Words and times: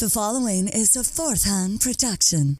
The 0.00 0.08
following 0.08 0.66
is 0.66 0.96
a 0.96 1.04
fourth 1.04 1.44
hand 1.44 1.82
production. 1.82 2.56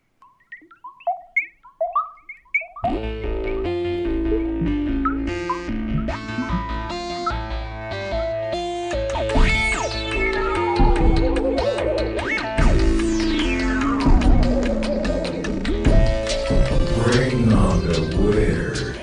Bring 17.06 17.52
on 17.54 17.86
the 17.86 18.20
weird. 18.20 19.00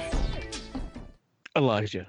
Elijah, 1.56 2.06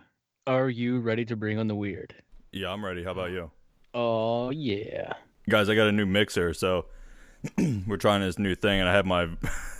are 0.46 0.68
you 0.68 1.00
ready 1.00 1.24
to 1.24 1.36
bring 1.36 1.58
on 1.58 1.68
the 1.68 1.74
weird? 1.74 2.14
Yeah, 2.52 2.70
I'm 2.70 2.84
ready. 2.84 3.02
How 3.02 3.12
about 3.12 3.30
you? 3.30 3.50
Oh 3.94 4.50
yeah. 4.50 5.14
Guys, 5.48 5.70
I 5.70 5.74
got 5.74 5.88
a 5.88 5.92
new 5.92 6.04
mixer, 6.04 6.52
so 6.52 6.84
we're 7.86 7.96
trying 7.96 8.20
this 8.20 8.38
new 8.38 8.54
thing 8.54 8.80
and 8.80 8.88
I 8.88 8.94
had 8.94 9.06
my 9.06 9.28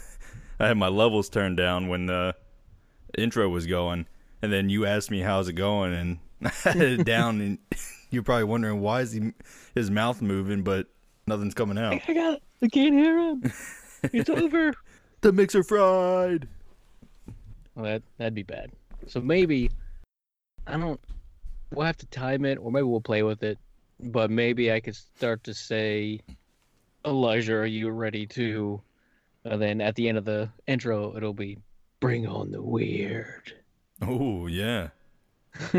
I 0.61 0.69
had 0.69 0.79
my 0.79 0.89
levels 0.89 1.29
turned 1.29 1.59
down 1.59 1.89
when 1.89 2.07
the 2.07 2.35
intro 3.17 3.49
was 3.51 3.67
going 3.67 4.07
and 4.41 4.51
then 4.51 4.71
you 4.71 4.87
asked 4.87 5.11
me 5.11 5.21
how's 5.21 5.49
it 5.49 5.55
going 5.55 5.93
and 5.93 6.19
I 6.45 6.71
had 6.71 6.77
it 6.77 7.05
down 7.07 7.41
and 7.43 7.59
you're 8.11 8.23
probably 8.23 8.45
wondering 8.45 8.81
why 8.81 9.03
is 9.03 9.13
he 9.13 9.33
his 9.75 9.91
mouth 9.91 10.23
moving 10.23 10.63
but 10.63 10.87
nothing's 11.27 11.55
coming 11.55 11.77
out. 11.77 12.01
I 12.09 12.15
got 12.15 12.35
it. 12.35 12.43
I 12.63 12.69
can't 12.69 12.95
hear 12.95 13.19
him. 13.19 13.53
It's 14.05 14.31
over. 14.31 14.73
The 15.21 15.33
mixer 15.33 15.63
fried. 15.63 16.49
Well, 17.75 17.85
that 17.85 18.03
that'd 18.17 18.35
be 18.35 18.43
bad. 18.43 18.71
So 19.07 19.21
maybe 19.21 19.71
I 20.67 20.79
don't. 20.79 21.01
We'll 21.73 21.87
have 21.87 21.99
to 21.99 22.07
time 22.07 22.47
it, 22.47 22.57
or 22.57 22.73
maybe 22.73 22.85
we'll 22.85 23.01
play 23.03 23.23
with 23.23 23.43
it. 23.43 23.59
But 24.01 24.31
maybe 24.31 24.73
I 24.73 24.81
could 24.81 24.95
start 24.97 25.43
to 25.45 25.55
say, 25.55 26.21
Elijah, 27.05 27.55
are 27.55 27.67
you 27.67 27.91
ready 27.91 28.27
to? 28.29 28.81
And 29.45 29.61
then 29.61 29.81
at 29.81 29.95
the 29.97 30.09
end 30.09 30.19
of 30.19 30.25
the 30.25 30.51
intro, 30.67 31.17
it'll 31.17 31.35
be, 31.35 31.59
bring 32.01 32.27
on 32.27 32.51
the 32.53 32.63
weird. 32.63 33.53
Oh, 34.03 34.47
yeah. 34.47 34.89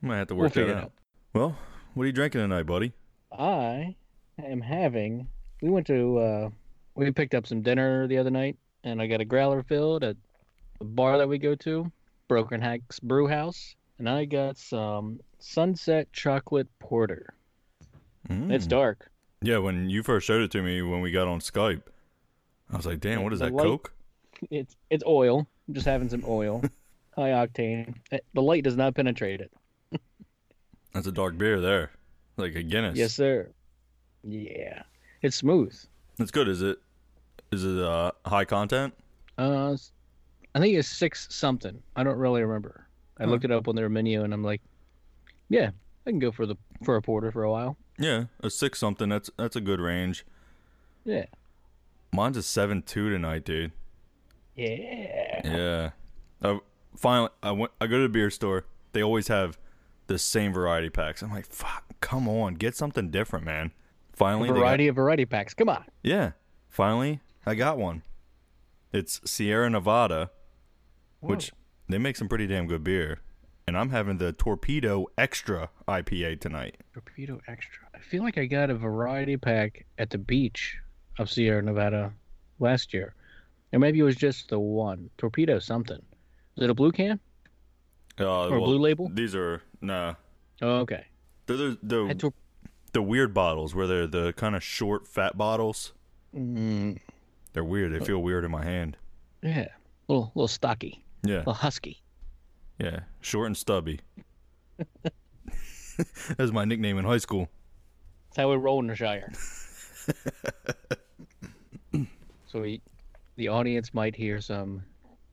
Might 0.00 0.16
have 0.18 0.28
to 0.28 0.34
We'll 0.34 0.44
work 0.44 0.52
that 0.54 0.70
out. 0.70 0.84
out. 0.84 0.92
Well, 1.34 1.56
what 1.94 2.04
are 2.04 2.06
you 2.06 2.12
drinking 2.12 2.40
tonight, 2.40 2.62
buddy? 2.64 2.92
I 3.36 3.94
am 4.42 4.60
having. 4.60 5.28
We 5.60 5.68
went 5.70 5.86
to. 5.88 6.18
uh 6.18 6.50
We 6.94 7.10
picked 7.10 7.34
up 7.34 7.46
some 7.46 7.60
dinner 7.62 8.06
the 8.06 8.16
other 8.18 8.30
night, 8.30 8.56
and 8.84 9.02
I 9.02 9.06
got 9.06 9.20
a 9.20 9.24
growler 9.24 9.62
filled 9.62 10.04
at 10.04 10.16
the 10.78 10.84
bar 10.84 11.18
that 11.18 11.28
we 11.28 11.38
go 11.38 11.54
to, 11.56 11.90
Broken 12.28 12.60
Hacks 12.60 13.00
Brew 13.00 13.26
House, 13.26 13.74
and 13.98 14.08
I 14.08 14.24
got 14.24 14.56
some 14.56 15.20
Sunset 15.38 16.10
Chocolate 16.12 16.68
Porter. 16.78 17.34
It's 18.28 18.66
Mm. 18.66 18.68
dark. 18.68 19.10
Yeah, 19.40 19.58
when 19.58 19.88
you 19.88 20.02
first 20.02 20.26
showed 20.26 20.42
it 20.42 20.50
to 20.52 20.62
me 20.62 20.82
when 20.82 21.00
we 21.00 21.10
got 21.10 21.28
on 21.28 21.40
Skype, 21.40 21.82
I 22.70 22.76
was 22.76 22.86
like, 22.86 23.00
"Damn, 23.00 23.22
what 23.22 23.32
is 23.32 23.38
The 23.38 23.46
that? 23.46 23.54
light- 23.54 23.62
Coke?" 23.62 23.92
It's 24.50 24.76
it's 24.90 25.04
oil. 25.06 25.46
I'm 25.66 25.74
just 25.74 25.86
having 25.86 26.08
some 26.08 26.24
oil, 26.26 26.62
high 27.16 27.30
octane. 27.30 27.94
Eh, 28.12 28.18
The 28.34 28.42
light 28.42 28.64
does 28.64 28.76
not 28.76 28.94
penetrate 28.94 29.40
it. 29.40 29.52
That's 30.92 31.06
a 31.06 31.12
dark 31.12 31.38
beer 31.38 31.60
there, 31.60 31.90
like 32.36 32.54
a 32.54 32.62
Guinness. 32.62 32.96
Yes, 32.98 33.14
sir. 33.14 33.50
Yeah, 34.24 34.82
it's 35.22 35.36
smooth. 35.36 35.74
it's 36.18 36.30
good. 36.30 36.48
Is 36.48 36.62
it? 36.62 36.78
Is 37.52 37.64
it 37.64 37.78
uh, 37.78 38.10
high 38.26 38.44
content? 38.44 38.92
Uh, 39.38 39.76
I 40.54 40.58
think 40.60 40.76
it's 40.76 40.88
six 40.88 41.28
something. 41.34 41.80
I 41.96 42.02
don't 42.02 42.18
really 42.18 42.42
remember. 42.42 42.86
I 43.18 43.24
Huh. 43.24 43.30
looked 43.30 43.44
it 43.44 43.50
up 43.52 43.68
on 43.68 43.76
their 43.76 43.88
menu, 43.88 44.22
and 44.24 44.34
I'm 44.34 44.42
like, 44.42 44.60
yeah, 45.48 45.70
I 46.06 46.10
can 46.10 46.18
go 46.18 46.30
for 46.32 46.44
the 46.46 46.56
for 46.84 46.96
a 46.96 47.02
porter 47.02 47.30
for 47.32 47.44
a 47.44 47.50
while. 47.50 47.76
Yeah, 47.98 48.24
a 48.40 48.50
six 48.50 48.78
something. 48.78 49.08
That's 49.08 49.30
that's 49.36 49.56
a 49.56 49.60
good 49.60 49.80
range. 49.80 50.24
Yeah, 51.04 51.26
Mine's 52.12 52.36
a 52.36 52.42
seven 52.42 52.82
two 52.82 53.10
tonight, 53.10 53.44
dude. 53.44 53.72
yeah. 54.54 55.40
Yeah. 55.44 55.90
I, 56.42 56.60
finally, 56.96 57.30
I 57.42 57.50
went. 57.52 57.72
I 57.80 57.86
go 57.86 57.96
to 57.96 58.02
the 58.02 58.08
beer 58.08 58.30
store. 58.30 58.64
They 58.92 59.02
always 59.02 59.28
have 59.28 59.58
the 60.06 60.18
same 60.18 60.52
variety 60.52 60.90
packs. 60.90 61.22
I'm 61.22 61.30
like, 61.30 61.46
fuck, 61.46 61.84
come 62.00 62.28
on, 62.28 62.54
get 62.54 62.74
something 62.76 63.10
different, 63.10 63.44
man. 63.44 63.72
Finally, 64.12 64.48
A 64.48 64.52
they 64.52 64.58
got- 64.58 64.64
variety 64.64 64.88
of 64.88 64.96
variety 64.96 65.24
packs. 65.24 65.54
Come 65.54 65.68
on. 65.68 65.84
yeah, 66.02 66.32
finally, 66.68 67.20
I 67.46 67.54
got 67.54 67.78
one. 67.78 68.02
It's 68.92 69.20
Sierra 69.30 69.68
Nevada, 69.68 70.30
which 71.20 71.52
they 71.88 71.98
make 71.98 72.16
some 72.16 72.28
pretty 72.28 72.46
damn 72.46 72.66
good 72.66 72.82
beer. 72.84 73.20
And 73.66 73.76
I'm 73.76 73.90
having 73.90 74.16
the 74.16 74.32
Torpedo 74.32 75.06
Extra 75.18 75.68
IPA 75.86 76.40
tonight. 76.40 76.78
Torpedo 76.94 77.40
Extra. 77.46 77.87
I 77.98 78.00
feel 78.10 78.22
like 78.22 78.38
I 78.38 78.46
got 78.46 78.70
a 78.70 78.74
variety 78.74 79.36
pack 79.36 79.84
at 79.98 80.10
the 80.10 80.18
beach 80.18 80.76
of 81.18 81.30
Sierra 81.30 81.60
Nevada 81.62 82.12
last 82.58 82.94
year, 82.94 83.14
or 83.72 83.78
maybe 83.78 83.98
it 83.98 84.02
was 84.04 84.16
just 84.16 84.48
the 84.50 84.58
one 84.58 85.10
torpedo 85.18 85.58
something. 85.58 86.00
Is 86.56 86.64
it 86.64 86.70
a 86.70 86.74
blue 86.74 86.92
can 86.92 87.18
Uh, 88.18 88.48
or 88.48 88.56
a 88.56 88.60
blue 88.60 88.78
label? 88.78 89.10
These 89.12 89.34
are 89.34 89.62
nah. 89.80 90.14
Oh, 90.62 90.78
okay. 90.80 91.06
They're 91.46 91.56
the 91.56 91.78
the, 91.82 92.14
tor- 92.14 92.32
the 92.92 93.02
weird 93.02 93.34
bottles 93.34 93.74
where 93.74 93.86
they're 93.86 94.06
the 94.06 94.32
kind 94.34 94.54
of 94.56 94.62
short, 94.62 95.06
fat 95.06 95.36
bottles. 95.36 95.92
mm, 96.34 96.98
They're 97.52 97.64
weird. 97.64 97.92
They 97.92 98.04
feel 98.04 98.20
weird 98.22 98.44
in 98.44 98.50
my 98.50 98.64
hand. 98.64 98.96
yeah, 99.42 99.68
little 100.08 100.32
little 100.34 100.48
stocky, 100.48 101.02
Yeah, 101.24 101.38
little 101.38 101.54
husky. 101.54 102.00
yeah, 102.78 103.00
short 103.20 103.46
and 103.46 103.56
stubby. 103.56 104.00
that 105.02 106.38
was 106.38 106.52
my 106.52 106.64
nickname 106.64 106.98
in 106.98 107.04
high 107.04 107.18
school. 107.18 107.48
That's 108.28 108.36
how 108.36 108.50
we 108.50 108.56
roll 108.56 108.80
in 108.80 108.86
the 108.86 108.94
Shire. 108.94 109.32
so 112.46 112.60
we, 112.60 112.80
the 113.36 113.48
audience 113.48 113.92
might 113.94 114.14
hear 114.16 114.40
some 114.40 114.82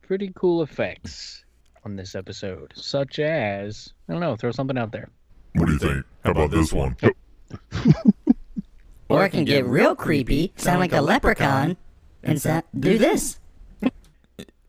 pretty 0.02 0.32
cool 0.34 0.62
effects 0.62 1.44
on 1.84 1.96
this 1.96 2.14
episode, 2.14 2.72
such 2.74 3.18
as 3.18 3.92
I 4.08 4.12
don't 4.12 4.20
know, 4.20 4.36
throw 4.36 4.50
something 4.50 4.78
out 4.78 4.92
there. 4.92 5.08
What 5.54 5.66
do 5.66 5.72
you 5.72 5.78
think? 5.78 6.04
How 6.24 6.32
about 6.32 6.50
this 6.50 6.72
one? 6.72 6.96
Or 9.08 9.24
it 9.24 9.30
can 9.30 9.44
get 9.44 9.64
real 9.66 9.94
creepy, 9.94 10.52
sound 10.56 10.80
like 10.80 10.92
a 10.92 11.00
leprechaun, 11.00 11.76
and 12.24 12.42
sa- 12.42 12.62
do 12.78 12.98
this. 12.98 13.38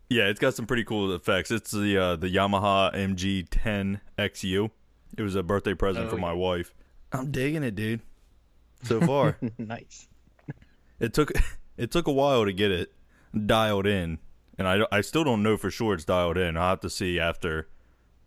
Yeah, 0.09 0.28
it's 0.28 0.40
got 0.40 0.54
some 0.54 0.66
pretty 0.68 0.86
cool 0.86 1.12
effects. 1.14 1.52
It's 1.52 1.72
the 1.72 1.98
uh, 1.98 2.16
the 2.16 2.34
Yamaha 2.34 2.96
MG10 2.96 4.00
XU. 4.18 4.72
It 5.18 5.22
was 5.22 5.36
a 5.36 5.44
birthday 5.44 5.74
present 5.74 6.06
Oh, 6.06 6.09
for 6.12 6.18
my 6.18 6.32
wife. 6.32 6.74
I'm 7.12 7.30
digging 7.30 7.62
it, 7.64 7.76
dude. 7.76 8.00
So 8.84 9.02
far, 9.02 9.38
nice. 9.58 10.08
it 11.00 11.14
took 11.14 11.32
it 11.78 11.92
took 11.92 12.08
a 12.08 12.12
while 12.12 12.46
to 12.46 12.54
get 12.54 12.72
it 12.72 12.94
dialed 13.46 13.88
in, 13.88 14.20
and 14.58 14.68
I 14.68 14.82
I 14.92 15.02
still 15.02 15.24
don't 15.24 15.44
know 15.44 15.58
for 15.58 15.70
sure 15.72 15.94
it's 15.94 16.06
dialed 16.06 16.38
in. 16.38 16.56
I'll 16.58 16.70
have 16.70 16.80
to 16.82 16.90
see 16.90 17.20
after 17.20 17.68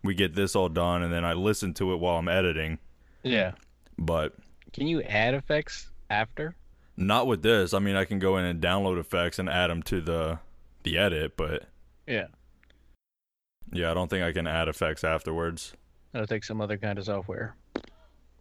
we 0.03 0.13
get 0.15 0.35
this 0.35 0.55
all 0.55 0.69
done, 0.69 1.03
and 1.03 1.13
then 1.13 1.23
I 1.25 1.33
listen 1.33 1.73
to 1.75 1.93
it 1.93 1.97
while 1.97 2.17
I'm 2.17 2.27
editing. 2.27 2.79
Yeah. 3.23 3.51
But 3.97 4.35
Can 4.73 4.87
you 4.87 5.01
add 5.03 5.33
effects 5.35 5.89
after? 6.09 6.55
not 6.97 7.25
with 7.25 7.41
this. 7.41 7.73
I 7.73 7.79
mean, 7.79 7.95
I 7.95 8.05
can 8.05 8.19
go 8.19 8.37
in 8.37 8.45
and 8.45 8.61
download 8.61 8.99
effects 8.99 9.39
and 9.39 9.47
add 9.49 9.69
them 9.69 9.81
to 9.83 10.01
the 10.01 10.39
the 10.83 10.97
edit, 10.97 11.37
but 11.37 11.63
Yeah. 12.07 12.27
yeah, 13.71 13.91
I 13.91 13.93
don't 13.93 14.09
think 14.09 14.23
I 14.23 14.31
can 14.33 14.47
add 14.47 14.67
effects 14.67 15.03
afterwards. 15.03 15.73
That'll 16.11 16.27
take 16.27 16.43
some 16.43 16.59
other 16.61 16.77
kind 16.77 16.97
of 16.99 17.05
software. 17.05 17.55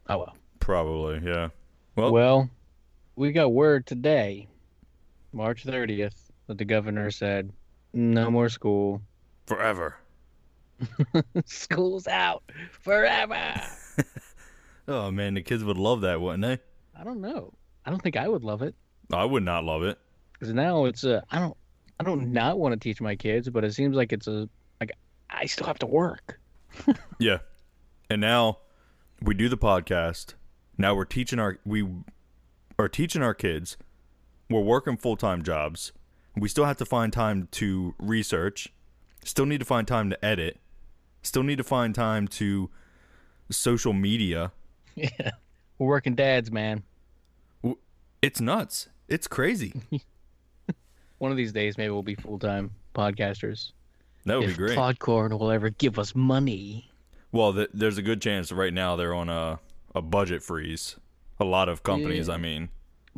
Oh 0.08 0.18
well. 0.18 0.36
Probably, 0.58 1.20
yeah. 1.24 1.48
Well, 2.00 2.12
Well, 2.12 2.50
we 3.16 3.32
got 3.32 3.52
word 3.52 3.86
today, 3.86 4.48
March 5.32 5.64
30th, 5.64 6.14
that 6.46 6.58
the 6.58 6.64
governor 6.64 7.10
said 7.10 7.52
no 7.92 8.30
more 8.30 8.48
school. 8.48 9.02
forever. 9.46 9.96
School's 11.44 12.06
out 12.06 12.42
forever. 12.80 13.54
Oh 14.88 15.08
man, 15.12 15.34
the 15.34 15.42
kids 15.42 15.62
would 15.62 15.76
love 15.76 16.00
that, 16.00 16.20
wouldn't 16.20 16.42
they? 16.42 16.58
I 16.98 17.04
don't 17.04 17.20
know. 17.20 17.52
I 17.86 17.90
don't 17.90 18.02
think 18.02 18.16
I 18.16 18.26
would 18.26 18.42
love 18.42 18.60
it 18.62 18.74
I 19.12 19.24
would 19.24 19.44
not 19.44 19.62
love 19.62 19.84
it. 19.84 19.98
because 20.32 20.52
now 20.52 20.86
it's 20.86 21.04
a. 21.04 21.22
I 21.30 21.38
don't. 21.38 21.56
I 22.00 22.02
don't 22.04 22.32
not 22.32 22.58
want 22.58 22.72
to 22.72 22.78
teach 22.78 23.00
my 23.00 23.14
kids, 23.14 23.48
but 23.50 23.62
it 23.62 23.72
seems 23.72 23.94
like 23.94 24.12
it's 24.12 24.26
a 24.26 24.48
like 24.80 24.90
I 25.28 25.46
still 25.46 25.66
have 25.68 25.78
to 25.80 25.86
work. 25.86 26.40
Yeah. 27.20 27.38
And 28.08 28.20
now 28.20 28.58
we 29.22 29.34
do 29.34 29.48
the 29.48 29.58
podcast. 29.58 30.34
Now 30.80 30.94
we're 30.94 31.04
teaching 31.04 31.38
our 31.38 31.58
we 31.66 31.86
are 32.78 32.88
teaching 32.88 33.22
our 33.22 33.34
kids. 33.34 33.76
We're 34.48 34.60
working 34.60 34.96
full-time 34.96 35.42
jobs. 35.42 35.92
We 36.34 36.48
still 36.48 36.64
have 36.64 36.78
to 36.78 36.86
find 36.86 37.12
time 37.12 37.48
to 37.52 37.94
research. 37.98 38.72
Still 39.22 39.44
need 39.44 39.58
to 39.58 39.66
find 39.66 39.86
time 39.86 40.08
to 40.08 40.24
edit. 40.24 40.58
Still 41.22 41.42
need 41.42 41.58
to 41.58 41.64
find 41.64 41.94
time 41.94 42.26
to 42.28 42.70
social 43.50 43.92
media. 43.92 44.52
Yeah, 44.96 45.30
we're 45.78 45.86
working 45.86 46.14
dads, 46.14 46.50
man. 46.50 46.82
It's 48.20 48.40
nuts. 48.40 48.88
It's 49.08 49.28
crazy. 49.28 49.72
One 51.18 51.30
of 51.30 51.38
these 51.38 51.52
days, 51.52 51.78
maybe 51.78 51.90
we'll 51.90 52.02
be 52.02 52.16
full 52.16 52.38
time 52.38 52.72
podcasters. 52.94 53.72
That 54.26 54.40
would 54.40 54.50
if 54.50 54.58
be 54.58 54.64
great. 54.64 54.76
Podcorn 54.76 55.38
will 55.38 55.50
ever 55.50 55.70
give 55.70 55.98
us 55.98 56.14
money. 56.14 56.90
Well, 57.32 57.54
th- 57.54 57.70
there's 57.72 57.96
a 57.98 58.02
good 58.02 58.20
chance 58.20 58.50
right 58.50 58.74
now 58.74 58.96
they're 58.96 59.14
on 59.14 59.28
a, 59.30 59.60
a 59.94 60.02
budget 60.02 60.42
freeze. 60.42 60.96
A 61.38 61.44
lot 61.44 61.68
of 61.68 61.82
companies, 61.82 62.28
Yeah. 62.28 62.34
I 62.34 62.36
mean. 62.38 62.68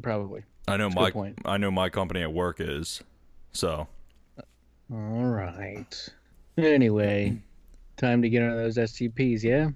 Probably. 0.01 0.45
I 0.69 0.77
know 0.77 0.89
That's 0.91 1.15
my. 1.15 1.35
I 1.45 1.57
know 1.57 1.71
my 1.71 1.89
company 1.89 2.23
at 2.23 2.33
work 2.33 2.61
is. 2.61 3.03
So 3.53 3.89
All 4.93 5.25
right. 5.27 6.09
Anyway, 6.57 7.39
time 7.97 8.23
to 8.23 8.29
get 8.29 8.43
on 8.43 8.57
those 8.57 8.77
SCPs, 8.77 9.43
yeah? 9.43 9.71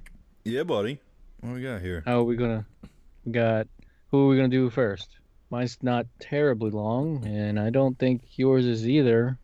yeah, 0.44 0.62
buddy. 0.62 1.00
What 1.40 1.54
we 1.54 1.62
got 1.62 1.80
here? 1.80 2.02
How 2.06 2.20
are 2.20 2.24
we 2.24 2.36
gonna? 2.36 2.64
We 3.24 3.32
got. 3.32 3.66
Who 4.10 4.24
are 4.24 4.28
we 4.28 4.36
gonna 4.36 4.48
do 4.48 4.70
first? 4.70 5.08
Mine's 5.50 5.78
not 5.82 6.06
terribly 6.20 6.70
long, 6.70 7.24
and 7.26 7.58
I 7.58 7.70
don't 7.70 7.98
think 7.98 8.22
yours 8.36 8.66
is 8.66 8.88
either. 8.88 9.38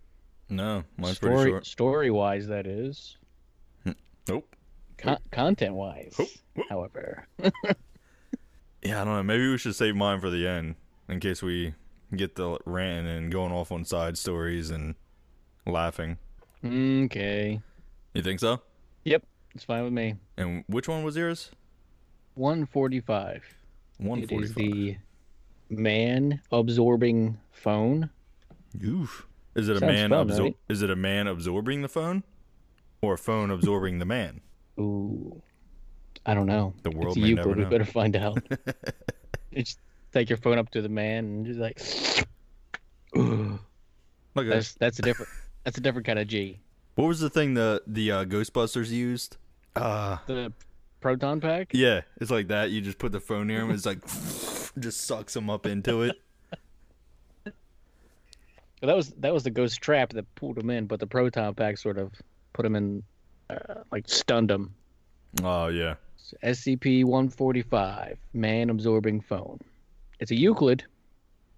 No, 0.48 0.84
mine's 0.96 1.18
pretty 1.18 1.36
story 1.36 1.50
short. 1.50 1.66
story 1.66 2.10
wise, 2.10 2.46
that 2.48 2.66
is. 2.66 3.16
Con- 5.02 5.18
content 5.30 5.74
wise, 5.74 6.18
however. 6.68 7.26
Yeah, 8.84 9.00
I 9.00 9.04
don't 9.04 9.14
know. 9.14 9.22
Maybe 9.22 9.48
we 9.48 9.58
should 9.58 9.76
save 9.76 9.94
mine 9.94 10.20
for 10.20 10.28
the 10.28 10.44
end 10.44 10.74
in 11.08 11.20
case 11.20 11.40
we 11.40 11.74
get 12.16 12.34
the 12.34 12.58
ranting 12.66 13.14
and 13.16 13.30
going 13.30 13.52
off 13.52 13.70
on 13.70 13.84
side 13.84 14.18
stories 14.18 14.70
and 14.70 14.96
laughing. 15.64 16.18
Okay. 16.64 17.60
You 18.12 18.22
think 18.22 18.40
so? 18.40 18.60
Yep, 19.04 19.22
it's 19.54 19.62
fine 19.62 19.84
with 19.84 19.92
me. 19.92 20.16
And 20.36 20.64
which 20.66 20.88
one 20.88 21.04
was 21.04 21.16
yours? 21.16 21.52
145. 22.34 23.44
145. 23.98 24.32
It 24.40 24.44
is 24.44 24.54
the 24.54 24.96
man 25.70 26.40
absorbing 26.50 27.38
phone. 27.52 28.10
Oof. 28.84 29.28
Is 29.54 29.68
it 29.68 29.76
a 29.76 29.80
man 29.86 30.10
fun, 30.10 30.28
absor- 30.28 30.40
right? 30.40 30.56
Is 30.68 30.82
it 30.82 30.90
a 30.90 30.96
man 30.96 31.28
absorbing 31.28 31.82
the 31.82 31.88
phone, 31.88 32.24
or 33.00 33.14
a 33.14 33.18
phone 33.18 33.52
absorbing 33.52 34.00
the 34.00 34.06
man? 34.06 34.40
Ooh. 34.78 35.40
I 36.24 36.34
don't 36.34 36.46
know. 36.46 36.72
The 36.82 36.90
world 36.90 37.16
it's 37.16 37.22
may 37.22 37.28
Euclid. 37.30 37.46
never 37.46 37.56
We 37.58 37.64
know. 37.64 37.70
better 37.70 37.84
find 37.84 38.16
out. 38.16 38.38
you 39.50 39.62
just 39.64 39.80
take 40.12 40.28
your 40.30 40.36
phone 40.38 40.58
up 40.58 40.70
to 40.70 40.82
the 40.82 40.88
man 40.88 41.24
and 41.24 41.46
just 41.46 41.58
like. 41.58 41.80
Ooh. 43.16 43.58
Okay. 44.34 44.48
That's 44.48 44.72
that's 44.76 44.98
a 44.98 45.02
different 45.02 45.30
that's 45.62 45.76
a 45.76 45.82
different 45.82 46.06
kind 46.06 46.18
of 46.18 46.26
G. 46.26 46.58
What 46.94 47.06
was 47.06 47.20
the 47.20 47.28
thing 47.28 47.52
the 47.52 47.82
the 47.86 48.10
uh, 48.10 48.24
Ghostbusters 48.24 48.88
used? 48.88 49.36
Uh 49.76 50.16
The 50.26 50.54
proton 51.00 51.38
pack. 51.38 51.68
yeah, 51.74 52.00
it's 52.18 52.30
like 52.30 52.48
that. 52.48 52.70
You 52.70 52.80
just 52.80 52.96
put 52.96 53.12
the 53.12 53.20
phone 53.20 53.48
near 53.48 53.60
him. 53.60 53.70
It's 53.70 53.84
like 53.84 53.98
just 54.78 55.02
sucks 55.02 55.36
him 55.36 55.50
up 55.50 55.66
into 55.66 56.00
it. 56.04 56.16
Well, 58.80 58.88
that 58.88 58.96
was 58.96 59.10
that 59.18 59.34
was 59.34 59.42
the 59.44 59.50
ghost 59.50 59.80
trap 59.82 60.10
that 60.14 60.34
pulled 60.34 60.56
him 60.58 60.70
in, 60.70 60.86
but 60.86 60.98
the 60.98 61.06
proton 61.06 61.54
pack 61.54 61.76
sort 61.78 61.98
of 61.98 62.12
put 62.52 62.64
him 62.64 62.74
in, 62.74 63.02
uh, 63.68 63.82
like 63.90 64.08
stunned 64.08 64.50
him. 64.50 64.74
Oh 65.42 65.68
yeah. 65.68 65.94
SCP-145, 66.42 68.16
man 68.32 68.70
absorbing 68.70 69.20
phone. 69.20 69.58
It's 70.18 70.30
a 70.30 70.34
Euclid, 70.34 70.84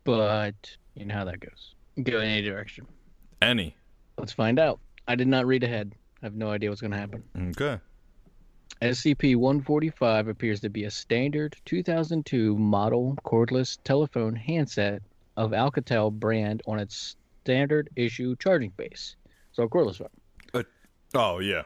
but 0.05 0.55
you 0.94 1.05
know 1.05 1.14
how 1.14 1.25
that 1.25 1.41
goes. 1.41 1.75
Go 2.02 2.19
in 2.20 2.29
any 2.29 2.43
direction. 2.43 2.87
Any. 3.41 3.76
Let's 4.19 4.32
find 4.32 4.58
out. 4.58 4.81
I 5.06 5.14
did 5.14 5.29
not 5.29 5.46
read 5.46 5.62
ahead. 5.62 5.94
I 6.23 6.26
have 6.26 6.35
no 6.35 6.50
idea 6.50 6.70
what's 6.70 6.81
going 6.81 6.91
to 6.93 6.96
happen. 6.96 7.23
Okay. 7.50 7.79
SCP-145 8.82 10.29
appears 10.29 10.61
to 10.61 10.69
be 10.69 10.85
a 10.85 10.91
standard 10.91 11.56
2002 11.67 12.56
model 12.56 13.17
cordless 13.25 13.79
telephone 13.85 14.35
handset 14.35 15.02
of 15.37 15.52
Alcatel 15.52 16.12
brand 16.12 16.62
on 16.67 16.79
its 16.79 17.17
standard 17.44 17.91
issue 17.96 18.35
charging 18.37 18.70
base. 18.70 19.17
So 19.52 19.62
a 19.64 19.69
cordless 19.69 19.99
phone. 19.99 20.64
Oh 21.14 21.38
yeah. 21.38 21.62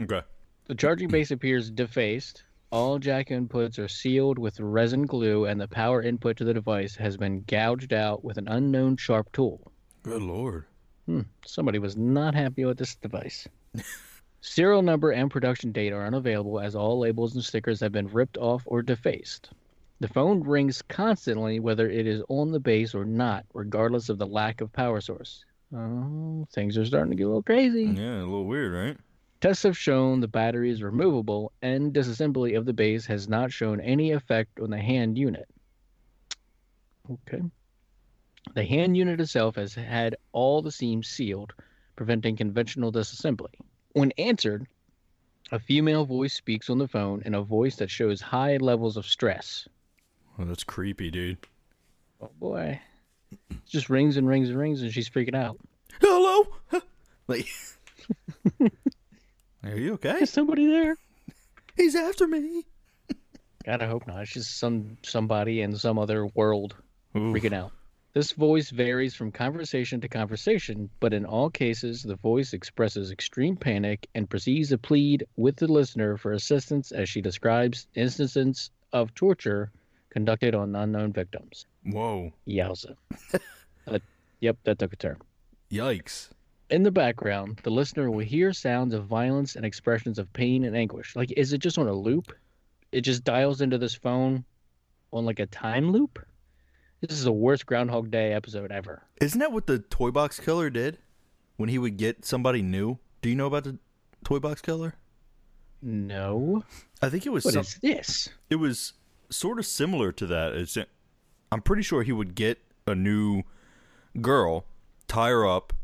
Okay. 0.00 0.22
The 0.66 0.74
charging 0.74 1.08
base 1.08 1.30
appears 1.30 1.70
defaced. 1.70 2.42
All 2.70 2.98
jack 2.98 3.28
inputs 3.28 3.78
are 3.78 3.86
sealed 3.86 4.38
with 4.38 4.58
resin 4.58 5.06
glue, 5.06 5.44
and 5.44 5.60
the 5.60 5.68
power 5.68 6.02
input 6.02 6.36
to 6.38 6.44
the 6.44 6.54
device 6.54 6.96
has 6.96 7.16
been 7.16 7.44
gouged 7.46 7.92
out 7.92 8.24
with 8.24 8.36
an 8.36 8.48
unknown 8.48 8.96
sharp 8.96 9.30
tool. 9.32 9.70
Good 10.02 10.22
lord. 10.22 10.64
Hmm. 11.06 11.22
Somebody 11.46 11.78
was 11.78 11.96
not 11.96 12.34
happy 12.34 12.64
with 12.64 12.78
this 12.78 12.96
device. 12.96 13.46
Serial 14.40 14.82
number 14.82 15.10
and 15.10 15.30
production 15.30 15.72
date 15.72 15.92
are 15.92 16.04
unavailable 16.06 16.60
as 16.60 16.74
all 16.74 16.98
labels 16.98 17.34
and 17.34 17.44
stickers 17.44 17.80
have 17.80 17.92
been 17.92 18.08
ripped 18.08 18.36
off 18.36 18.62
or 18.66 18.82
defaced. 18.82 19.50
The 20.00 20.08
phone 20.08 20.42
rings 20.42 20.82
constantly 20.82 21.60
whether 21.60 21.88
it 21.88 22.06
is 22.06 22.22
on 22.28 22.52
the 22.52 22.60
base 22.60 22.94
or 22.94 23.04
not, 23.04 23.46
regardless 23.54 24.08
of 24.08 24.18
the 24.18 24.26
lack 24.26 24.60
of 24.60 24.72
power 24.72 25.00
source. 25.00 25.44
Oh, 25.74 26.46
things 26.52 26.76
are 26.76 26.84
starting 26.84 27.10
to 27.10 27.16
get 27.16 27.24
a 27.24 27.28
little 27.28 27.42
crazy. 27.42 27.84
Yeah, 27.84 28.18
a 28.18 28.26
little 28.26 28.44
weird, 28.44 28.72
right? 28.72 28.96
Tests 29.44 29.64
have 29.64 29.76
shown 29.76 30.20
the 30.20 30.26
battery 30.26 30.70
is 30.70 30.82
removable, 30.82 31.52
and 31.60 31.92
disassembly 31.92 32.56
of 32.56 32.64
the 32.64 32.72
base 32.72 33.04
has 33.04 33.28
not 33.28 33.52
shown 33.52 33.78
any 33.78 34.12
effect 34.12 34.58
on 34.58 34.70
the 34.70 34.78
hand 34.78 35.18
unit. 35.18 35.46
Okay. 37.12 37.42
The 38.54 38.64
hand 38.64 38.96
unit 38.96 39.20
itself 39.20 39.56
has 39.56 39.74
had 39.74 40.16
all 40.32 40.62
the 40.62 40.72
seams 40.72 41.08
sealed, 41.08 41.52
preventing 41.94 42.36
conventional 42.36 42.90
disassembly. 42.90 43.52
When 43.92 44.12
answered, 44.12 44.66
a 45.52 45.58
female 45.58 46.06
voice 46.06 46.32
speaks 46.32 46.70
on 46.70 46.78
the 46.78 46.88
phone 46.88 47.20
in 47.26 47.34
a 47.34 47.42
voice 47.42 47.76
that 47.76 47.90
shows 47.90 48.22
high 48.22 48.56
levels 48.56 48.96
of 48.96 49.04
stress. 49.04 49.68
Well, 50.38 50.46
that's 50.46 50.64
creepy, 50.64 51.10
dude. 51.10 51.36
Oh 52.22 52.30
boy. 52.40 52.80
It 53.30 53.66
just 53.66 53.90
rings 53.90 54.16
and 54.16 54.26
rings 54.26 54.48
and 54.48 54.58
rings, 54.58 54.80
and 54.80 54.90
she's 54.90 55.10
freaking 55.10 55.36
out. 55.36 55.60
Hello. 56.00 56.46
like, 57.28 57.46
are 59.72 59.78
you 59.78 59.94
okay? 59.94 60.18
Is 60.20 60.30
somebody 60.30 60.66
there? 60.66 60.96
He's 61.76 61.94
after 61.96 62.26
me. 62.26 62.64
God, 63.64 63.82
I 63.82 63.86
hope 63.86 64.06
not. 64.06 64.22
It's 64.22 64.32
just 64.32 64.58
some 64.58 64.98
somebody 65.02 65.62
in 65.62 65.74
some 65.76 65.98
other 65.98 66.26
world 66.26 66.74
Oof. 67.16 67.34
freaking 67.34 67.54
out. 67.54 67.72
This 68.12 68.30
voice 68.30 68.70
varies 68.70 69.14
from 69.14 69.32
conversation 69.32 70.00
to 70.00 70.08
conversation, 70.08 70.88
but 71.00 71.12
in 71.12 71.24
all 71.24 71.50
cases, 71.50 72.02
the 72.02 72.14
voice 72.14 72.52
expresses 72.52 73.10
extreme 73.10 73.56
panic 73.56 74.08
and 74.14 74.30
proceeds 74.30 74.68
to 74.68 74.78
plead 74.78 75.26
with 75.36 75.56
the 75.56 75.66
listener 75.66 76.16
for 76.16 76.32
assistance 76.32 76.92
as 76.92 77.08
she 77.08 77.20
describes 77.20 77.88
instances 77.96 78.70
of 78.92 79.12
torture 79.14 79.72
conducted 80.10 80.54
on 80.54 80.76
unknown 80.76 81.12
victims. 81.12 81.66
Whoa. 81.84 82.32
Yowza. 82.46 82.96
Uh, 83.86 83.98
yep, 84.40 84.56
that 84.64 84.78
took 84.78 84.94
a 84.94 84.96
turn. 84.96 85.18
Yikes. 85.70 86.30
In 86.70 86.82
the 86.82 86.90
background, 86.90 87.60
the 87.62 87.70
listener 87.70 88.10
will 88.10 88.24
hear 88.24 88.52
sounds 88.52 88.94
of 88.94 89.04
violence 89.04 89.54
and 89.56 89.64
expressions 89.66 90.18
of 90.18 90.32
pain 90.32 90.64
and 90.64 90.74
anguish. 90.76 91.14
Like, 91.14 91.30
is 91.32 91.52
it 91.52 91.58
just 91.58 91.78
on 91.78 91.86
a 91.86 91.92
loop? 91.92 92.32
It 92.90 93.02
just 93.02 93.22
dials 93.24 93.60
into 93.60 93.76
this 93.78 93.94
phone 93.94 94.44
on 95.12 95.24
like 95.24 95.40
a 95.40 95.46
time 95.46 95.90
loop? 95.92 96.18
This 97.00 97.12
is 97.18 97.24
the 97.24 97.32
worst 97.32 97.66
Groundhog 97.66 98.10
Day 98.10 98.32
episode 98.32 98.72
ever. 98.72 99.02
Isn't 99.20 99.40
that 99.40 99.52
what 99.52 99.66
the 99.66 99.78
toy 99.78 100.10
box 100.10 100.40
killer 100.40 100.70
did 100.70 100.98
when 101.56 101.68
he 101.68 101.78
would 101.78 101.98
get 101.98 102.24
somebody 102.24 102.62
new? 102.62 102.98
Do 103.20 103.28
you 103.28 103.34
know 103.36 103.46
about 103.46 103.64
the 103.64 103.78
toy 104.24 104.38
box 104.38 104.62
killer? 104.62 104.94
No. 105.82 106.64
I 107.02 107.10
think 107.10 107.26
it 107.26 107.30
was 107.30 107.44
What 107.44 107.54
some, 107.54 107.60
is 107.60 107.78
this? 107.82 108.28
it 108.48 108.56
was 108.56 108.94
sort 109.28 109.58
of 109.58 109.66
similar 109.66 110.12
to 110.12 110.26
that. 110.28 110.54
It's 110.54 110.78
I'm 111.52 111.60
pretty 111.60 111.82
sure 111.82 112.02
he 112.02 112.12
would 112.12 112.34
get 112.34 112.58
a 112.86 112.94
new 112.94 113.42
girl, 114.20 114.64
tie 115.08 115.28
her 115.28 115.46
up, 115.46 115.74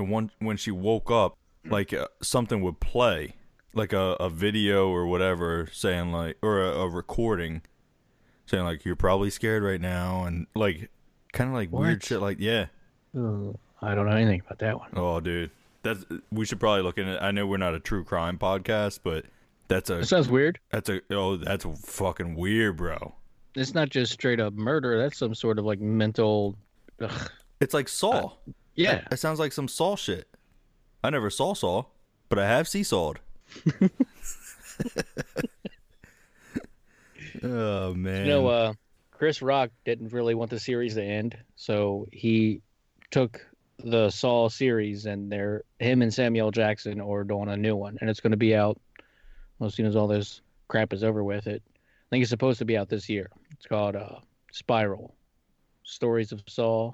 and 0.00 0.10
one 0.10 0.30
when 0.38 0.56
she 0.56 0.70
woke 0.70 1.10
up, 1.10 1.36
like 1.64 1.92
uh, 1.92 2.08
something 2.22 2.62
would 2.62 2.80
play, 2.80 3.36
like 3.74 3.92
a, 3.92 4.16
a 4.18 4.28
video 4.30 4.88
or 4.88 5.06
whatever, 5.06 5.68
saying 5.72 6.10
like 6.12 6.36
or 6.42 6.60
a, 6.62 6.70
a 6.70 6.88
recording, 6.88 7.62
saying 8.46 8.64
like 8.64 8.84
you're 8.84 8.96
probably 8.96 9.30
scared 9.30 9.62
right 9.62 9.80
now, 9.80 10.24
and 10.24 10.46
like 10.54 10.90
kind 11.32 11.50
of 11.50 11.54
like 11.54 11.70
weird 11.70 12.02
shit. 12.02 12.20
Like 12.20 12.38
yeah, 12.40 12.66
I 13.14 13.94
don't 13.94 14.06
know 14.06 14.16
anything 14.16 14.40
about 14.44 14.58
that 14.58 14.78
one. 14.78 14.90
oh 14.96 15.20
dude, 15.20 15.50
that's 15.82 16.04
we 16.32 16.44
should 16.44 16.60
probably 16.60 16.82
look 16.82 16.98
into. 16.98 17.14
it. 17.14 17.22
I 17.22 17.30
know 17.30 17.46
we're 17.46 17.58
not 17.58 17.74
a 17.74 17.80
true 17.80 18.04
crime 18.04 18.38
podcast, 18.38 19.00
but 19.04 19.26
that's 19.68 19.90
a 19.90 19.96
That 19.96 20.06
sounds 20.06 20.28
weird. 20.28 20.58
that's 20.70 20.88
a 20.88 21.00
oh 21.10 21.36
that's 21.36 21.64
fucking 21.84 22.34
weird, 22.34 22.76
bro. 22.76 23.14
It's 23.54 23.74
not 23.74 23.90
just 23.90 24.12
straight 24.12 24.40
up 24.40 24.54
murder. 24.54 24.98
That's 24.98 25.18
some 25.18 25.34
sort 25.34 25.58
of 25.58 25.64
like 25.64 25.80
mental. 25.80 26.56
Ugh. 27.00 27.30
It's 27.60 27.74
like 27.74 27.88
Saw. 27.88 28.32
Yeah. 28.80 29.02
It 29.10 29.18
sounds 29.18 29.38
like 29.38 29.52
some 29.52 29.68
Saw 29.68 29.96
shit. 29.96 30.28
I 31.02 31.10
never 31.10 31.30
saw 31.30 31.54
Saw, 31.54 31.84
but 32.28 32.38
I 32.38 32.46
have 32.46 32.66
seesawed. 32.66 33.16
oh 37.42 37.94
man. 37.94 38.26
You 38.26 38.32
know, 38.32 38.46
uh, 38.48 38.74
Chris 39.10 39.42
Rock 39.42 39.70
didn't 39.84 40.12
really 40.12 40.34
want 40.34 40.50
the 40.50 40.60
series 40.60 40.94
to 40.94 41.02
end, 41.02 41.36
so 41.56 42.06
he 42.12 42.60
took 43.10 43.46
the 43.82 44.10
Saw 44.10 44.48
series 44.48 45.06
and 45.06 45.32
they're 45.32 45.64
him 45.78 46.02
and 46.02 46.12
Samuel 46.12 46.50
Jackson 46.50 47.00
are 47.00 47.24
doing 47.24 47.48
a 47.48 47.56
new 47.56 47.76
one, 47.76 47.98
and 48.00 48.10
it's 48.10 48.20
going 48.20 48.32
to 48.32 48.36
be 48.36 48.54
out 48.54 48.80
well, 49.58 49.68
as 49.68 49.74
soon 49.74 49.86
as 49.86 49.96
all 49.96 50.08
this 50.08 50.40
crap 50.68 50.92
is 50.92 51.04
over 51.04 51.22
with. 51.22 51.46
It, 51.46 51.62
I 51.66 52.08
think 52.10 52.22
it's 52.22 52.30
supposed 52.30 52.58
to 52.58 52.64
be 52.64 52.76
out 52.76 52.88
this 52.88 53.08
year. 53.08 53.30
It's 53.52 53.66
called 53.66 53.94
uh, 53.94 54.16
Spiral, 54.52 55.14
Stories 55.84 56.32
of 56.32 56.42
Saw, 56.46 56.92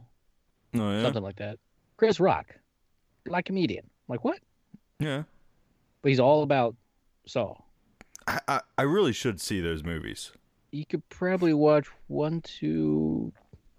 oh, 0.75 0.91
yeah. 0.91 1.03
something 1.03 1.23
like 1.23 1.37
that. 1.37 1.59
Chris 1.97 2.21
Rock, 2.21 2.55
black 3.25 3.45
comedian, 3.47 3.89
like 4.09 4.25
what? 4.25 4.39
Yeah. 4.99 5.23
But 6.03 6.09
he's 6.11 6.21
all 6.21 6.43
about 6.43 6.75
Saw. 7.27 7.57
I, 8.27 8.41
I 8.49 8.61
I 8.79 8.83
really 8.83 9.13
should 9.13 9.41
see 9.41 9.61
those 9.61 9.83
movies. 9.83 10.33
you 10.73 10.85
could 10.87 11.07
probably 11.09 11.55
watch 11.55 11.87
one, 12.09 12.41
two, 12.43 13.33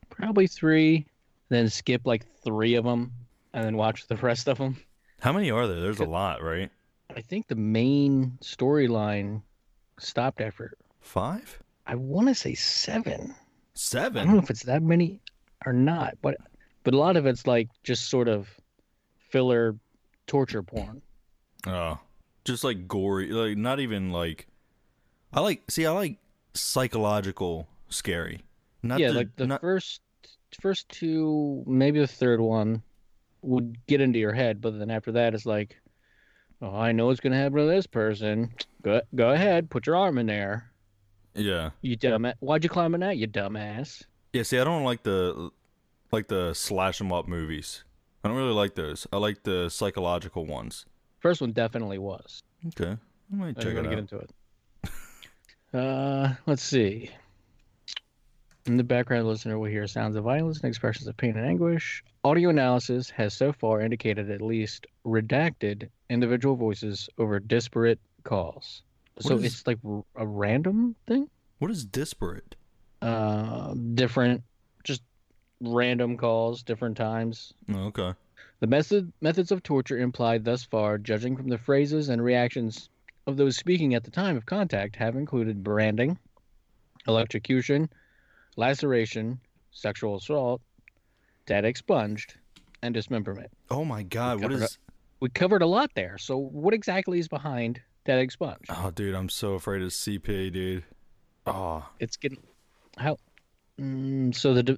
probably 0.09 0.47
three, 0.47 1.05
then 1.49 1.69
skip 1.69 2.01
like 2.05 2.25
three 2.43 2.75
of 2.75 2.83
them, 2.83 3.11
and 3.53 3.63
then 3.63 3.77
watch 3.77 4.07
the 4.07 4.15
rest 4.17 4.47
of 4.47 4.57
them. 4.57 4.77
How 5.21 5.31
many 5.33 5.51
are 5.51 5.67
there? 5.67 5.79
There's 5.79 5.99
a 5.99 6.05
lot, 6.05 6.41
right? 6.43 6.69
I 7.15 7.21
think 7.21 7.47
the 7.47 7.55
main 7.55 8.37
storyline 8.41 9.41
stopped 9.99 10.41
after 10.41 10.73
Five? 11.01 11.61
I 11.85 11.95
want 11.95 12.27
to 12.27 12.35
say 12.35 12.53
seven. 12.53 13.33
Seven. 13.73 14.21
I 14.21 14.25
don't 14.25 14.33
know 14.35 14.41
if 14.41 14.49
it's 14.49 14.63
that 14.63 14.83
many 14.83 15.21
or 15.65 15.71
not, 15.73 16.17
but 16.21 16.35
but 16.87 16.93
a 16.93 16.97
lot 16.97 17.17
of 17.17 17.25
it's 17.25 17.45
like 17.45 17.67
just 17.83 18.09
sort 18.09 18.29
of 18.29 18.47
filler 19.29 19.75
torture 20.25 20.63
porn. 20.63 21.01
Oh. 21.65 21.99
Just 22.45 22.63
like 22.63 22.87
gory, 22.87 23.29
like 23.29 23.57
not 23.57 23.81
even 23.81 24.13
like. 24.13 24.47
I 25.33 25.41
like, 25.41 25.69
see, 25.69 25.85
I 25.85 25.91
like 25.91 26.17
psychological 26.53 27.67
scary. 27.89 28.45
Not 28.83 29.01
yeah, 29.01 29.09
the- 29.09 29.13
like 29.15 29.35
the 29.35 29.47
not- 29.47 29.59
first 29.59 29.99
first 30.61 30.87
two, 30.87 31.61
maybe 31.67 31.99
the 31.99 32.07
third 32.07 32.39
one 32.39 32.81
would 33.41 33.85
get 33.87 33.99
into 33.99 34.17
your 34.17 34.31
head, 34.31 34.61
but 34.61 34.79
then 34.79 34.89
after 34.89 35.11
that 35.11 35.33
it's 35.33 35.45
like, 35.45 35.75
oh, 36.61 36.73
I 36.73 36.93
know 36.93 37.07
what's 37.07 37.19
gonna 37.19 37.35
happen 37.35 37.57
to 37.57 37.65
this 37.65 37.85
person. 37.85 38.49
Go 38.81 39.01
go 39.13 39.31
ahead, 39.31 39.69
put 39.69 39.87
your 39.87 39.97
arm 39.97 40.19
in 40.19 40.27
there. 40.27 40.71
Yeah. 41.35 41.71
You 41.81 41.97
dumb. 41.97 42.31
Why'd 42.39 42.63
you 42.63 42.69
climb 42.69 42.95
in 42.95 43.01
that? 43.01 43.17
You 43.17 43.27
dumbass. 43.27 44.05
Yeah, 44.31 44.43
see, 44.43 44.57
I 44.57 44.63
don't 44.63 44.85
like 44.85 45.03
the 45.03 45.51
like 46.11 46.27
the 46.27 46.53
slash 46.53 47.01
'em 47.01 47.11
up 47.11 47.27
movies. 47.27 47.83
I 48.23 48.27
don't 48.29 48.37
really 48.37 48.53
like 48.53 48.75
those. 48.75 49.07
I 49.13 49.17
like 49.17 49.43
the 49.43 49.69
psychological 49.69 50.45
ones. 50.45 50.85
First 51.19 51.41
one 51.41 51.51
definitely 51.51 51.97
was. 51.97 52.41
Okay, 52.67 52.91
I 53.31 53.35
might 53.35 53.47
I'm 53.49 53.55
check 53.55 53.75
gonna 53.75 53.87
it 53.87 53.89
get 53.89 53.93
out. 53.93 53.99
into 53.99 54.17
it. 54.17 54.31
Uh, 55.73 56.33
let's 56.45 56.63
see. 56.63 57.09
In 58.65 58.75
the 58.77 58.83
background, 58.83 59.25
the 59.25 59.29
listener 59.29 59.57
will 59.57 59.69
hear 59.69 59.87
sounds 59.87 60.15
of 60.15 60.23
violence 60.25 60.57
and 60.59 60.65
expressions 60.67 61.07
of 61.07 61.15
pain 61.15 61.37
and 61.37 61.45
anguish. 61.45 62.03
Audio 62.23 62.49
analysis 62.49 63.09
has 63.11 63.33
so 63.33 63.53
far 63.53 63.79
indicated 63.81 64.29
at 64.29 64.41
least 64.41 64.87
redacted 65.05 65.89
individual 66.09 66.55
voices 66.55 67.07
over 67.17 67.39
disparate 67.39 67.99
calls. 68.23 68.81
so 69.19 69.35
What 69.35 69.45
is- 69.45 69.53
it's 69.53 69.67
like 69.67 69.79
a 70.15 70.27
random 70.27 70.95
thing. 71.05 71.29
What 71.59 71.71
is 71.71 71.85
disparate? 71.85 72.55
Uh, 73.01 73.73
different, 73.93 74.43
random 75.61 76.17
calls, 76.17 76.63
different 76.63 76.97
times. 76.97 77.53
Oh, 77.73 77.85
okay. 77.87 78.13
The 78.59 78.67
method 78.67 79.11
methods 79.21 79.51
of 79.51 79.61
torture 79.63 79.97
implied 79.97 80.43
thus 80.43 80.63
far, 80.63 80.97
judging 80.97 81.37
from 81.37 81.49
the 81.49 81.57
phrases 81.57 82.09
and 82.09 82.23
reactions 82.23 82.89
of 83.27 83.37
those 83.37 83.57
speaking 83.57 83.93
at 83.93 84.03
the 84.03 84.11
time 84.11 84.37
of 84.37 84.45
contact, 84.45 84.95
have 84.95 85.15
included 85.15 85.63
branding, 85.63 86.17
electrocution, 87.07 87.89
laceration, 88.55 89.39
sexual 89.71 90.15
assault, 90.15 90.61
data 91.45 91.67
expunged, 91.67 92.35
and 92.81 92.93
dismemberment. 92.93 93.51
Oh 93.69 93.85
my 93.85 94.03
god, 94.03 94.41
what 94.41 94.51
is? 94.51 94.77
We 95.19 95.29
covered 95.29 95.61
a 95.61 95.67
lot 95.67 95.91
there. 95.95 96.17
So 96.17 96.37
what 96.37 96.73
exactly 96.73 97.19
is 97.19 97.27
behind 97.27 97.81
data 98.05 98.21
expunged? 98.21 98.69
Oh, 98.69 98.91
dude, 98.91 99.15
I'm 99.15 99.29
so 99.29 99.53
afraid 99.53 99.81
of 99.81 99.89
CP, 99.89 100.51
dude. 100.51 100.83
Oh, 101.45 101.87
It's 101.99 102.17
getting 102.17 102.39
how. 102.97 103.17
Mm, 103.79 104.33
so 104.33 104.53
the 104.53 104.77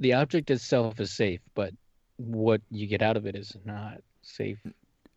the 0.00 0.14
object 0.14 0.50
itself 0.50 0.98
is 0.98 1.12
safe, 1.12 1.40
but 1.54 1.72
what 2.16 2.60
you 2.70 2.86
get 2.86 3.02
out 3.02 3.16
of 3.16 3.26
it 3.26 3.36
is 3.36 3.56
not 3.64 3.98
safe. 4.22 4.58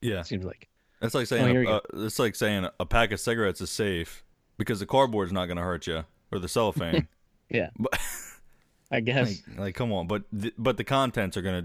yeah. 0.01 0.19
It 0.19 0.27
seems 0.27 0.45
like. 0.45 0.67
That's 1.01 1.13
like 1.15 1.23
Oh, 1.23 1.25
saying 1.25 1.57
we 1.57 1.67
a, 1.67 1.71
uh, 1.77 1.79
it's 1.95 2.19
like 2.19 2.35
saying 2.35 2.67
a 2.79 2.85
pack 2.85 3.11
of 3.11 3.19
cigarettes 3.19 3.59
is 3.61 3.69
safe 3.69 4.23
because 4.57 4.79
the 4.79 4.85
cardboard's 4.85 5.33
not 5.33 5.47
going 5.47 5.57
to 5.57 5.63
hurt 5.63 5.87
you 5.87 6.05
or 6.31 6.39
the 6.39 6.47
cellophane. 6.47 7.07
Yeah. 7.49 7.69
But- 7.77 7.99
I 8.91 8.99
guess. 9.01 9.41
like, 9.49 9.59
like, 9.59 9.75
come 9.75 9.91
on, 9.91 10.05
but 10.07 10.23
th- 10.39 10.53
but 10.57 10.77
the 10.77 10.83
contents 10.83 11.35
are 11.35 11.41
going 11.41 11.63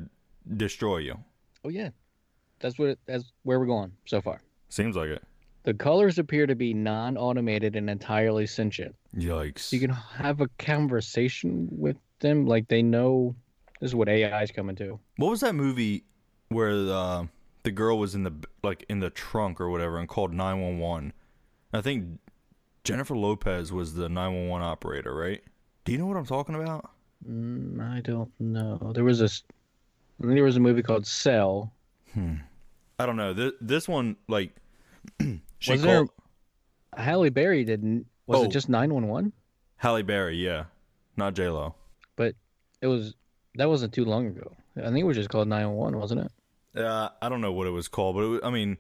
to 0.49 0.55
destroy 0.57 0.99
you. 0.99 1.19
Oh 1.65 1.69
yeah, 1.69 1.91
that's 2.59 2.79
what. 2.79 2.89
It, 2.91 2.99
that's 3.07 3.25
where 3.43 3.59
we're 3.61 3.67
going 3.67 3.93
so 4.07 4.21
far. 4.23 4.41
Seems 4.71 4.97
like 4.97 5.09
it. 5.11 5.23
The 5.65 5.75
colors 5.75 6.19
appear 6.19 6.47
to 6.47 6.55
be 6.55 6.73
non-automated 6.75 7.77
and 7.77 7.89
entirely 7.91 8.47
sentient. 8.47 8.95
Yikes. 9.15 9.73
You 9.73 9.81
can 9.81 9.91
have 9.91 10.41
a 10.41 10.49
conversation 10.59 11.69
with 11.71 11.97
them, 12.21 12.47
like 12.47 12.69
they 12.69 12.83
know 12.83 13.35
this 13.81 13.91
is 13.91 13.95
what 13.95 14.09
AI 14.09 14.43
is 14.43 14.51
coming 14.51 14.77
to. 14.77 14.99
What 15.17 15.31
was 15.31 15.41
that 15.41 15.55
movie 15.55 16.05
where 16.49 16.71
uh, 16.71 17.27
the 17.63 17.71
girl 17.71 17.99
was 17.99 18.15
in 18.15 18.23
the 18.25 18.33
like 18.63 18.85
in 18.89 19.01
the 19.01 19.11
trunk 19.11 19.61
or 19.61 19.69
whatever 19.71 19.99
and 19.99 20.09
called 20.09 20.33
911? 20.33 21.13
I 21.73 21.81
think 21.81 22.19
Jennifer 22.85 23.17
Lopez 23.17 23.73
was 23.73 23.95
the 23.95 24.09
911 24.09 24.67
operator, 24.67 25.15
right? 25.15 25.43
Do 25.85 25.93
you 25.93 25.99
know 25.99 26.07
what 26.07 26.17
I'm 26.17 26.27
talking 26.27 26.55
about? 26.55 26.91
Mm, 27.29 27.81
I 27.97 28.01
don't 28.01 28.31
know. 28.39 28.93
There 28.95 29.05
was 29.05 29.21
a, 29.21 29.25
s- 29.25 29.43
I 30.21 30.23
think 30.25 30.35
there 30.35 30.45
was 30.45 30.57
a 30.57 30.61
movie 30.61 30.83
called 30.83 31.07
Cell. 31.07 31.73
I 32.17 33.07
don't 33.07 33.17
know. 33.17 33.33
This 33.33 33.53
this 33.61 33.89
one 33.89 34.17
like 34.29 34.57
she 35.59 35.73
Was 35.73 35.85
called 35.85 36.11
Halle 36.97 37.29
Berry 37.31 37.65
didn't. 37.65 38.07
Was 38.27 38.41
Oh. 38.41 38.45
it 38.45 38.51
just 38.51 38.69
nine 38.69 38.93
one 38.93 39.07
one? 39.09 39.33
Halle 39.77 40.03
Berry, 40.03 40.37
yeah, 40.37 40.65
not 41.17 41.35
J 41.35 41.49
Lo. 41.49 41.75
It 42.81 42.87
was 42.87 43.15
that 43.55 43.69
wasn't 43.69 43.93
too 43.93 44.05
long 44.05 44.27
ago. 44.27 44.53
I 44.77 44.83
think 44.83 44.99
it 44.99 45.05
was 45.05 45.17
just 45.17 45.29
called 45.29 45.49
nine 45.49 45.67
one 45.71 45.93
one, 45.93 46.01
wasn't 46.01 46.21
it? 46.23 46.81
Uh, 46.81 47.09
I 47.21 47.29
don't 47.29 47.41
know 47.41 47.53
what 47.53 47.67
it 47.67 47.71
was 47.71 47.89
called, 47.89 48.17
but 48.17 48.23
it 48.23 48.29
was, 48.29 48.41
I 48.45 48.51
mean, 48.51 48.79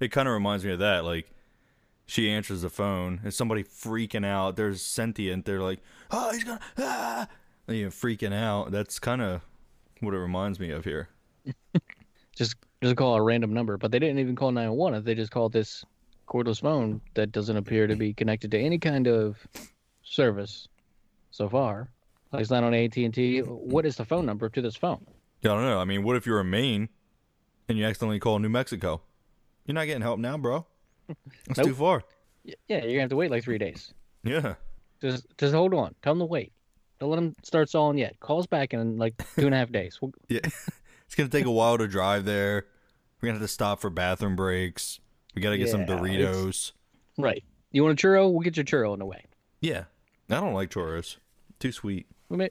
it 0.00 0.12
kind 0.12 0.28
of 0.28 0.34
reminds 0.34 0.64
me 0.64 0.72
of 0.72 0.78
that. 0.78 1.04
Like, 1.04 1.30
she 2.06 2.30
answers 2.30 2.62
the 2.62 2.70
phone, 2.70 3.20
and 3.24 3.32
somebody 3.32 3.64
freaking 3.64 4.24
out. 4.24 4.56
They're 4.56 4.74
sentient. 4.74 5.44
They're 5.44 5.62
like, 5.62 5.80
"Oh, 6.10 6.30
he's 6.32 6.44
gonna," 6.44 6.60
ah! 6.78 7.26
And 7.66 7.76
you're 7.76 7.90
freaking 7.90 8.34
out. 8.34 8.70
That's 8.70 8.98
kind 8.98 9.22
of 9.22 9.42
what 10.00 10.14
it 10.14 10.18
reminds 10.18 10.60
me 10.60 10.70
of 10.70 10.84
here. 10.84 11.08
just 12.36 12.56
just 12.82 12.96
call 12.96 13.14
a 13.14 13.22
random 13.22 13.54
number, 13.54 13.76
but 13.76 13.90
they 13.90 13.98
didn't 13.98 14.18
even 14.18 14.36
call 14.36 14.50
911. 14.50 15.04
They 15.04 15.14
just 15.14 15.30
called 15.30 15.52
this 15.52 15.84
cordless 16.28 16.60
phone 16.60 17.00
that 17.14 17.32
doesn't 17.32 17.56
appear 17.56 17.86
to 17.86 17.96
be 17.96 18.12
connected 18.12 18.50
to 18.50 18.58
any 18.58 18.78
kind 18.78 19.06
of 19.06 19.38
service 20.02 20.68
so 21.30 21.48
far. 21.48 21.88
It's 22.34 22.50
not 22.50 22.64
on 22.64 22.74
AT&T. 22.74 23.40
What 23.40 23.84
is 23.86 23.96
the 23.96 24.04
phone 24.04 24.24
number 24.26 24.48
to 24.48 24.62
this 24.62 24.76
phone? 24.76 25.04
Yeah, 25.42 25.52
I 25.52 25.54
don't 25.56 25.64
know. 25.64 25.78
I 25.80 25.84
mean, 25.84 26.02
what 26.02 26.16
if 26.16 26.24
you're 26.26 26.40
in 26.40 26.50
Maine 26.50 26.88
and 27.68 27.76
you 27.78 27.84
accidentally 27.84 28.18
call 28.20 28.38
New 28.38 28.48
Mexico? 28.48 29.02
You're 29.66 29.74
not 29.74 29.86
getting 29.86 30.02
help 30.02 30.18
now, 30.18 30.38
bro. 30.38 30.66
That's 31.46 31.60
too 31.66 31.74
far. 31.74 32.02
Yeah, 32.44 32.54
you're 32.68 32.80
gonna 32.80 33.00
have 33.00 33.10
to 33.10 33.16
wait 33.16 33.30
like 33.30 33.44
three 33.44 33.58
days. 33.58 33.92
Yeah. 34.24 34.54
Just 35.00 35.26
just 35.38 35.52
hold 35.54 35.74
on. 35.74 35.94
Tell 36.02 36.12
them 36.14 36.20
to 36.20 36.24
wait. 36.26 36.52
Don't 37.00 37.10
let 37.10 37.16
them 37.16 37.34
start 37.42 37.68
sawing 37.68 37.98
yet. 37.98 38.18
Call 38.20 38.38
us 38.40 38.46
back 38.46 38.72
in 38.72 38.96
like 38.98 39.14
two 39.36 39.46
and 39.46 39.54
a 39.54 39.58
half 39.58 39.70
days. 39.72 40.00
We'll, 40.00 40.12
Yeah. 40.28 40.40
it's 40.44 41.14
gonna 41.16 41.28
take 41.28 41.44
a 41.44 41.50
while 41.50 41.76
to 41.78 41.86
drive 41.86 42.24
there. 42.24 42.66
We're 43.20 43.28
gonna 43.28 43.38
have 43.38 43.46
to 43.48 43.52
stop 43.52 43.80
for 43.80 43.90
bathroom 43.90 44.36
breaks. 44.36 45.00
We 45.34 45.42
gotta 45.42 45.58
get 45.58 45.68
some 45.68 45.82
Yeah, 45.82 45.96
it's- 45.96 46.02
Doritos. 46.38 46.72
right. 47.18 47.44
You 47.72 47.82
want 47.84 48.02
a 48.02 48.06
churro? 48.06 48.30
We'll 48.30 48.40
get 48.42 48.56
your 48.56 48.64
churro 48.64 48.92
in 48.92 48.98
the 48.98 49.06
way. 49.06 49.24
Yeah. 49.60 49.84
I 50.30 50.34
don't 50.40 50.54
like 50.54 50.70
churros. 50.70 51.16
Too 51.58 51.72
sweet. 51.72 52.06
We 52.32 52.38
may, 52.38 52.50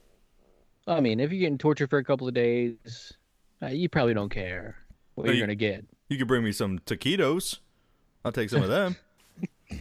I 0.85 0.99
mean, 0.99 1.19
if 1.19 1.31
you're 1.31 1.39
getting 1.39 1.57
tortured 1.57 1.89
for 1.89 1.97
a 1.97 2.03
couple 2.03 2.27
of 2.27 2.35
days, 2.35 3.13
uh, 3.63 3.69
you 3.69 3.89
probably 3.89 4.13
don't 4.13 4.29
care 4.29 4.75
what 5.15 5.25
Hey, 5.25 5.33
you're 5.33 5.41
gonna 5.41 5.55
get. 5.55 5.83
You 6.07 6.19
could 6.19 6.27
bring 6.27 6.43
me 6.43 6.51
some 6.51 6.77
taquitos. 6.77 7.57
I'll 8.23 8.31
take 8.31 8.51
some 8.51 8.61
of 8.61 8.69
them. 8.69 8.95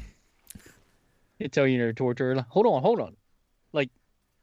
They 1.39 1.49
tell 1.49 1.67
you 1.67 1.79
you're 1.79 1.93
tortured. 1.93 2.39
Hold 2.49 2.67
on, 2.67 2.83
hold 2.83 3.01
on. 3.01 3.17
Like, 3.73 3.91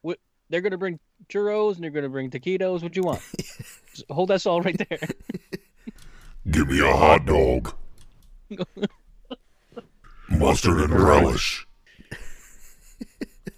what? 0.02 0.18
They're 0.48 0.60
gonna 0.60 0.78
bring 0.78 1.00
churros 1.28 1.74
and 1.74 1.82
they're 1.82 1.90
gonna 1.90 2.08
bring 2.08 2.30
taquitos. 2.30 2.82
What 2.82 2.94
you 2.94 3.02
want? 3.02 3.20
Hold 4.10 4.30
that 4.30 4.44
all 4.46 4.62
right 4.62 4.80
there. 4.88 5.08
Give 6.50 6.68
me 6.68 6.80
a 6.80 6.92
hot 6.96 7.24
dog. 7.24 7.72
Mustard 10.28 10.80
and 10.80 10.92
relish. 10.92 11.66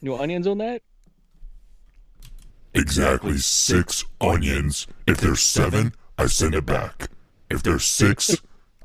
You 0.03 0.11
want 0.11 0.23
onions 0.23 0.47
on 0.47 0.59
that? 0.59 0.83
Exactly 2.81 3.37
six 3.37 4.07
onions. 4.23 4.87
If 5.07 5.19
there's 5.19 5.43
seven, 5.43 5.93
I 6.17 6.27
send 6.27 6.55
it 6.55 6.65
back. 6.65 7.09
If 7.51 7.63
there's 7.63 7.85
six, 7.85 8.35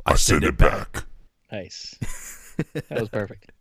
I 0.05 0.15
send 0.15 0.43
it 0.43 0.57
back. 0.57 1.05
Nice. 1.49 1.95
That 2.73 2.99
was 2.99 3.07
perfect. 3.07 3.53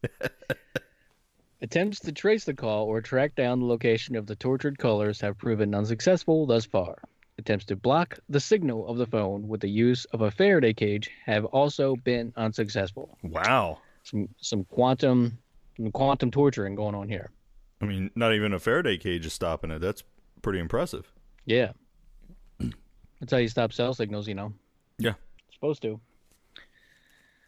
Attempts 1.63 2.01
to 2.01 2.11
trace 2.11 2.45
the 2.45 2.53
call 2.53 2.87
or 2.87 3.01
track 3.01 3.37
down 3.37 3.61
the 3.61 3.67
location 3.67 4.17
of 4.17 4.27
the 4.27 4.35
tortured 4.35 4.77
callers 4.77 5.21
have 5.21 5.39
proven 5.39 5.73
unsuccessful 5.73 6.47
thus 6.47 6.65
far. 6.65 6.99
Attempts 7.39 7.67
to 7.67 7.77
block 7.77 8.19
the 8.29 8.41
signal 8.41 8.89
of 8.89 8.99
the 8.99 9.07
phone 9.07 9.47
with 9.47 9.61
the 9.61 9.71
use 9.71 10.05
of 10.07 10.23
a 10.23 10.33
Faraday 10.33 10.73
cage 10.73 11.11
have 11.25 11.45
also 11.45 11.95
been 11.95 12.33
unsuccessful. 12.37 13.17
wow. 13.23 13.79
Some 14.03 14.29
some 14.41 14.65
quantum 14.65 15.39
some 15.77 15.93
quantum 15.93 16.33
torturing 16.33 16.75
going 16.75 16.97
on 16.97 17.09
here. 17.09 17.31
I 17.81 17.85
mean, 17.85 18.11
not 18.17 18.35
even 18.35 18.53
a 18.53 18.59
Faraday 18.59 18.97
cage 18.99 19.27
is 19.27 19.33
stopping 19.33 19.71
it. 19.71 19.79
That's 19.81 20.03
pretty 20.45 20.61
impressive. 20.61 21.11
Yeah. 21.47 21.73
That's 23.21 23.33
how 23.33 23.39
you 23.39 23.49
stop 23.49 23.73
cell 23.73 23.95
signals, 23.95 24.29
you 24.29 24.35
know. 24.35 24.53
Yeah. 24.99 25.15
Supposed 25.53 25.83
to. 25.83 25.99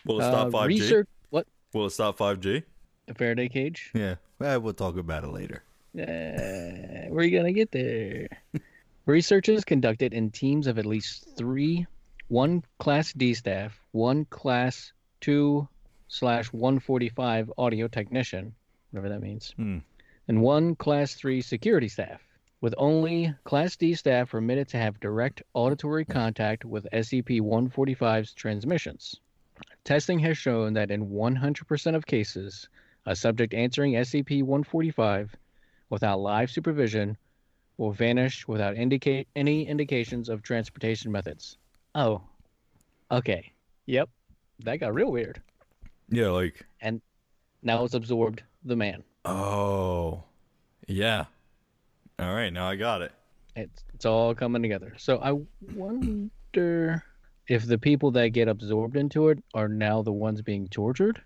Will 0.06 0.20
it 0.20 0.24
Uh, 0.24 0.30
stop 0.30 0.48
5G? 0.48 0.66
research 0.68 1.08
what? 1.30 1.46
Will 1.72 1.86
it 1.86 1.90
stop 1.90 2.16
5G? 2.18 2.62
The 3.06 3.14
Faraday 3.14 3.48
cage? 3.48 3.90
Yeah. 3.94 4.16
Eh, 4.40 4.56
we'll 4.56 4.72
talk 4.74 4.96
about 4.96 5.22
it 5.24 5.28
later. 5.28 5.62
Uh, 5.96 7.08
where 7.12 7.20
are 7.20 7.24
you 7.24 7.36
gonna 7.36 7.52
get 7.52 7.70
there? 7.72 8.28
Research 9.06 9.48
is 9.48 9.64
conducted 9.64 10.12
in 10.12 10.30
teams 10.30 10.66
of 10.66 10.78
at 10.78 10.84
least 10.86 11.28
three, 11.36 11.86
one 12.28 12.62
Class 12.78 13.12
D 13.12 13.32
staff, 13.34 13.78
one 13.92 14.24
Class 14.26 14.92
Two 15.20 15.66
slash 16.08 16.52
one 16.52 16.78
forty 16.80 17.08
five 17.08 17.50
audio 17.56 17.88
technician, 17.88 18.54
whatever 18.90 19.08
that 19.08 19.22
means, 19.22 19.52
Hmm. 19.56 19.78
and 20.28 20.42
one 20.42 20.74
Class 20.76 21.14
Three 21.14 21.40
security 21.40 21.88
staff. 21.88 22.20
With 22.60 22.74
only 22.78 23.34
Class 23.44 23.76
D 23.76 23.94
staff 23.94 24.30
permitted 24.30 24.68
to 24.68 24.78
have 24.78 24.98
direct 25.00 25.42
auditory 25.54 26.04
contact 26.04 26.64
with 26.64 26.86
SCP 26.92 27.40
145's 27.40 28.32
transmissions. 28.32 29.20
Testing 29.84 30.18
has 30.20 30.38
shown 30.38 30.72
that 30.72 30.90
in 30.90 31.08
100% 31.10 31.94
of 31.94 32.06
cases, 32.06 32.68
a 33.04 33.14
subject 33.14 33.54
answering 33.54 33.92
SCP 33.92 34.42
145 34.42 35.36
without 35.90 36.18
live 36.18 36.50
supervision 36.50 37.16
will 37.76 37.92
vanish 37.92 38.48
without 38.48 38.76
indicate 38.76 39.28
any 39.36 39.66
indications 39.66 40.28
of 40.28 40.42
transportation 40.42 41.12
methods. 41.12 41.58
Oh, 41.94 42.22
okay. 43.10 43.52
Yep, 43.84 44.08
that 44.64 44.78
got 44.78 44.94
real 44.94 45.12
weird. 45.12 45.40
Yeah, 46.08 46.28
like 46.30 46.64
And 46.80 47.00
Now 47.62 47.84
it's 47.84 47.94
absorbed 47.94 48.42
the 48.64 48.76
man. 48.76 49.04
oh, 49.24 50.24
yeah. 50.88 51.26
All 52.18 52.34
right, 52.34 52.50
now 52.52 52.68
I 52.68 52.76
got 52.76 53.02
it. 53.02 53.12
It's 53.54 53.84
it's 53.94 54.04
all 54.06 54.34
coming 54.34 54.62
together. 54.62 54.94
So 54.98 55.18
I 55.18 55.32
wonder 55.74 57.02
if 57.48 57.66
the 57.66 57.78
people 57.78 58.10
that 58.12 58.28
get 58.28 58.48
absorbed 58.48 58.96
into 58.96 59.28
it 59.28 59.42
are 59.54 59.68
now 59.68 60.02
the 60.02 60.12
ones 60.12 60.42
being 60.42 60.68
tortured. 60.68 61.20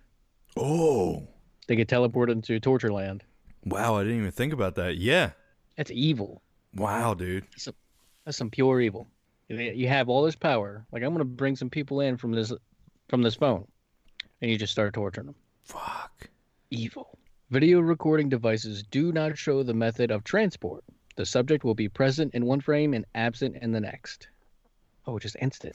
Oh, 0.56 1.26
They 1.68 1.76
get 1.76 1.88
teleported 1.88 2.32
into 2.32 2.58
torture 2.60 2.92
land. 2.92 3.22
wow! 3.64 3.96
I 3.96 4.02
didn't 4.02 4.18
even 4.18 4.30
think 4.32 4.52
about 4.52 4.74
that. 4.76 4.96
Yeah. 4.96 5.30
That's 5.76 5.90
evil. 5.92 6.42
Wow, 6.74 7.14
dude. 7.14 7.46
That's 8.24 8.36
some 8.36 8.50
pure 8.50 8.80
evil. 8.80 9.08
You 9.48 9.88
have 9.88 10.08
all 10.08 10.22
this 10.24 10.36
power. 10.36 10.84
Like 10.92 11.02
I'm 11.02 11.12
gonna 11.12 11.24
bring 11.24 11.56
some 11.56 11.70
people 11.70 12.00
in 12.00 12.16
from 12.16 12.32
this 12.32 12.52
from 13.08 13.22
this 13.22 13.34
phone, 13.36 13.66
and 14.42 14.50
you 14.50 14.56
just 14.58 14.72
start 14.72 14.94
torturing 14.94 15.26
them. 15.26 15.36
Fuck. 15.64 16.28
Evil. 16.70 17.18
Video 17.50 17.80
recording 17.80 18.28
devices 18.28 18.82
do 18.90 19.12
not 19.12 19.36
show 19.36 19.62
the 19.62 19.74
method 19.74 20.10
of 20.10 20.22
transport. 20.24 20.84
The 21.16 21.26
subject 21.26 21.64
will 21.64 21.74
be 21.74 21.88
present 21.88 22.34
in 22.34 22.46
one 22.46 22.60
frame 22.60 22.94
and 22.94 23.04
absent 23.14 23.56
in 23.60 23.72
the 23.72 23.80
next. 23.80 24.28
Oh, 25.06 25.18
just 25.18 25.36
instant. 25.40 25.74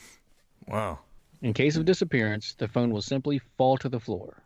Wow. 0.67 0.99
In 1.41 1.53
case 1.53 1.75
of 1.75 1.85
disappearance, 1.85 2.55
the 2.57 2.67
phone 2.67 2.91
will 2.91 3.01
simply 3.01 3.39
fall 3.57 3.77
to 3.77 3.89
the 3.89 3.99
floor. 3.99 4.41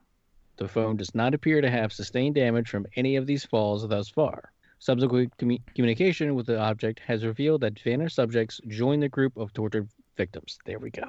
The 0.57 0.67
phone 0.67 0.98
does 0.98 1.13
not 1.13 1.33
appear 1.33 1.62
to 1.62 1.69
have 1.69 1.93
sustained 1.93 2.36
damage 2.36 2.67
from 2.67 2.88
any 2.95 3.15
of 3.15 3.27
these 3.27 3.45
falls 3.45 3.88
thus 3.88 4.09
far. 4.09 4.51
Subsequent 4.79 5.38
commu- 5.38 5.62
communication 5.75 6.36
with 6.36 6.48
the 6.48 6.59
object 6.59 7.00
has 7.05 7.24
revealed 7.24 7.62
that 7.62 7.79
vanished 7.79 8.15
subjects 8.15 8.59
joined 8.67 9.03
the 9.03 9.09
group 9.09 9.38
of 9.38 9.53
tortured 9.53 9.88
victims. 10.17 10.57
There 10.65 10.79
we 10.79 10.89
go. 10.89 11.03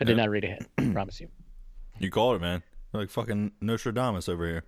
I 0.00 0.04
did 0.04 0.16
Yeah. 0.16 0.22
not 0.22 0.30
read 0.30 0.44
ahead. 0.44 0.66
promise 0.92 1.20
you. 1.20 1.28
You 1.98 2.10
called 2.10 2.36
it, 2.36 2.40
man. 2.40 2.62
Like 2.92 3.10
fucking 3.10 3.52
Nostradamus 3.60 4.28
over 4.28 4.46
here. 4.46 4.64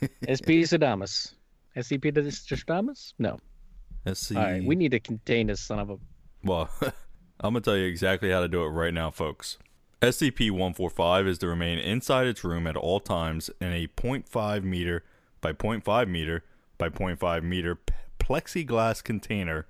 SP 0.24 0.64
Sadamus. 0.64 1.34
SCP 1.76 2.14
Nostradamus? 2.14 3.14
No. 3.18 3.38
Let's. 4.04 4.30
All 4.32 4.42
right, 4.42 4.64
we 4.64 4.74
need 4.74 4.92
to 4.92 5.00
contain 5.00 5.48
this 5.48 5.60
son 5.60 5.78
of 5.78 5.90
a. 5.90 5.98
Well, 6.42 6.70
I'm 7.40 7.52
going 7.52 7.54
to 7.54 7.60
tell 7.60 7.76
you 7.76 7.86
exactly 7.86 8.30
how 8.30 8.40
to 8.40 8.48
do 8.48 8.62
it 8.64 8.68
right 8.68 8.94
now, 8.94 9.10
folks. 9.10 9.58
SCP 10.00 10.50
145 10.50 11.26
is 11.26 11.38
to 11.38 11.48
remain 11.48 11.78
inside 11.78 12.28
its 12.28 12.44
room 12.44 12.68
at 12.68 12.76
all 12.76 13.00
times 13.00 13.50
in 13.60 13.72
a 13.72 13.88
0.5 13.88 14.62
meter 14.62 15.04
by 15.40 15.52
0.5 15.52 16.08
meter 16.08 16.44
by 16.78 16.88
0.5 16.88 17.42
meter 17.42 17.78
plexiglass 18.20 19.02
container 19.02 19.66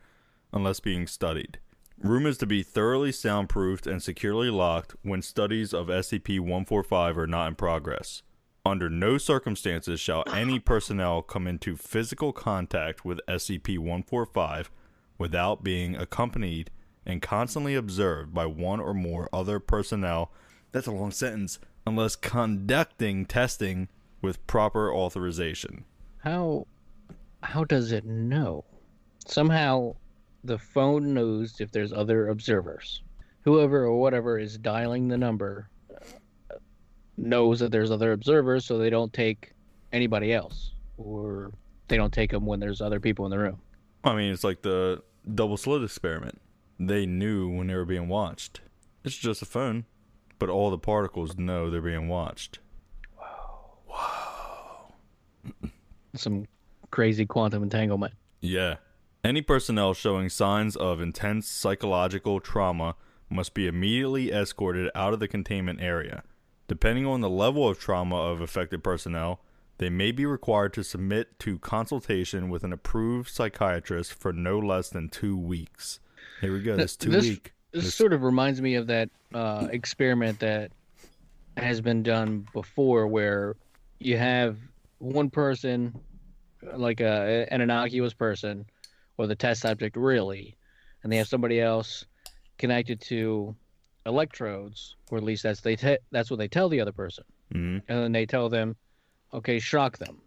unless 0.53 0.81
being 0.81 1.07
studied. 1.07 1.59
Room 2.03 2.27
is 2.27 2.39
to 2.39 2.47
be 2.47 2.63
thoroughly 2.63 3.11
soundproofed 3.11 3.85
and 3.87 4.01
securely 4.01 4.51
locked 4.51 4.95
when 5.03 5.21
studies 5.21 5.75
of 5.75 5.89
SCP 5.89 6.39
145 6.39 7.19
are 7.19 7.27
not 7.27 7.49
in 7.49 7.55
progress. 7.57 8.23
Under 8.65 8.89
no 8.89 9.19
circumstances 9.19 9.99
shall 9.99 10.23
any 10.33 10.61
personnel 10.61 11.23
come 11.23 11.49
into 11.49 11.75
physical 11.75 12.33
contact 12.33 13.05
with 13.05 13.21
SCP 13.27 13.79
145 13.79 14.71
without 15.19 15.65
being 15.65 15.97
accompanied 15.97 16.71
and 17.05 17.21
constantly 17.21 17.75
observed 17.75 18.33
by 18.33 18.47
one 18.47 18.79
or 18.79 18.95
more 18.95 19.29
other 19.33 19.59
personnel. 19.59 20.31
That's 20.71 20.87
a 20.87 20.93
long 20.93 21.11
sentence. 21.11 21.59
Unless 21.85 22.17
conducting 22.17 23.27
testing 23.27 23.89
with 24.23 24.47
proper 24.47 24.93
authorization. 24.93 25.85
How, 26.19 26.67
how 27.43 27.65
does 27.65 27.91
it 27.91 28.05
know? 28.05 28.65
Somehow, 29.27 29.97
the 30.45 30.59
phone 30.59 31.15
knows 31.15 31.61
if 31.61 31.71
there's 31.71 31.93
other 31.93 32.29
observers. 32.29 33.03
Whoever 33.43 33.85
or 33.85 33.99
whatever 33.99 34.39
is 34.39 34.59
dialing 34.59 35.09
the 35.09 35.17
number 35.17 35.69
uh, 35.91 36.57
knows 37.17 37.61
that 37.61 37.73
there's 37.73 37.91
other 37.91 38.13
observers, 38.13 38.65
so 38.65 38.79
they 38.79 38.91
don't 38.91 39.13
take 39.13 39.53
anybody 39.93 40.33
else, 40.33 40.73
or 40.97 41.53
they 41.89 41.97
don't 41.97 42.13
take 42.13 42.31
them 42.31 42.47
when 42.47 42.61
there's 42.61 42.81
other 42.81 43.01
people 43.01 43.25
in 43.25 43.31
the 43.31 43.39
room. 43.39 43.61
I 44.05 44.15
mean, 44.15 44.33
it's 44.33 44.45
like 44.45 44.63
the 44.63 45.03
double 45.35 45.57
slit 45.57 45.83
experiment. 45.83 46.41
They 46.79 47.07
knew 47.07 47.49
when 47.49 47.67
they 47.67 47.75
were 47.75 47.85
being 47.85 48.09
watched. 48.09 48.61
It's 49.05 49.17
just 49.17 49.43
a 49.43 49.47
phone, 49.47 49.87
but 50.39 50.49
all 50.49 50.71
the 50.71 50.79
particles 50.79 51.37
know 51.37 51.71
they're 51.71 51.81
being 51.81 52.09
watched. 52.09 52.61
Some 56.15 56.47
crazy 56.91 57.27
quantum 57.27 57.63
entanglement. 57.63 58.15
Yeah. 58.41 58.77
Any 59.25 59.43
personnel 59.43 59.95
showing 59.95 60.29
signs 60.29 60.77
of 60.77 61.01
intense 61.01 61.49
psychological 61.49 62.41
trauma 62.41 62.95
must 63.29 63.53
be 63.53 63.67
immediately 63.67 64.31
escorted 64.31 64.91
out 64.95 65.13
of 65.13 65.21
the 65.21 65.29
containment 65.29 65.81
area. 65.81 66.23
Depending 66.69 67.07
on 67.07 67.21
the 67.21 67.29
level 67.31 67.69
of 67.69 67.79
trauma 67.79 68.17
of 68.17 68.41
affected 68.41 68.85
personnel, 68.85 69.41
they 69.79 69.91
may 69.91 70.13
be 70.13 70.25
required 70.25 70.73
to 70.75 70.83
submit 70.85 71.39
to 71.41 71.59
consultation 71.59 72.49
with 72.49 72.63
an 72.65 72.73
approved 72.73 73.29
psychiatrist 73.31 74.13
for 74.15 74.33
no 74.33 74.59
less 74.59 74.89
than 74.89 75.09
two 75.09 75.37
weeks. 75.37 76.01
Here 76.41 76.53
we 76.53 76.63
go. 76.63 76.77
This 76.77 76.97
two 76.97 77.11
This- 77.11 77.25
week. 77.25 77.53
This, 77.73 77.85
This- 77.85 77.95
sort 77.95 78.13
of 78.13 78.23
reminds 78.23 78.63
me 78.63 78.77
of 78.77 78.87
that 78.87 79.11
uh, 79.35 79.69
experiment 79.71 80.39
that 80.41 80.73
has 81.59 81.81
been 81.81 82.03
done 82.03 82.47
before, 82.55 83.07
where 83.07 83.57
you 83.99 84.17
have 84.17 84.57
one 84.99 85.29
person, 85.29 85.95
like 86.75 87.01
a, 87.01 87.47
an 87.51 87.61
innocuous 87.61 88.15
person, 88.15 88.65
or 89.19 89.27
the 89.27 89.35
test 89.37 89.61
subject 89.61 89.97
really, 89.97 90.57
and 91.03 91.13
they 91.13 91.17
have 91.17 91.29
somebody 91.29 91.61
else 91.61 92.07
connected 92.57 93.01
to 93.03 93.55
electrodes, 94.07 94.97
or 95.11 95.19
at 95.19 95.25
least 95.25 95.43
that's 95.43 95.61
they 95.61 95.77
te- 95.77 95.99
that's 96.11 96.31
what 96.31 96.39
they 96.39 96.49
tell 96.49 96.69
the 96.69 96.81
other 96.81 96.93
person, 96.93 97.25
Mhm. 97.53 97.83
and 97.89 97.99
then 98.03 98.13
they 98.13 98.25
tell 98.27 98.49
them, 98.49 98.77
okay, 99.35 99.59
shock 99.59 99.99
them, 99.99 100.21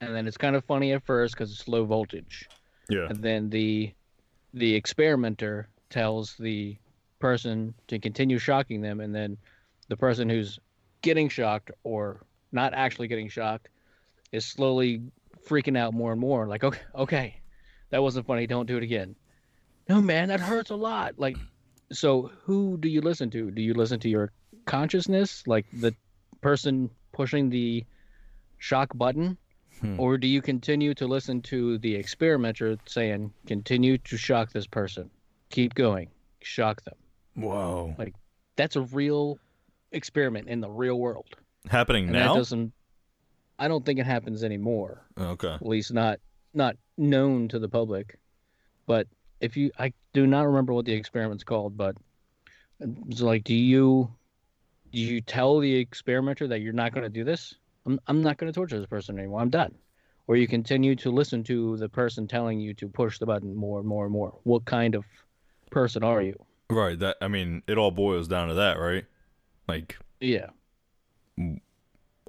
and 0.00 0.14
then 0.14 0.26
it's 0.26 0.36
kind 0.38 0.56
of 0.56 0.64
funny 0.64 0.92
at 0.92 1.04
first 1.04 1.34
because 1.34 1.50
it's 1.52 1.68
low 1.68 1.84
voltage 1.84 2.48
Yeah. 2.88 3.08
and 3.08 3.16
then 3.22 3.50
the 3.50 3.92
the 4.54 4.74
experimenter 4.74 5.68
tells 5.90 6.36
the 6.36 6.76
person 7.18 7.72
to 7.86 7.98
continue 7.98 8.38
shocking 8.38 8.80
them 8.80 9.00
and 9.00 9.14
then 9.14 9.36
the 9.88 9.96
person 9.96 10.28
who's 10.28 10.58
getting 11.02 11.28
shocked 11.28 11.70
or 11.84 12.20
not 12.50 12.74
actually 12.74 13.08
getting 13.08 13.28
shocked 13.28 13.68
is 14.32 14.44
slowly 14.44 15.00
freaking 15.46 15.78
out 15.78 15.94
more 15.94 16.12
and 16.12 16.20
more 16.20 16.46
like 16.48 16.64
okay 16.64 16.80
okay 16.94 17.36
that 17.92 18.02
wasn't 18.02 18.26
funny. 18.26 18.46
Don't 18.46 18.66
do 18.66 18.76
it 18.76 18.82
again. 18.82 19.14
No 19.88 20.00
man 20.00 20.28
that 20.28 20.40
hurts 20.40 20.70
a 20.70 20.76
lot. 20.76 21.14
Like 21.18 21.36
so 21.92 22.32
who 22.44 22.76
do 22.78 22.88
you 22.88 23.00
listen 23.00 23.30
to? 23.30 23.50
Do 23.50 23.62
you 23.62 23.74
listen 23.74 24.00
to 24.00 24.08
your 24.08 24.32
consciousness 24.64 25.46
like 25.46 25.66
the 25.72 25.94
person 26.40 26.90
pushing 27.12 27.50
the 27.50 27.84
shock 28.58 28.90
button? 28.96 29.38
Hmm. 29.80 29.98
or 29.98 30.16
do 30.16 30.28
you 30.28 30.40
continue 30.40 30.94
to 30.94 31.08
listen 31.08 31.40
to 31.42 31.78
the 31.78 31.96
experimenter 31.96 32.76
saying 32.86 33.32
continue 33.46 33.98
to 33.98 34.16
shock 34.16 34.52
this 34.52 34.66
person. 34.66 35.10
Keep 35.50 35.74
going. 35.74 36.08
Shock 36.40 36.84
them. 36.84 36.94
Whoa. 37.34 37.94
Like, 37.98 38.14
that's 38.54 38.76
a 38.76 38.82
real 38.82 39.38
experiment 39.90 40.48
in 40.48 40.60
the 40.60 40.70
real 40.70 41.00
world. 41.00 41.34
Happening 41.68 42.04
and 42.04 42.12
now? 42.12 42.32
that 42.32 42.38
doesn't 42.38 42.72
i 43.58 43.68
don't 43.68 43.84
think 43.84 43.98
it 43.98 44.06
happens 44.06 44.44
anymore. 44.44 45.04
Okay. 45.18 45.52
at 45.52 45.66
least 45.66 45.92
not 45.92 46.20
not 46.54 46.76
known 46.96 47.48
to 47.48 47.58
the 47.58 47.68
public 47.68 48.18
but 48.86 49.06
if 49.40 49.56
you 49.56 49.70
i 49.78 49.92
do 50.12 50.26
not 50.26 50.46
remember 50.46 50.72
what 50.72 50.84
the 50.84 50.92
experiment's 50.92 51.44
called 51.44 51.76
but 51.76 51.96
it's 53.08 53.20
like 53.20 53.44
do 53.44 53.54
you 53.54 54.12
do 54.92 54.98
you 54.98 55.20
tell 55.20 55.58
the 55.58 55.74
experimenter 55.74 56.46
that 56.46 56.60
you're 56.60 56.72
not 56.72 56.92
going 56.92 57.04
to 57.04 57.08
do 57.08 57.24
this 57.24 57.54
i'm, 57.86 57.98
I'm 58.06 58.22
not 58.22 58.36
going 58.36 58.52
to 58.52 58.54
torture 58.54 58.78
this 58.78 58.86
person 58.86 59.18
anymore 59.18 59.40
i'm 59.40 59.50
done 59.50 59.74
or 60.28 60.36
you 60.36 60.46
continue 60.46 60.94
to 60.96 61.10
listen 61.10 61.42
to 61.44 61.76
the 61.78 61.88
person 61.88 62.28
telling 62.28 62.60
you 62.60 62.74
to 62.74 62.88
push 62.88 63.18
the 63.18 63.26
button 63.26 63.54
more 63.54 63.78
and 63.78 63.88
more 63.88 64.04
and 64.04 64.12
more 64.12 64.38
what 64.44 64.64
kind 64.64 64.94
of 64.94 65.04
person 65.70 66.02
are 66.02 66.22
you 66.22 66.36
Right. 66.70 66.98
That 66.98 67.18
I 67.20 67.28
mean, 67.28 67.62
it 67.66 67.76
all 67.76 67.90
boils 67.90 68.28
down 68.28 68.48
to 68.48 68.54
that, 68.54 68.78
right? 68.78 69.04
Like 69.68 69.98
yeah 70.20 70.46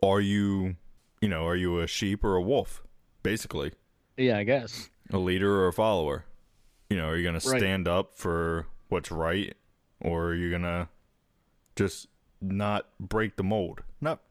are 0.02 0.21
you, 0.21 0.76
you 1.21 1.30
know, 1.30 1.45
are 1.47 1.56
you 1.56 1.80
a 1.80 1.88
sheep 1.88 2.23
or 2.23 2.36
a 2.36 2.41
wolf? 2.41 2.84
Basically, 3.21 3.71
Yeah, 4.17 4.38
I 4.38 4.43
guess. 4.43 4.89
a 5.12 5.17
leader 5.17 5.62
or 5.63 5.67
a 5.67 5.73
follower. 5.73 6.26
You 6.89 6.97
know, 6.97 7.08
are 7.10 7.17
you 7.17 7.23
going 7.23 7.39
to 7.39 7.49
Right. 7.49 7.60
stand 7.60 7.88
up 7.88 8.13
for 8.15 8.67
what's 8.89 9.12
right 9.12 9.56
or 10.02 10.28
are 10.28 10.36
you 10.36 10.49
going 10.49 10.62
to 10.63 10.88
just 11.76 12.08
not 12.41 12.88
break 12.99 13.36
the 13.36 13.43
mold? 13.43 13.82
Not 14.02 14.21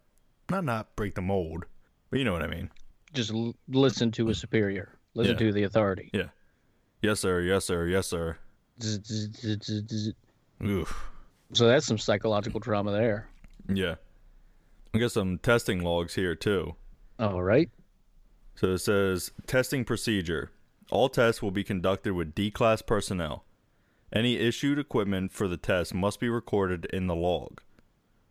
not 0.51 0.65
not 0.65 0.95
break 0.97 1.15
the 1.15 1.23
mold. 1.23 1.65
But 2.11 2.19
you 2.19 2.25
know 2.25 2.33
what 2.33 2.43
I 2.43 2.47
mean. 2.47 2.71
Just 3.15 3.33
l- 3.33 3.55
listen 3.69 4.11
to 4.13 4.29
a 4.31 4.35
superior. 4.35 4.99
Listen 5.15 5.33
Yeah. 5.35 5.39
to 5.47 5.53
the 5.53 5.63
authority. 5.65 6.11
Yeah. 6.13 6.29
Yes 7.01 7.21
sir, 7.21 7.41
yes 7.41 7.65
sir, 7.65 7.87
yes 7.87 8.07
sir. 8.07 8.37
Oof. 10.65 11.11
So 11.53 11.67
that's 11.67 11.87
some 11.87 11.99
psychological 11.99 12.61
trauma 12.61 12.93
there. 12.93 13.29
Yeah. 13.69 13.97
I 14.95 14.99
got 14.99 15.13
some 15.13 15.39
testing 15.39 15.83
logs 15.83 16.15
here 16.15 16.35
too. 16.35 16.75
All 17.19 17.43
right. 17.43 17.71
So 18.55 18.73
it 18.73 18.79
says 18.79 19.33
testing 19.47 19.85
procedure. 19.85 20.51
All 20.91 21.09
tests 21.09 21.43
will 21.43 21.51
be 21.51 21.65
conducted 21.65 22.13
with 22.13 22.35
D 22.35 22.51
class 22.51 22.83
personnel. 22.83 23.45
Any 24.13 24.37
issued 24.37 24.79
equipment 24.79 25.33
for 25.33 25.49
the 25.49 25.57
test 25.57 25.95
must 25.95 26.21
be 26.21 26.29
recorded 26.29 26.85
in 26.87 27.07
the 27.07 27.15
log. 27.15 27.63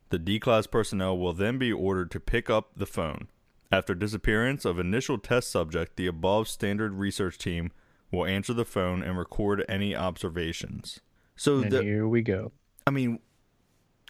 The 0.09 0.19
D 0.19 0.39
class 0.39 0.67
personnel 0.67 1.17
will 1.17 1.33
then 1.33 1.57
be 1.57 1.71
ordered 1.71 2.11
to 2.11 2.19
pick 2.19 2.49
up 2.49 2.71
the 2.75 2.85
phone. 2.85 3.29
After 3.71 3.95
disappearance 3.95 4.65
of 4.65 4.77
initial 4.77 5.17
test 5.17 5.49
subject, 5.49 5.95
the 5.95 6.05
above 6.05 6.49
standard 6.49 6.93
research 6.93 7.37
team 7.37 7.71
will 8.11 8.25
answer 8.25 8.53
the 8.53 8.65
phone 8.65 9.01
and 9.01 9.17
record 9.17 9.65
any 9.69 9.95
observations. 9.95 10.99
So 11.35 11.61
the, 11.61 11.81
here 11.81 12.07
we 12.07 12.21
go. 12.21 12.51
I 12.85 12.91
mean, 12.91 13.19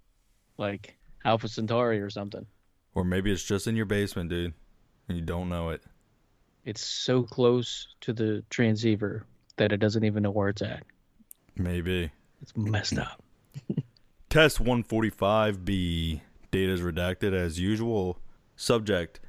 like 0.59 0.97
Alpha 1.25 1.49
Centauri 1.49 2.01
or 2.01 2.11
something. 2.11 2.47
Or 2.95 3.05
maybe 3.05 3.31
it's 3.31 3.45
just 3.45 3.67
in 3.67 3.77
your 3.77 3.87
basement, 3.87 4.31
dude, 4.31 4.55
and 5.09 5.17
you 5.17 5.25
don't 5.25 5.49
know 5.49 5.71
it. 5.71 5.83
It's 6.65 6.83
so 6.83 7.23
close 7.23 7.89
to 8.03 8.13
the 8.13 8.45
transceiver 8.51 9.25
that 9.57 9.73
it 9.73 9.79
doesn't 9.79 10.05
even 10.05 10.23
know 10.23 10.31
where 10.31 10.49
it's 10.49 10.63
at. 10.63 10.83
Maybe. 11.57 12.11
It's 12.43 12.57
messed 12.57 12.99
up. 12.99 13.23
Test 14.31 14.63
145B. 14.63 16.21
Data 16.51 16.73
is 16.73 16.81
redacted 16.81 17.33
as 17.33 17.61
usual. 17.61 18.19
Subject 18.57 19.21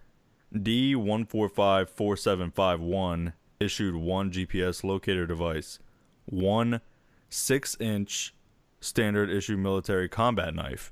D1454751 0.54 3.34
issued 3.60 3.96
one 3.96 4.32
GPS 4.32 4.84
locator 4.84 5.26
device, 5.26 5.80
one 6.26 6.82
6 7.30 7.78
inch 7.80 8.36
standard 8.80 9.30
issue 9.30 9.58
military 9.58 10.10
combat 10.10 10.54
knife. 10.54 10.92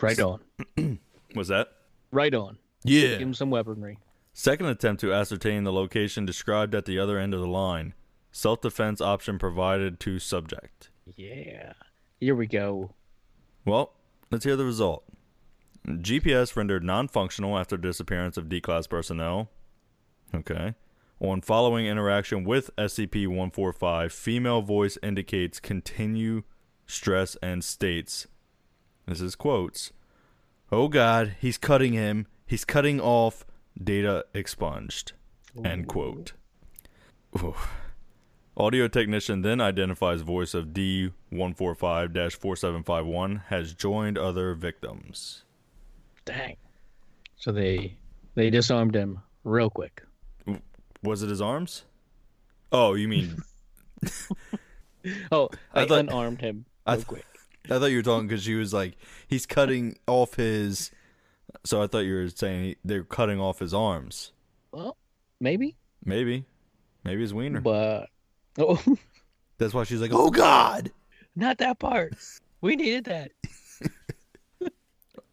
Right 0.00 0.18
on. 0.20 0.40
Was 1.34 1.48
that? 1.48 1.72
Right 2.12 2.34
on. 2.34 2.58
Yeah. 2.84 3.08
Give 3.08 3.20
him 3.20 3.34
some 3.34 3.50
weaponry. 3.50 3.98
Second 4.32 4.66
attempt 4.66 5.00
to 5.02 5.12
ascertain 5.12 5.64
the 5.64 5.72
location 5.72 6.24
described 6.24 6.74
at 6.74 6.86
the 6.86 6.98
other 6.98 7.18
end 7.18 7.34
of 7.34 7.40
the 7.40 7.48
line. 7.48 7.94
Self 8.32 8.60
defense 8.60 9.00
option 9.00 9.38
provided 9.38 10.00
to 10.00 10.18
subject. 10.18 10.90
Yeah. 11.16 11.72
Here 12.20 12.34
we 12.34 12.46
go. 12.46 12.94
Well, 13.64 13.92
let's 14.30 14.44
hear 14.44 14.56
the 14.56 14.64
result. 14.64 15.04
GPS 15.86 16.56
rendered 16.56 16.84
non 16.84 17.08
functional 17.08 17.58
after 17.58 17.76
disappearance 17.76 18.36
of 18.36 18.48
D 18.48 18.60
class 18.60 18.86
personnel. 18.86 19.50
Okay. 20.34 20.74
On 21.20 21.40
following 21.40 21.86
interaction 21.86 22.44
with 22.44 22.74
SCP 22.76 23.26
145, 23.26 24.12
female 24.12 24.62
voice 24.62 24.96
indicates 25.02 25.60
continue 25.60 26.44
stress 26.86 27.36
and 27.42 27.62
states. 27.62 28.26
This 29.06 29.20
is 29.20 29.36
quotes. 29.36 29.92
Oh 30.72 30.88
God, 30.88 31.36
he's 31.40 31.58
cutting 31.58 31.92
him. 31.92 32.26
He's 32.46 32.64
cutting 32.64 33.00
off. 33.00 33.44
Data 33.82 34.24
expunged. 34.34 35.12
End 35.64 35.88
quote. 35.88 36.32
Audio 38.56 38.88
technician 38.88 39.42
then 39.42 39.60
identifies 39.60 40.22
voice 40.22 40.54
of 40.54 40.68
D145 40.68 42.32
4751 42.36 43.42
has 43.48 43.74
joined 43.74 44.18
other 44.18 44.54
victims. 44.54 45.44
Dang. 46.24 46.56
So 47.36 47.52
they 47.52 47.96
they 48.34 48.50
disarmed 48.50 48.94
him 48.94 49.20
real 49.44 49.70
quick. 49.70 50.02
Was 51.02 51.22
it 51.22 51.30
his 51.30 51.40
arms? 51.40 51.84
Oh, 52.72 52.94
you 52.94 53.08
mean 53.08 53.36
Oh, 55.32 55.48
I 55.74 55.82
I, 55.82 55.86
thought- 55.86 55.98
unarmed 56.00 56.40
him 56.40 56.66
I 56.86 56.96
th- 56.96 57.06
quick. 57.06 57.24
I 57.66 57.78
thought 57.78 57.86
you 57.86 57.96
were 57.98 58.02
talking 58.02 58.26
because 58.26 58.42
she 58.42 58.54
was 58.54 58.72
like, 58.74 58.96
he's 59.28 59.46
cutting 59.46 59.96
off 60.06 60.34
his. 60.34 60.90
So 61.64 61.82
I 61.82 61.86
thought 61.86 62.00
you 62.00 62.14
were 62.14 62.28
saying 62.28 62.76
they're 62.84 63.04
cutting 63.04 63.38
off 63.40 63.58
his 63.60 63.72
arms. 63.74 64.32
Well, 64.72 64.96
maybe, 65.40 65.76
Maybe, 66.04 66.44
maybe 67.04 67.20
his 67.22 67.34
wiener. 67.34 67.60
but 67.60 68.08
oh, 68.58 68.80
That's 69.58 69.74
why 69.74 69.84
she's 69.84 70.00
like, 70.00 70.12
oh, 70.12 70.26
oh 70.26 70.30
God. 70.30 70.90
not 71.36 71.58
that 71.58 71.78
part. 71.78 72.14
We 72.62 72.76
needed 72.76 73.04
that. 73.04 73.32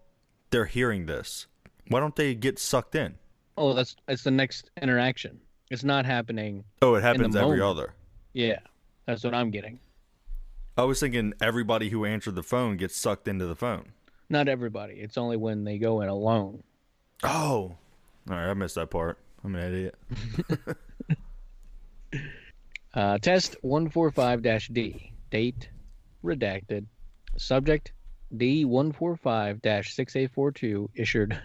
they're 0.51 0.65
hearing 0.65 1.07
this. 1.07 1.47
Why 1.87 1.99
don't 1.99 2.15
they 2.15 2.35
get 2.35 2.59
sucked 2.59 2.93
in? 2.93 3.15
Oh, 3.57 3.73
that's 3.73 3.95
it's 4.07 4.21
the 4.21 4.29
next 4.29 4.69
interaction. 4.79 5.39
It's 5.71 5.83
not 5.83 6.05
happening. 6.05 6.63
Oh, 6.83 6.93
it 6.93 7.01
happens 7.01 7.35
every 7.35 7.57
moment. 7.57 7.79
other. 7.79 7.93
Yeah, 8.33 8.59
that's 9.05 9.23
what 9.23 9.33
I'm 9.33 9.51
getting. 9.51 9.79
I 10.77 10.83
was 10.83 10.99
thinking 10.99 11.33
everybody 11.41 11.89
who 11.89 12.05
answered 12.05 12.35
the 12.35 12.43
phone 12.43 12.77
gets 12.77 12.95
sucked 12.95 13.27
into 13.27 13.45
the 13.45 13.55
phone. 13.55 13.91
Not 14.29 14.47
everybody. 14.47 14.95
It's 14.95 15.17
only 15.17 15.37
when 15.37 15.63
they 15.63 15.77
go 15.77 16.01
in 16.01 16.09
alone. 16.09 16.63
Oh. 17.23 17.75
All 18.29 18.35
right, 18.35 18.49
I 18.49 18.53
missed 18.53 18.75
that 18.75 18.89
part. 18.89 19.17
I'm 19.43 19.55
an 19.55 19.73
idiot. 19.73 19.95
Uh, 22.93 23.17
test 23.19 23.55
145-D. 23.63 25.13
Date 25.29 25.69
redacted. 26.23 26.85
Subject 27.37 27.91
D145-6842 28.35 30.89
issued 30.95 31.39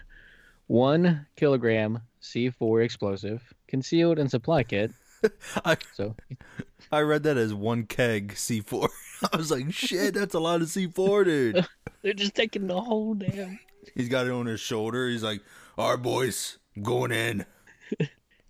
1 0.67 1.27
kilogram 1.35 1.99
C4 2.21 2.83
explosive 2.83 3.53
concealed 3.67 4.17
in 4.17 4.27
supply 4.27 4.63
kit. 4.63 4.91
I 5.65 5.77
So 5.93 6.15
I 6.91 7.01
read 7.01 7.23
that 7.23 7.37
as 7.37 7.53
one 7.53 7.83
keg 7.83 8.33
C4. 8.33 8.89
I 9.33 9.37
was 9.37 9.51
like, 9.51 9.71
shit, 9.71 10.13
that's 10.13 10.33
a 10.33 10.39
lot 10.39 10.61
of 10.61 10.67
C4, 10.67 11.25
dude. 11.25 11.67
they're 12.01 12.13
just 12.13 12.35
taking 12.35 12.67
the 12.67 12.79
whole 12.79 13.13
damn. 13.13 13.59
He's 13.93 14.09
got 14.09 14.27
it 14.27 14.31
on 14.31 14.45
his 14.45 14.59
shoulder. 14.59 15.07
He's 15.07 15.23
like, 15.23 15.41
all 15.77 15.91
right, 15.91 16.01
boys, 16.01 16.57
I'm 16.75 16.83
going 16.83 17.11
in. 17.11 17.45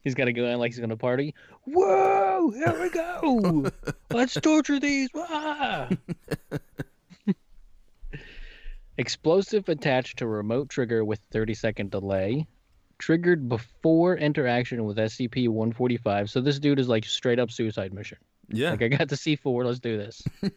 He's 0.02 0.16
got 0.16 0.26
to 0.26 0.34
go 0.34 0.46
in 0.46 0.60
like 0.60 0.72
he's 0.72 0.80
going 0.80 0.92
to 0.92 0.98
party. 0.98 1.34
Whoa! 1.64 2.52
Here 2.52 2.80
we 2.80 2.90
go. 2.92 3.72
Let's 4.12 4.36
torture 4.36 4.80
these. 4.80 5.10
Ah! 5.16 5.90
Explosive 8.98 9.68
attached 9.68 10.20
to 10.20 10.28
remote 10.28 10.70
trigger 10.70 11.04
with 11.04 11.20
30 11.32 11.54
second 11.56 11.92
delay. 11.92 12.48
Triggered 12.98 13.50
before 13.50 14.16
interaction 14.16 14.86
with 14.86 14.98
SCP 14.98 15.50
145. 15.50 16.30
So 16.30 16.42
this 16.42 16.60
dude 16.60 16.80
is 16.80 16.88
like 16.88 17.06
straight 17.06 17.40
up 17.40 17.52
suicide 17.52 17.94
mission. 17.94 18.18
Yeah. 18.50 18.72
Like 18.72 18.84
I 18.84 18.88
got 18.88 19.10
the 19.10 19.16
C4, 19.16 19.66
let's 19.66 19.80
do 19.80 19.98
this. 19.98 20.24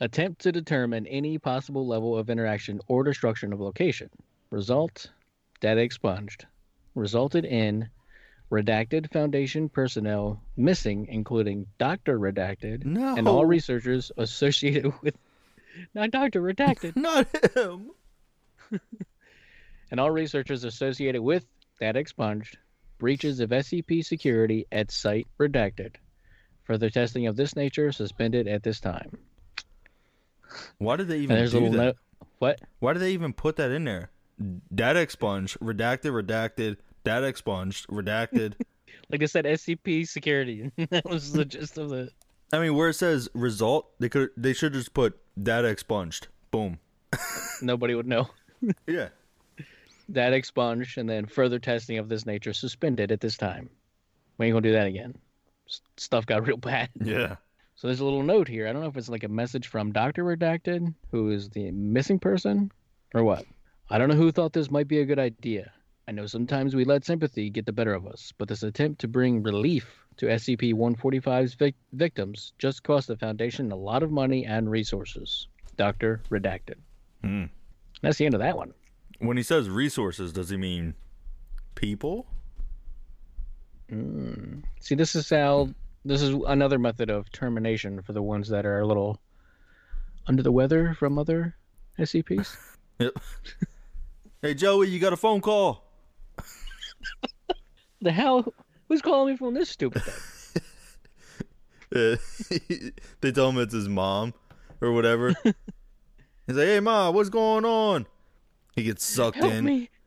Attempt 0.00 0.42
to 0.42 0.52
determine 0.52 1.06
any 1.06 1.38
possible 1.38 1.86
level 1.86 2.16
of 2.16 2.28
interaction 2.28 2.80
or 2.88 3.02
destruction 3.02 3.52
of 3.52 3.60
location. 3.60 4.10
Result: 4.50 5.10
data 5.60 5.80
expunged. 5.80 6.46
Resulted 6.94 7.44
in 7.46 7.88
redacted 8.50 9.10
Foundation 9.12 9.68
personnel 9.68 10.42
missing, 10.56 11.06
including 11.10 11.66
Doctor 11.78 12.18
Redacted 12.18 12.84
and 12.84 13.28
all 13.28 13.44
researchers 13.44 14.12
associated 14.16 14.92
with. 15.02 15.16
Not 15.94 16.10
Doctor 16.10 16.40
Redacted. 16.40 16.96
Not 16.96 17.26
him. 17.54 17.90
and 19.90 20.00
all 20.00 20.10
researchers 20.10 20.64
associated 20.64 21.22
with 21.22 21.46
data 21.80 21.98
expunged, 21.98 22.58
breaches 22.98 23.40
of 23.40 23.50
SCP 23.50 24.04
security 24.04 24.66
at 24.72 24.90
site 24.90 25.26
redacted. 25.38 25.94
Further 26.64 26.90
testing 26.90 27.26
of 27.26 27.36
this 27.36 27.54
nature 27.54 27.92
suspended 27.92 28.48
at 28.48 28.62
this 28.62 28.80
time. 28.80 29.16
Why 30.78 30.96
did 30.96 31.08
they 31.08 31.18
even 31.18 31.36
there's 31.36 31.54
a 31.54 31.58
do 31.58 31.64
little 31.64 31.78
that? 31.78 31.84
note. 31.84 31.96
What? 32.38 32.60
Why 32.80 32.92
did 32.92 33.00
they 33.00 33.12
even 33.12 33.32
put 33.32 33.56
that 33.56 33.70
in 33.70 33.84
there? 33.84 34.10
Data 34.74 35.00
expunged, 35.00 35.58
redacted, 35.60 36.12
redacted, 36.12 36.76
data 37.04 37.26
expunged, 37.26 37.86
redacted. 37.88 38.54
Like 39.08 39.22
I 39.22 39.26
said, 39.26 39.44
SCP 39.44 40.08
security. 40.08 40.72
that 40.90 41.04
was 41.04 41.32
the 41.32 41.44
gist 41.44 41.78
of 41.78 41.90
the. 41.90 42.10
I 42.52 42.58
mean, 42.58 42.74
where 42.74 42.88
it 42.88 42.94
says 42.94 43.28
result, 43.34 43.88
they 44.00 44.08
could 44.08 44.30
they 44.36 44.52
should 44.52 44.72
just 44.72 44.94
put 44.94 45.16
data 45.40 45.68
expunged. 45.68 46.26
Boom. 46.50 46.78
Nobody 47.62 47.94
would 47.94 48.08
know. 48.08 48.30
Yeah. 48.88 49.10
Data 50.10 50.36
expunged, 50.36 50.98
and 50.98 51.08
then 51.08 51.26
further 51.26 51.58
testing 51.58 51.98
of 51.98 52.08
this 52.08 52.26
nature 52.26 52.52
suspended 52.52 53.10
at 53.12 53.20
this 53.20 53.36
time. 53.36 53.70
We 54.38 54.46
ain't 54.46 54.52
gonna 54.54 54.62
do 54.62 54.72
that 54.72 54.86
again. 54.86 55.14
S- 55.68 55.80
stuff 55.96 56.26
got 56.26 56.46
real 56.46 56.56
bad. 56.56 56.90
Yeah. 57.04 57.36
So 57.74 57.88
there's 57.88 58.00
a 58.00 58.04
little 58.04 58.22
note 58.22 58.48
here. 58.48 58.66
I 58.66 58.72
don't 58.72 58.80
know 58.80 58.88
if 58.88 58.96
it's 58.96 59.10
like 59.10 59.24
a 59.24 59.28
message 59.28 59.66
from 59.66 59.92
Doctor 59.92 60.24
Redacted, 60.24 60.94
who 61.10 61.30
is 61.30 61.50
the 61.50 61.70
missing 61.72 62.18
person, 62.18 62.72
or 63.14 63.22
what. 63.22 63.44
I 63.90 63.98
don't 63.98 64.08
know 64.08 64.14
who 64.14 64.32
thought 64.32 64.54
this 64.54 64.70
might 64.70 64.88
be 64.88 65.00
a 65.00 65.04
good 65.04 65.18
idea. 65.18 65.72
I 66.08 66.12
know 66.12 66.26
sometimes 66.26 66.74
we 66.74 66.84
let 66.84 67.04
sympathy 67.04 67.50
get 67.50 67.66
the 67.66 67.72
better 67.72 67.92
of 67.92 68.06
us, 68.06 68.32
but 68.38 68.48
this 68.48 68.62
attempt 68.62 69.02
to 69.02 69.08
bring 69.08 69.42
relief 69.42 69.92
to 70.16 70.26
SCP-145's 70.26 71.52
vic- 71.54 71.74
victims 71.92 72.54
just 72.58 72.82
cost 72.82 73.08
the 73.08 73.16
Foundation 73.16 73.70
a 73.72 73.76
lot 73.76 74.02
of 74.02 74.10
money 74.10 74.46
and 74.46 74.70
resources. 74.70 75.48
Doctor 75.76 76.22
Redacted. 76.30 76.76
Hmm. 77.22 77.44
That's 78.00 78.16
the 78.16 78.24
end 78.24 78.34
of 78.34 78.40
that 78.40 78.56
one. 78.56 78.72
When 79.18 79.36
he 79.36 79.42
says 79.42 79.68
resources, 79.68 80.32
does 80.32 80.50
he 80.50 80.56
mean 80.56 80.94
people? 81.74 82.26
See, 84.80 84.94
this 84.94 85.14
is 85.14 85.30
how 85.30 85.68
this 86.04 86.22
is 86.22 86.34
another 86.46 86.78
method 86.78 87.08
of 87.10 87.30
termination 87.32 88.02
for 88.02 88.12
the 88.12 88.22
ones 88.22 88.48
that 88.48 88.66
are 88.66 88.80
a 88.80 88.86
little 88.86 89.20
under 90.26 90.42
the 90.42 90.52
weather 90.52 90.94
from 90.94 91.18
other 91.18 91.56
SCPs. 91.98 92.56
Yep. 92.98 93.12
hey 94.40 94.54
Joey, 94.54 94.88
you 94.88 94.98
got 94.98 95.12
a 95.12 95.18
phone 95.18 95.42
call. 95.42 95.84
the 98.00 98.10
hell? 98.10 98.50
Who's 98.88 99.02
calling 99.02 99.34
me 99.34 99.36
from 99.36 99.52
this 99.52 99.68
stupid 99.68 100.02
thing? 100.02 100.32
They 103.20 103.32
tell 103.32 103.50
him 103.50 103.58
it's 103.58 103.74
his 103.74 103.88
mom 103.90 104.32
or 104.80 104.92
whatever. 104.92 105.34
He's 106.46 106.56
like, 106.56 106.66
"Hey, 106.66 106.80
mom, 106.80 107.14
what's 107.14 107.28
going 107.28 107.66
on?" 107.66 108.06
He 108.76 108.82
gets 108.84 109.04
sucked 109.04 109.38
Help 109.38 109.52
in. 109.52 109.64
me! 109.64 109.90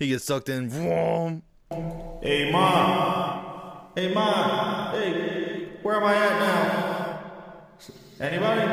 He 0.00 0.08
gets 0.08 0.24
sucked 0.24 0.48
in. 0.48 0.68
Vroom. 0.68 1.42
Hey, 2.20 2.50
mom. 2.50 3.86
Hey, 3.94 4.12
mom. 4.12 4.92
Hey, 4.96 5.68
where 5.82 5.94
am 5.96 6.04
I 6.04 6.14
at 6.16 6.40
now? 6.40 7.20
Anybody? 8.18 8.66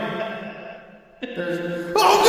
There's... 1.22 1.94
Oh 1.96 2.24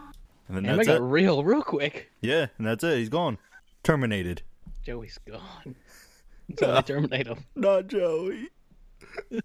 God! 0.00 0.14
And 0.48 0.56
then 0.56 0.64
Damn, 0.64 0.72
I 0.74 0.76
that's 0.76 0.88
got 0.88 0.96
it. 0.98 1.02
real, 1.02 1.42
real 1.44 1.62
quick. 1.62 2.10
Yeah, 2.20 2.48
and 2.58 2.66
that's 2.66 2.84
it. 2.84 2.98
He's 2.98 3.08
gone. 3.08 3.38
Terminated. 3.82 4.42
Joey's 4.84 5.18
gone. 5.26 5.76
Until 6.48 6.74
they 6.74 6.82
terminate 6.92 7.26
him. 7.26 7.44
Not 7.56 7.86
Joey. 7.86 8.48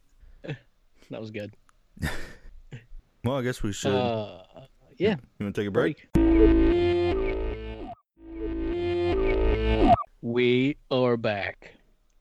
That 1.12 1.22
was 1.22 1.30
good. 1.30 1.54
Well, 3.26 3.38
I 3.38 3.42
guess 3.42 3.64
we 3.64 3.74
should. 3.74 3.92
Uh, 3.92 4.44
yeah. 5.00 5.16
you 5.40 5.46
want 5.46 5.56
to 5.56 5.62
take 5.62 5.68
a 5.68 5.72
break? 5.72 6.08
We 10.22 10.78
are 10.92 11.18
back. 11.18 11.72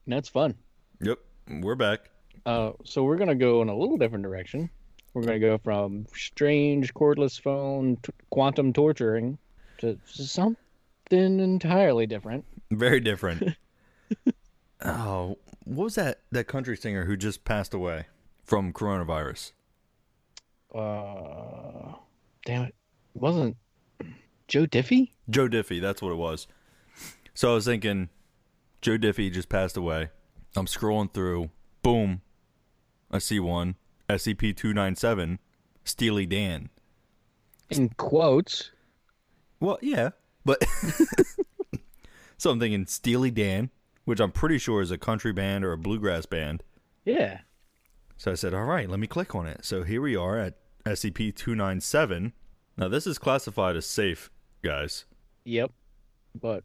That's 0.06 0.30
fun. 0.30 0.54
Yep, 1.02 1.18
we're 1.60 1.74
back. 1.74 2.10
Uh, 2.46 2.72
so 2.84 3.04
we're 3.04 3.18
gonna 3.18 3.34
go 3.34 3.60
in 3.60 3.68
a 3.68 3.76
little 3.76 3.98
different 3.98 4.24
direction. 4.24 4.70
We're 5.12 5.24
gonna 5.24 5.38
go 5.38 5.58
from 5.58 6.06
strange 6.14 6.94
cordless 6.94 7.38
phone 7.38 7.98
t- 8.02 8.12
quantum 8.30 8.72
torturing 8.72 9.36
to 9.78 9.98
something 10.06 10.56
entirely 11.10 12.06
different. 12.06 12.46
Very 12.70 13.00
different. 13.00 13.56
oh, 14.82 15.36
what 15.64 15.84
was 15.84 15.94
that 15.96 16.20
that 16.32 16.46
country 16.46 16.78
singer 16.78 17.04
who 17.04 17.16
just 17.16 17.44
passed 17.44 17.74
away 17.74 18.06
from 18.42 18.72
coronavirus? 18.72 19.52
Uh, 20.74 21.94
damn 22.44 22.64
it, 22.64 22.74
it 23.14 23.22
wasn't 23.22 23.56
Joe 24.48 24.66
Diffie? 24.66 25.10
Joe 25.30 25.48
Diffie, 25.48 25.80
that's 25.80 26.02
what 26.02 26.12
it 26.12 26.16
was. 26.16 26.46
So 27.32 27.52
I 27.52 27.54
was 27.54 27.64
thinking, 27.64 28.08
Joe 28.82 28.98
Diffie 28.98 29.32
just 29.32 29.48
passed 29.48 29.76
away. 29.76 30.10
I'm 30.56 30.66
scrolling 30.66 31.12
through, 31.12 31.50
boom, 31.82 32.22
I 33.10 33.18
see 33.18 33.40
one 33.40 33.76
SCP 34.08 34.56
two 34.56 34.74
nine 34.74 34.96
seven. 34.96 35.38
Steely 35.84 36.26
Dan. 36.26 36.70
In 37.70 37.90
quotes. 37.90 38.70
Well, 39.60 39.78
yeah, 39.82 40.10
but 40.44 40.64
so 42.38 42.50
I'm 42.50 42.60
thinking 42.60 42.86
Steely 42.86 43.30
Dan, 43.30 43.70
which 44.04 44.20
I'm 44.20 44.32
pretty 44.32 44.58
sure 44.58 44.82
is 44.82 44.90
a 44.90 44.98
country 44.98 45.32
band 45.32 45.64
or 45.64 45.72
a 45.72 45.78
bluegrass 45.78 46.26
band. 46.26 46.62
Yeah. 47.04 47.40
So 48.16 48.32
I 48.32 48.34
said, 48.34 48.54
all 48.54 48.64
right, 48.64 48.88
let 48.88 48.98
me 48.98 49.06
click 49.06 49.34
on 49.34 49.46
it. 49.46 49.64
So 49.64 49.82
here 49.82 50.00
we 50.00 50.16
are 50.16 50.38
at 50.38 50.54
SCP 50.86 51.34
297. 51.34 52.32
Now, 52.76 52.88
this 52.88 53.06
is 53.06 53.18
classified 53.18 53.76
as 53.76 53.86
safe, 53.86 54.30
guys. 54.62 55.04
Yep. 55.44 55.70
But 56.40 56.64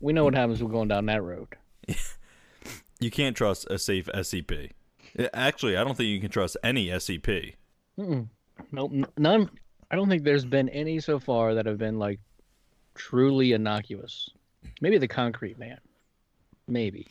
we 0.00 0.12
know 0.12 0.24
what 0.24 0.34
happens 0.34 0.62
when 0.62 0.72
going 0.72 0.88
down 0.88 1.06
that 1.06 1.22
road. 1.22 1.48
You 2.98 3.10
can't 3.10 3.36
trust 3.36 3.66
a 3.70 3.78
safe 3.78 4.06
SCP. 4.06 4.70
Actually, 5.34 5.76
I 5.76 5.84
don't 5.84 5.94
think 5.98 6.08
you 6.08 6.18
can 6.18 6.30
trust 6.30 6.56
any 6.64 6.86
SCP. 6.86 7.52
Nope. 7.98 8.92
None. 9.18 9.50
I 9.90 9.96
don't 9.96 10.08
think 10.08 10.24
there's 10.24 10.46
been 10.46 10.70
any 10.70 10.98
so 11.00 11.18
far 11.18 11.52
that 11.56 11.66
have 11.66 11.76
been 11.76 11.98
like 11.98 12.20
truly 12.94 13.52
innocuous. 13.52 14.30
Maybe 14.80 14.96
the 14.96 15.08
concrete 15.08 15.58
man. 15.58 15.76
Maybe. 16.66 17.06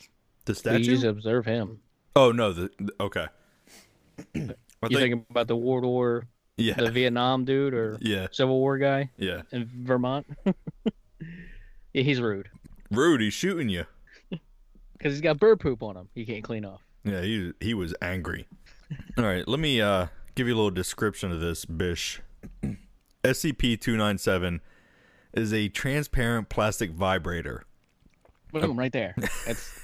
The 0.46 0.54
We 0.54 0.56
statue? 0.56 0.90
used 0.90 1.02
to 1.02 1.10
observe 1.10 1.46
him. 1.46 1.78
Oh, 2.16 2.32
no. 2.32 2.52
The, 2.52 2.68
the- 2.80 2.92
okay. 3.00 3.26
You 4.34 4.88
think, 4.88 5.00
thinking 5.00 5.26
about 5.30 5.46
the 5.46 5.56
World 5.56 5.84
War, 5.84 6.26
yeah. 6.56 6.74
the 6.74 6.90
Vietnam 6.90 7.44
dude, 7.44 7.74
or 7.74 7.98
Yeah. 8.00 8.28
Civil 8.30 8.58
War 8.58 8.78
guy 8.78 9.10
Yeah. 9.18 9.42
in 9.52 9.68
Vermont? 9.84 10.26
yeah, 11.92 12.02
he's 12.02 12.20
rude 12.20 12.48
Rude, 12.90 13.20
he's 13.20 13.34
shooting 13.34 13.68
you. 13.68 13.84
because 14.30 15.12
he's 15.12 15.20
got 15.20 15.38
bird 15.38 15.60
poop 15.60 15.82
on 15.82 15.96
him. 15.96 16.08
He 16.14 16.24
can't 16.24 16.44
clean 16.44 16.64
off. 16.64 16.82
Yeah, 17.04 17.20
he 17.22 17.52
he 17.60 17.74
was 17.74 17.94
angry. 18.02 18.46
All 19.18 19.24
right, 19.24 19.46
let 19.46 19.60
me 19.60 19.80
uh 19.80 20.06
give 20.34 20.46
you 20.46 20.54
a 20.54 20.56
little 20.56 20.70
description 20.70 21.32
of 21.32 21.40
this 21.40 21.64
bish. 21.64 22.20
SCP-297 23.24 24.60
is 25.34 25.52
a 25.52 25.68
transparent 25.68 26.48
plastic 26.48 26.92
vibrator. 26.92 27.64
Boom, 28.52 28.78
right 28.78 28.92
there. 28.92 29.14
That's 29.46 29.80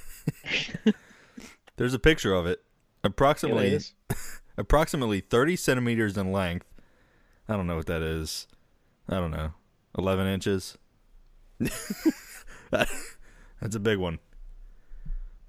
There's 1.77 1.95
a 1.95 1.99
picture 1.99 2.33
of 2.35 2.47
it. 2.47 2.63
Approximately 3.03 3.67
it 3.69 3.73
is. 3.73 3.95
Approximately 4.57 5.21
30 5.21 5.57
centimeters 5.57 6.17
in 6.17 6.33
length. 6.33 6.67
I 7.49 7.57
don't 7.57 7.67
know 7.67 7.77
what 7.77 7.87
that 7.87 8.03
is. 8.03 8.47
I 9.09 9.17
don't 9.17 9.31
know. 9.31 9.53
11 9.99 10.27
inches. 10.27 10.79
That's 12.71 13.77
a 13.77 13.81
big 13.81 13.99
one. 13.99 14.19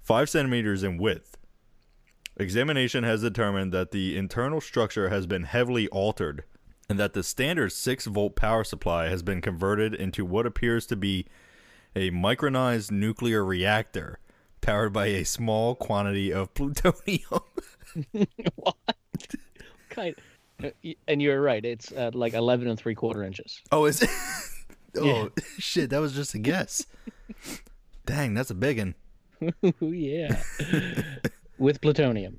5 0.02 0.28
centimeters 0.28 0.82
in 0.82 0.98
width. 0.98 1.36
Examination 2.36 3.04
has 3.04 3.22
determined 3.22 3.72
that 3.72 3.92
the 3.92 4.16
internal 4.16 4.60
structure 4.60 5.08
has 5.08 5.26
been 5.26 5.44
heavily 5.44 5.88
altered 5.88 6.44
and 6.88 6.98
that 6.98 7.14
the 7.14 7.22
standard 7.22 7.72
6 7.72 8.06
volt 8.06 8.36
power 8.36 8.64
supply 8.64 9.08
has 9.08 9.22
been 9.22 9.40
converted 9.40 9.94
into 9.94 10.24
what 10.24 10.46
appears 10.46 10.86
to 10.86 10.96
be 10.96 11.26
a 11.96 12.10
micronized 12.10 12.90
nuclear 12.90 13.44
reactor 13.44 14.18
powered 14.64 14.92
by 14.92 15.06
a 15.06 15.24
small 15.24 15.74
quantity 15.74 16.32
of 16.32 16.52
plutonium. 16.54 17.40
what? 18.56 18.76
kind. 19.90 20.14
uh, 20.62 20.70
And 21.06 21.22
you're 21.22 21.40
right. 21.40 21.64
It's 21.64 21.92
uh, 21.92 22.10
like 22.14 22.34
11 22.34 22.68
and 22.68 22.78
three 22.78 22.94
quarter 22.94 23.22
inches. 23.22 23.60
Oh, 23.70 23.84
is 23.84 24.02
it? 24.02 24.10
oh, 24.98 25.04
Yeah. 25.04 25.28
shit. 25.58 25.90
That 25.90 26.00
was 26.00 26.12
just 26.14 26.34
a 26.34 26.38
guess. 26.38 26.86
Dang, 28.06 28.34
that's 28.34 28.50
a 28.50 28.54
big 28.54 28.78
one. 28.78 28.94
Yeah. 29.80 30.42
With 31.58 31.80
plutonium. 31.80 32.38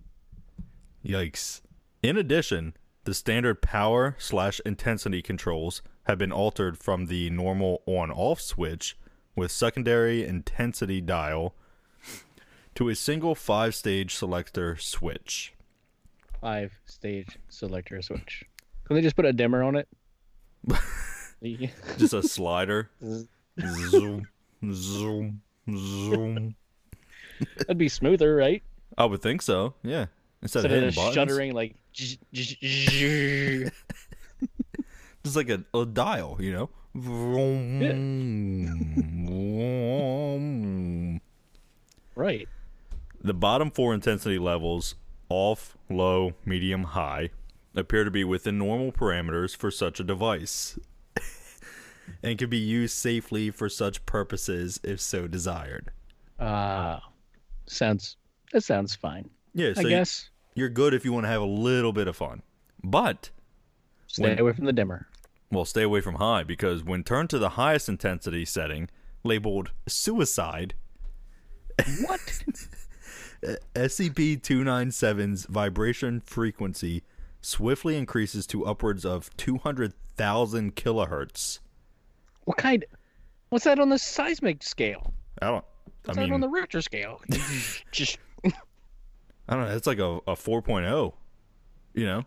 Yikes. 1.05 1.61
In 2.03 2.17
addition, 2.17 2.75
the 3.03 3.13
standard 3.13 3.61
power 3.61 4.15
slash 4.17 4.59
intensity 4.65 5.21
controls 5.21 5.81
have 6.03 6.17
been 6.17 6.31
altered 6.31 6.77
from 6.77 7.05
the 7.07 7.29
normal 7.29 7.81
on 7.85 8.11
off 8.11 8.41
switch 8.41 8.97
with 9.35 9.51
secondary 9.51 10.23
intensity 10.25 11.01
dial 11.01 11.55
to 12.75 12.89
a 12.89 12.95
single 12.95 13.35
five 13.35 13.73
stage 13.73 14.13
selector 14.15 14.77
switch. 14.77 15.53
Five 16.41 16.77
stage 16.85 17.38
selector 17.49 18.01
switch. 18.01 18.43
Can 18.85 18.95
they 18.95 19.01
just 19.01 19.15
put 19.15 19.25
a 19.25 19.33
dimmer 19.33 19.63
on 19.63 19.75
it? 19.75 19.88
Just 21.97 22.13
a 22.13 22.23
slider. 22.23 22.89
zoom, 23.89 24.27
zoom, 24.71 25.41
zoom. 25.69 26.55
That'd 27.57 27.77
be 27.77 27.89
smoother, 27.89 28.35
right? 28.35 28.63
I 28.97 29.05
would 29.05 29.21
think 29.21 29.43
so. 29.43 29.75
Yeah. 29.83 30.07
Instead, 30.41 30.65
Instead 30.65 30.65
of 30.65 30.71
of 30.71 30.71
hitting 30.71 30.95
buttons, 30.95 31.13
shuddering 31.15 31.53
like. 31.53 31.75
just 35.23 35.35
like 35.35 35.49
a, 35.49 35.63
a 35.73 35.85
dial, 35.85 36.38
you 36.39 36.51
know. 36.51 36.69
Vroom. 36.95 37.81
right. 42.15 42.47
The 43.25 43.33
bottom 43.33 43.71
four 43.71 43.91
intensity 43.95 44.38
levels, 44.38 44.93
off, 45.29 45.75
low, 45.89 46.35
medium, 46.45 46.83
high, 46.83 47.31
appear 47.75 48.03
to 48.03 48.11
be 48.11 48.23
within 48.23 48.59
normal 48.59 48.91
parameters 48.91 49.55
for 49.57 49.71
such 49.71 49.99
a 49.99 50.03
device 50.03 50.77
and 52.23 52.38
can 52.38 52.51
be 52.51 52.59
used 52.59 52.95
safely 52.95 53.49
for 53.49 53.67
such 53.67 54.05
purposes 54.05 54.79
if 54.83 55.01
so 55.01 55.25
desired. 55.25 55.89
Ah, 56.39 57.01
sounds. 57.65 58.17
That 58.53 58.61
sounds 58.63 58.93
fine. 58.95 59.27
Yeah, 59.55 59.73
so 59.73 59.81
I 59.81 59.89
guess. 59.89 60.29
you're 60.53 60.69
good 60.69 60.93
if 60.93 61.03
you 61.03 61.11
want 61.11 61.23
to 61.23 61.29
have 61.29 61.41
a 61.41 61.45
little 61.45 61.93
bit 61.93 62.07
of 62.07 62.15
fun. 62.15 62.43
But, 62.83 63.31
Stay 64.05 64.21
when- 64.21 64.39
away 64.39 64.53
from 64.53 64.65
the 64.65 64.73
dimmer. 64.73 65.07
well, 65.51 65.65
stay 65.65 65.81
away 65.81 66.01
from 66.01 66.15
high 66.15 66.43
because 66.43 66.83
when 66.83 67.03
turned 67.03 67.31
to 67.31 67.39
the 67.39 67.49
highest 67.49 67.89
intensity 67.89 68.45
setting, 68.45 68.88
labeled 69.23 69.71
suicide, 69.88 70.75
What? 72.05 72.43
SCP 73.75 74.41
297's 74.41 75.45
vibration 75.45 76.21
frequency 76.21 77.03
swiftly 77.41 77.95
increases 77.97 78.47
to 78.47 78.65
upwards 78.65 79.05
of 79.05 79.36
200,000 79.38 80.75
kilohertz. 80.75 81.60
what 82.45 82.58
kind? 82.58 82.86
What's 83.49 83.65
that 83.65 83.79
on 83.79 83.89
the 83.89 83.99
seismic 83.99 84.63
scale? 84.63 85.13
I 85.41 85.47
don't. 85.51 85.65
What's 86.03 86.17
I 86.17 86.21
mean, 86.21 86.29
that 86.29 86.36
on 86.36 86.41
the 86.41 86.49
Richter 86.49 86.81
scale? 86.81 87.21
Just 87.91 88.17
I 89.47 89.55
don't 89.55 89.65
know. 89.65 89.75
It's 89.75 89.88
like 89.88 89.99
a, 89.99 90.17
a 90.27 90.36
4.0. 90.36 91.13
You 91.93 92.05
know? 92.05 92.23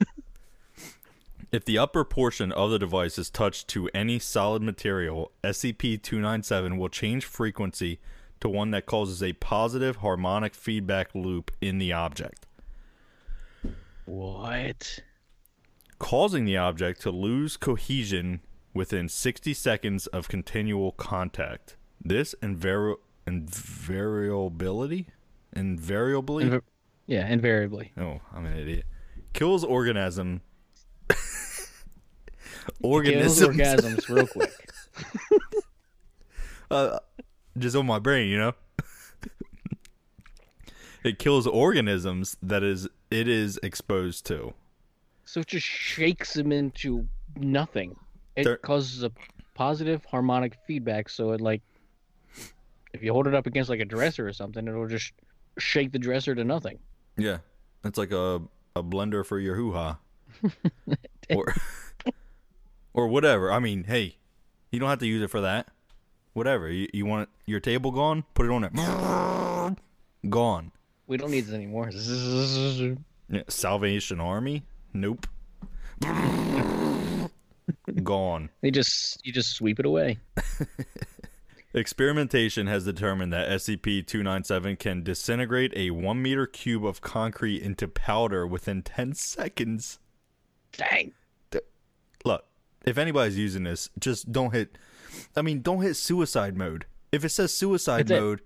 if 1.52 1.64
the 1.64 1.78
upper 1.78 2.04
portion 2.04 2.52
of 2.52 2.70
the 2.70 2.78
device 2.78 3.18
is 3.18 3.31
touched 3.31 3.68
to 3.68 3.88
any 3.92 4.18
solid 4.18 4.62
material, 4.62 5.33
SCP 5.42 6.00
297 6.00 6.78
will 6.78 6.88
change 6.88 7.24
frequency 7.24 7.98
to 8.40 8.48
one 8.48 8.70
that 8.70 8.87
causes 8.87 9.22
a 9.22 9.33
positive 9.35 9.96
harmonic 9.96 10.55
feedback 10.55 11.14
loop 11.14 11.51
in 11.61 11.79
the 11.79 11.92
object, 11.92 12.46
what? 14.05 15.01
causing 15.98 16.44
the 16.44 16.57
object 16.57 17.01
to 17.03 17.11
lose 17.11 17.57
cohesion 17.57 18.40
within 18.72 19.09
60 19.09 19.53
seconds 19.55 20.07
of 20.09 20.29
continual 20.29 20.92
contact. 20.92 21.77
This 22.03 22.35
invari- 22.42 22.96
invariability? 23.27 25.07
Invariably? 25.55 26.44
Inv- 26.44 26.62
yeah, 27.07 27.27
invariably. 27.27 27.92
Oh, 27.96 28.20
I'm 28.33 28.46
an 28.46 28.57
idiot. 28.57 28.85
Kills 29.33 29.64
organism. 29.64 30.42
Kills 31.09 31.72
orgasms 32.83 34.09
real 34.09 34.27
quick. 34.27 34.53
uh, 36.70 36.98
just 37.61 37.77
on 37.77 37.87
my 37.87 37.99
brain, 37.99 38.29
you 38.29 38.38
know. 38.38 38.53
it 41.05 41.18
kills 41.18 41.47
organisms 41.47 42.37
that 42.42 42.62
is 42.62 42.88
it 43.11 43.29
is 43.29 43.59
exposed 43.63 44.27
to. 44.27 44.54
So 45.25 45.40
it 45.40 45.46
just 45.46 45.67
shakes 45.67 46.35
them 46.35 46.52
into 46.52 47.06
nothing. 47.37 47.96
It 48.37 48.44
There- 48.44 48.56
causes 48.56 49.02
a 49.02 49.13
positive 49.54 50.04
harmonic 50.04 50.56
feedback. 50.67 51.09
So 51.09 51.33
it 51.33 51.40
like, 51.40 51.63
if 52.94 53.02
you 53.02 53.13
hold 53.13 53.27
it 53.27 53.35
up 53.35 53.46
against 53.46 53.69
like 53.71 53.81
a 53.81 53.85
dresser 53.85 54.27
or 54.27 54.33
something, 54.33 54.67
it'll 54.67 54.87
just 54.88 55.13
shake 55.59 55.92
the 55.92 55.98
dresser 55.98 56.35
to 56.35 56.44
nothing. 56.44 56.79
Yeah, 57.17 57.38
it's 57.85 57.98
like 57.98 58.13
a 58.13 58.40
a 58.77 58.83
blender 58.83 59.27
for 59.27 59.38
your 59.40 59.56
hoo 59.56 59.73
ha, 59.73 59.98
or 61.35 61.54
or 62.94 63.09
whatever. 63.09 63.50
I 63.52 63.59
mean, 63.59 63.85
hey, 63.85 64.17
you 64.71 64.79
don't 64.79 64.88
have 64.88 65.00
to 65.00 65.06
use 65.06 65.23
it 65.23 65.31
for 65.31 65.40
that. 65.40 65.69
Whatever 66.38 66.70
you, 66.70 66.86
you 66.92 67.04
want 67.04 67.28
your 67.46 67.58
table 67.58 67.90
gone, 67.90 68.22
put 68.34 68.46
it 68.46 68.52
on 68.52 68.62
it. 68.62 68.72
Gone. 70.30 70.70
We 71.08 71.16
don't 71.16 71.32
need 71.32 71.46
this 71.46 71.54
anymore. 71.54 71.90
Yeah, 73.30 73.42
Salvation 73.48 74.20
Army? 74.20 74.62
Nope. 74.94 75.26
Gone. 78.02 78.48
You 78.62 78.70
just 78.70 79.20
you 79.22 79.32
just 79.32 79.50
sweep 79.50 79.80
it 79.80 79.84
away. 79.84 80.18
Experimentation 81.74 82.68
has 82.68 82.86
determined 82.86 83.32
that 83.34 83.50
SCP 83.50 84.06
297 84.06 84.76
can 84.76 85.02
disintegrate 85.02 85.74
a 85.76 85.90
1 85.90 86.22
meter 86.22 86.46
cube 86.46 86.86
of 86.86 87.02
concrete 87.02 87.60
into 87.60 87.86
powder 87.88 88.46
within 88.46 88.80
10 88.82 89.12
seconds. 89.14 89.98
Dang. 90.72 91.12
look, 92.24 92.46
if 92.86 92.96
anybody's 92.96 93.36
using 93.36 93.64
this, 93.64 93.90
just 93.98 94.32
don't 94.32 94.54
hit. 94.54 94.78
I 95.37 95.42
mean, 95.42 95.63
don't 95.63 95.83
hit 95.83 95.94
suicide 95.94 96.56
mode. 96.56 96.87
If 97.13 97.25
it 97.25 97.31
says 97.31 97.54
suicide 97.54 98.09
That's 98.09 98.21
mode, 98.21 98.40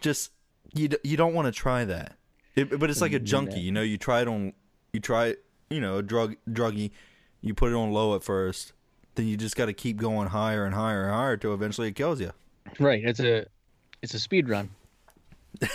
just 0.00 0.32
you 0.74 0.88
you 1.02 1.16
don't 1.16 1.34
want 1.34 1.46
to 1.46 1.52
try 1.52 1.84
that. 1.84 2.16
It, 2.54 2.78
but 2.78 2.90
it's 2.90 3.00
like 3.00 3.12
a 3.12 3.18
junkie, 3.18 3.60
you 3.60 3.72
know. 3.72 3.82
You 3.82 3.98
try 3.98 4.20
it 4.20 4.28
on, 4.28 4.52
you 4.92 5.00
try 5.00 5.26
it, 5.28 5.44
you 5.70 5.80
know, 5.80 5.98
a 5.98 6.02
drug 6.02 6.36
druggy, 6.50 6.90
You 7.40 7.54
put 7.54 7.70
it 7.72 7.76
on 7.76 7.92
low 7.92 8.14
at 8.16 8.24
first, 8.24 8.72
then 9.14 9.26
you 9.26 9.36
just 9.36 9.56
got 9.56 9.66
to 9.66 9.72
keep 9.72 9.96
going 9.96 10.28
higher 10.28 10.64
and 10.64 10.74
higher 10.74 11.04
and 11.04 11.14
higher 11.14 11.36
till 11.36 11.54
eventually 11.54 11.88
it 11.88 11.94
kills 11.94 12.20
you. 12.20 12.32
Right. 12.78 13.02
It's 13.04 13.20
a 13.20 13.46
it's 14.02 14.14
a 14.14 14.18
speed 14.20 14.48
run. 14.48 14.70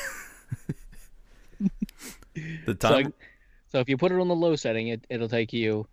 The 2.35 2.49
So, 2.65 2.73
time, 2.73 2.91
like, 2.93 3.13
so 3.71 3.79
if 3.79 3.87
you 3.87 3.95
put 3.95 4.11
it 4.11 4.19
on 4.19 4.27
the 4.27 4.35
low 4.35 4.55
setting, 4.55 4.87
it 4.87 5.05
it'll 5.09 5.29
take 5.29 5.53
you, 5.53 5.87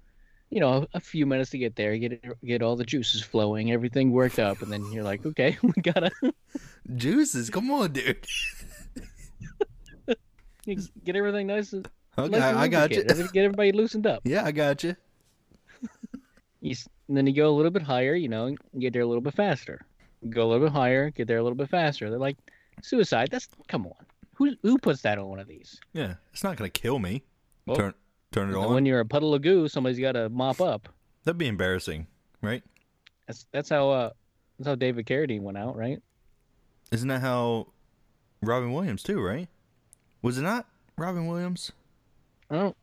you 0.50 0.60
know, 0.60 0.86
a 0.94 1.00
few 1.00 1.26
minutes 1.26 1.50
to 1.50 1.58
get 1.58 1.76
there, 1.76 1.96
get 1.96 2.12
it, 2.12 2.24
get 2.44 2.62
all 2.62 2.76
the 2.76 2.84
juices 2.84 3.22
flowing, 3.22 3.70
everything 3.72 4.10
worked 4.10 4.38
up, 4.38 4.62
and 4.62 4.70
then 4.72 4.90
you're 4.92 5.04
like, 5.04 5.24
okay, 5.24 5.56
we 5.62 5.72
gotta 5.82 6.10
juices. 6.96 7.50
Come 7.50 7.70
on, 7.70 7.92
dude. 7.92 8.26
get 11.04 11.16
everything 11.16 11.46
nice. 11.46 11.72
and- 11.72 11.88
Okay, 12.18 12.38
I 12.38 12.68
got 12.68 12.90
you. 12.90 13.04
Get 13.04 13.36
everybody 13.44 13.72
loosened 13.72 14.06
up. 14.06 14.20
Yeah, 14.24 14.44
I 14.44 14.50
got 14.52 14.82
you. 14.84 14.94
You, 16.60 16.74
and 17.08 17.16
then 17.16 17.26
you 17.26 17.32
go 17.32 17.48
a 17.48 17.54
little 17.56 17.70
bit 17.70 17.82
higher, 17.82 18.14
you 18.14 18.28
know, 18.28 18.46
and 18.46 18.58
get 18.78 18.92
there 18.92 19.00
a 19.02 19.06
little 19.06 19.22
bit 19.22 19.32
faster. 19.32 19.80
Go 20.28 20.42
a 20.42 20.48
little 20.48 20.66
bit 20.66 20.72
higher, 20.72 21.10
get 21.10 21.28
there 21.28 21.38
a 21.38 21.42
little 21.42 21.56
bit 21.56 21.70
faster. 21.70 22.10
They're 22.10 22.18
like, 22.18 22.36
suicide. 22.82 23.28
That's 23.30 23.48
come 23.68 23.86
on. 23.86 23.94
Who 24.34 24.54
who 24.62 24.76
puts 24.76 25.00
that 25.02 25.16
on 25.18 25.28
one 25.28 25.38
of 25.38 25.46
these? 25.48 25.80
Yeah, 25.94 26.14
it's 26.32 26.44
not 26.44 26.56
gonna 26.56 26.68
kill 26.68 26.98
me. 26.98 27.22
Well, 27.64 27.76
turn 27.76 27.94
turn 28.32 28.50
it 28.50 28.56
on. 28.56 28.72
When 28.74 28.86
you're 28.86 29.00
a 29.00 29.06
puddle 29.06 29.34
of 29.34 29.42
goo, 29.42 29.68
somebody's 29.68 29.98
got 29.98 30.12
to 30.12 30.28
mop 30.28 30.60
up. 30.60 30.88
That'd 31.24 31.38
be 31.38 31.46
embarrassing, 31.48 32.06
right? 32.42 32.62
That's 33.26 33.46
that's 33.52 33.68
how 33.68 33.90
uh 33.90 34.10
that's 34.58 34.68
how 34.68 34.74
David 34.74 35.06
Carradine 35.06 35.42
went 35.42 35.58
out, 35.58 35.76
right? 35.76 36.00
Isn't 36.90 37.08
that 37.08 37.20
how 37.20 37.68
Robin 38.42 38.72
Williams 38.72 39.02
too, 39.02 39.20
right? 39.20 39.48
Was 40.22 40.38
it 40.38 40.42
not 40.42 40.66
Robin 40.98 41.26
Williams? 41.26 41.72
I 42.50 42.56
don't. 42.56 42.76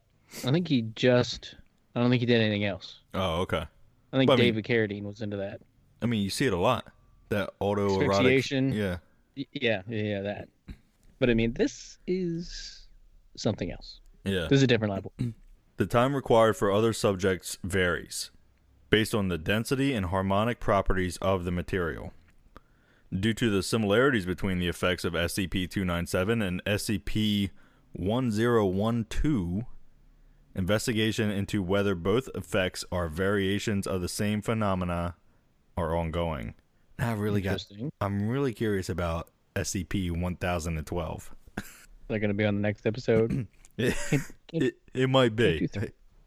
I 0.45 0.51
think 0.51 0.67
he 0.67 0.83
just. 0.95 1.55
I 1.95 1.99
don't 1.99 2.09
think 2.09 2.19
he 2.19 2.25
did 2.25 2.41
anything 2.41 2.63
else. 2.65 2.99
Oh, 3.13 3.41
okay. 3.41 3.65
I 4.13 4.17
think 4.17 4.29
Well, 4.29 4.37
I 4.37 4.41
mean- 4.41 4.53
David 4.53 4.65
Carradine 4.65 5.03
was 5.03 5.21
into 5.21 5.37
that. 5.37 5.61
I 6.01 6.05
mean, 6.05 6.21
you 6.21 6.29
see 6.29 6.45
it 6.45 6.53
a 6.53 6.57
lot. 6.57 6.85
That. 7.29 7.49
Yeah. 7.59 8.97
Y- 9.35 9.45
Yeah, 9.51 9.81
yeah, 9.87 10.01
yeah, 10.03 10.21
that. 10.21 10.47
But 11.19 11.29
I 11.29 11.33
mean, 11.33 11.53
this 11.53 11.97
is 12.07 12.87
something 13.35 13.71
else. 13.71 13.99
Yeah. 14.27 14.47
This 14.49 14.57
is 14.57 14.63
a 14.63 14.67
different 14.67 14.93
level. 14.93 15.13
The 15.77 15.85
time 15.85 16.15
required 16.15 16.57
for 16.57 16.71
other 16.71 16.93
subjects 16.93 17.57
varies 17.63 18.31
based 18.89 19.13
on 19.13 19.27
the 19.27 19.37
density 19.37 19.93
and 19.93 20.07
harmonic 20.07 20.59
properties 20.59 21.17
of 21.17 21.43
the 21.43 21.51
material. 21.51 22.13
Due 23.17 23.33
to 23.33 23.49
the 23.49 23.63
similarities 23.63 24.25
between 24.25 24.59
the 24.59 24.67
effects 24.67 25.03
of 25.05 25.13
SCP 25.13 25.69
297 25.69 26.41
and 26.41 26.63
SCP 26.65 27.51
1012, 27.93 29.63
investigation 30.55 31.29
into 31.29 31.61
whether 31.61 31.95
both 31.95 32.29
effects 32.35 32.83
are 32.91 33.07
variations 33.07 33.87
of 33.87 34.01
the 34.01 34.09
same 34.09 34.41
phenomena 34.41 35.15
are 35.77 35.95
ongoing. 35.95 36.53
I 36.99 37.11
really 37.13 37.41
got 37.41 37.63
I'm 38.01 38.27
really 38.27 38.53
curious 38.53 38.89
about 38.89 39.29
SCP 39.55 40.11
1012. 40.11 41.35
They're 42.07 42.19
going 42.19 42.29
to 42.29 42.33
be 42.33 42.45
on 42.45 42.55
the 42.55 42.61
next 42.61 42.85
episode. 42.85 43.47
It, 43.77 43.95
Can't- 44.09 44.23
it, 44.63 44.75
it 44.93 45.09
might 45.09 45.35
be. 45.35 45.69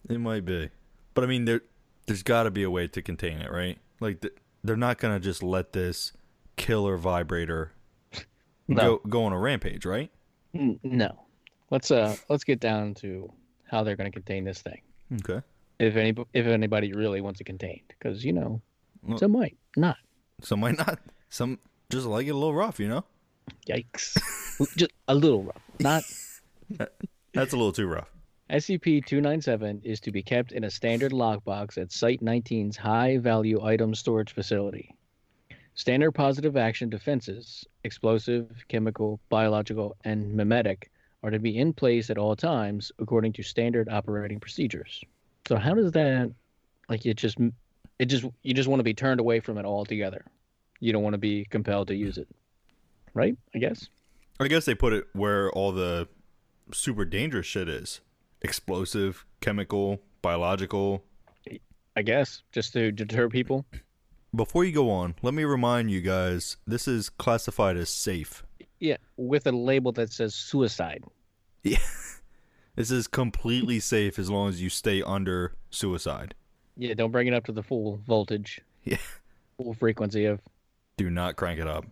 It 0.09 0.19
might 0.21 0.45
be. 0.45 0.71
But 1.15 1.25
I 1.25 1.27
mean, 1.27 1.45
there 1.47 1.63
there's 2.07 2.23
got 2.23 2.45
to 2.45 2.51
be 2.51 2.63
a 2.63 2.71
way 2.71 2.87
to 2.89 3.03
contain 3.03 3.39
it, 3.41 3.51
right? 3.51 3.79
Like 4.01 4.21
th- 4.21 4.35
they're 4.65 4.77
not 4.77 4.99
gonna 4.99 5.21
just 5.21 5.43
let 5.43 5.73
this 5.73 6.13
killer 6.57 6.97
vibrator 6.97 7.73
No, 8.69 8.77
go 8.77 9.09
go 9.09 9.25
on 9.25 9.33
a 9.33 9.39
rampage, 9.39 9.85
right? 9.87 10.11
No. 10.53 11.25
Let's 11.71 11.91
uh 11.91 12.17
let's 12.29 12.45
get 12.45 12.61
down 12.61 12.95
to 12.95 13.33
how 13.65 13.83
they're 13.85 13.97
going 13.97 14.11
to 14.11 14.15
contain 14.15 14.45
this 14.45 14.61
thing. 14.63 14.81
Okay. 15.21 15.41
If 15.79 15.97
any 15.97 16.15
if 16.35 16.47
anybody 16.47 16.93
really 16.93 17.21
wants 17.21 17.41
it 17.41 17.45
contained, 17.45 17.83
because 17.89 18.25
you 18.25 18.33
know, 18.33 18.61
Well- 19.03 19.19
some 19.19 19.33
might 19.33 19.57
not. 19.77 19.97
Some 20.43 20.61
might 20.61 20.79
not. 20.79 20.99
Some 21.29 21.59
just 21.91 22.07
like 22.07 22.27
it 22.27 22.31
a 22.31 22.35
little 22.35 22.55
rough, 22.55 22.79
you 22.81 22.89
know. 22.89 23.05
Yikes! 23.69 24.17
Just 24.77 24.93
a 25.09 25.15
little 25.15 25.43
rough. 25.43 25.63
Not 25.81 26.03
That's 27.33 27.53
a 27.53 27.57
little 27.57 27.73
too 27.73 27.87
rough. 27.87 28.11
SCP-297 28.51 29.85
is 29.85 30.01
to 30.01 30.11
be 30.11 30.23
kept 30.23 30.51
in 30.51 30.65
a 30.65 30.71
standard 30.71 31.13
lockbox 31.13 31.79
at 31.79 31.93
Site 31.93 32.21
19's 32.21 32.77
high-value 32.77 33.63
item 33.65 33.95
storage 33.95 34.33
facility. 34.33 34.95
Standard 35.75 36.13
positive 36.13 36.57
action 36.57 36.91
defenses, 36.91 37.65
explosive, 37.85 38.51
chemical, 38.69 39.21
biological, 39.29 39.97
and 40.05 40.35
memetic, 40.35 40.91
are 41.23 41.31
to 41.31 41.39
be 41.39 41.57
in 41.57 41.73
place 41.73 42.11
at 42.11 42.19
all 42.19 42.35
times 42.35 42.91
according 42.99 43.33
to 43.35 43.43
standard 43.43 43.89
operating 43.89 44.41
procedures. 44.41 45.03
So 45.47 45.57
how 45.57 45.75
does 45.75 45.93
that 45.93 46.33
like 46.89 47.07
it 47.07 47.17
just 47.17 47.39
it 47.99 48.07
just 48.07 48.25
you 48.43 48.55
just 48.55 48.69
want 48.69 48.81
to 48.81 48.85
be 48.85 48.95
turned 48.95 49.21
away 49.21 49.41
from 49.41 49.59
it 49.59 49.65
altogether. 49.65 50.25
You 50.81 50.93
don't 50.93 51.03
want 51.03 51.15
to 51.15 51.19
be 51.19 51.45
compelled 51.45 51.89
to 51.89 51.95
use 51.95 52.19
it. 52.19 52.29
Right? 53.15 53.37
I 53.55 53.59
guess. 53.59 53.89
I 54.39 54.49
guess 54.49 54.65
they 54.65 54.75
put 54.75 54.93
it 54.93 55.07
where 55.13 55.51
all 55.51 55.73
the 55.73 56.09
super 56.73 57.05
dangerous 57.05 57.47
shit 57.47 57.69
is: 57.69 58.01
explosive, 58.43 59.25
chemical, 59.41 60.01
biological. 60.23 61.05
I 61.97 62.03
guess 62.03 62.43
just 62.53 62.73
to 62.75 62.93
deter 62.93 63.29
people. 63.29 63.65
Before 64.35 64.65
you 64.65 64.73
go 64.73 64.91
on, 64.91 65.15
let 65.23 65.35
me 65.35 65.45
remind 65.45 65.91
you 65.91 66.01
guys: 66.01 66.57
this 66.67 66.87
is 66.89 67.09
classified 67.09 67.77
as 67.77 67.91
safe. 67.91 68.45
Yeah, 68.79 68.97
with 69.17 69.47
a 69.47 69.53
label 69.53 69.93
that 69.93 70.13
says 70.13 70.35
suicide. 70.35 71.05
Yeah. 71.63 71.79
This 72.77 72.93
is 72.93 73.09
completely 73.09 73.79
safe 73.81 74.19
as 74.19 74.31
long 74.31 74.49
as 74.49 74.63
you 74.63 74.71
stay 74.71 75.03
under 75.03 75.55
suicide. 75.69 76.35
Yeah, 76.79 76.95
don't 76.95 77.11
bring 77.11 77.27
it 77.27 77.35
up 77.35 77.45
to 77.47 77.53
the 77.53 77.65
full 77.65 78.01
voltage, 78.07 78.61
Yeah. 78.85 78.97
full 79.59 79.75
frequency 79.75 80.25
of 80.25 80.41
Do 80.97 81.11
not 81.11 81.37
crank 81.37 81.61
it 81.61 81.67
up. 81.67 81.85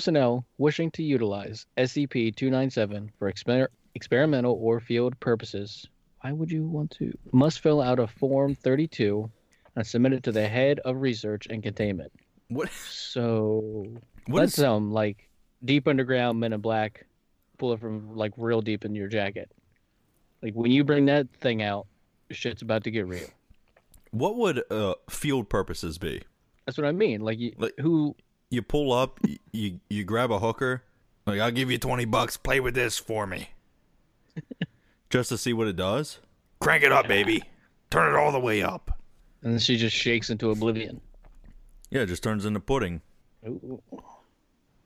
Personnel 0.00 0.46
wishing 0.58 0.88
to 0.88 1.02
utilize 1.02 1.66
SCP-297 1.76 3.08
for 3.18 3.32
exper- 3.32 3.66
experimental 3.96 4.56
or 4.62 4.78
field 4.78 5.18
purposes. 5.18 5.84
Why 6.20 6.30
would 6.30 6.48
you 6.48 6.62
want 6.64 6.92
to? 6.92 7.12
Must 7.32 7.58
fill 7.58 7.80
out 7.82 7.98
a 7.98 8.06
Form 8.06 8.54
32 8.54 9.28
and 9.74 9.84
submit 9.84 10.12
it 10.12 10.22
to 10.22 10.30
the 10.30 10.46
head 10.46 10.78
of 10.84 11.00
research 11.00 11.48
and 11.50 11.60
containment. 11.60 12.12
What? 12.46 12.70
So 12.70 13.84
What 14.28 14.40
that's 14.42 14.58
is? 14.58 14.64
um 14.64 14.92
like 14.92 15.28
deep 15.64 15.88
underground 15.88 16.38
Men 16.38 16.52
in 16.52 16.60
Black, 16.60 17.04
pull 17.58 17.72
it 17.72 17.80
from 17.80 18.14
like 18.14 18.32
real 18.36 18.60
deep 18.60 18.84
in 18.84 18.94
your 18.94 19.08
jacket. 19.08 19.50
Like 20.40 20.54
when 20.54 20.70
you 20.70 20.84
bring 20.84 21.06
that 21.06 21.26
thing 21.40 21.62
out, 21.64 21.88
shit's 22.30 22.62
about 22.62 22.84
to 22.84 22.92
get 22.92 23.08
real. 23.08 23.26
What 24.12 24.36
would 24.36 24.62
uh, 24.70 24.94
field 25.08 25.48
purposes 25.48 25.98
be? 25.98 26.22
That's 26.66 26.78
what 26.78 26.86
I 26.86 26.92
mean. 26.92 27.22
Like, 27.22 27.40
you, 27.40 27.54
Like- 27.58 27.74
who? 27.80 28.14
You 28.50 28.62
pull 28.62 28.92
up, 28.92 29.20
you 29.52 29.80
you 29.88 30.04
grab 30.04 30.30
a 30.30 30.38
hooker, 30.38 30.82
like 31.26 31.40
I'll 31.40 31.50
give 31.52 31.70
you 31.70 31.78
twenty 31.78 32.04
bucks. 32.04 32.36
Play 32.36 32.60
with 32.60 32.74
this 32.74 32.98
for 32.98 33.26
me, 33.26 33.50
just 35.10 35.28
to 35.28 35.38
see 35.38 35.52
what 35.52 35.68
it 35.68 35.76
does. 35.76 36.18
Crank 36.60 36.82
it 36.82 36.92
up, 36.92 37.06
baby. 37.06 37.42
Turn 37.90 38.12
it 38.12 38.18
all 38.18 38.32
the 38.32 38.40
way 38.40 38.62
up. 38.62 38.98
And 39.42 39.52
then 39.52 39.58
she 39.60 39.76
just 39.76 39.96
shakes 39.96 40.30
into 40.30 40.50
oblivion. 40.50 41.00
Yeah, 41.90 42.02
it 42.02 42.06
just 42.06 42.22
turns 42.22 42.44
into 42.44 42.60
pudding. 42.60 43.00
Ooh. 43.46 43.82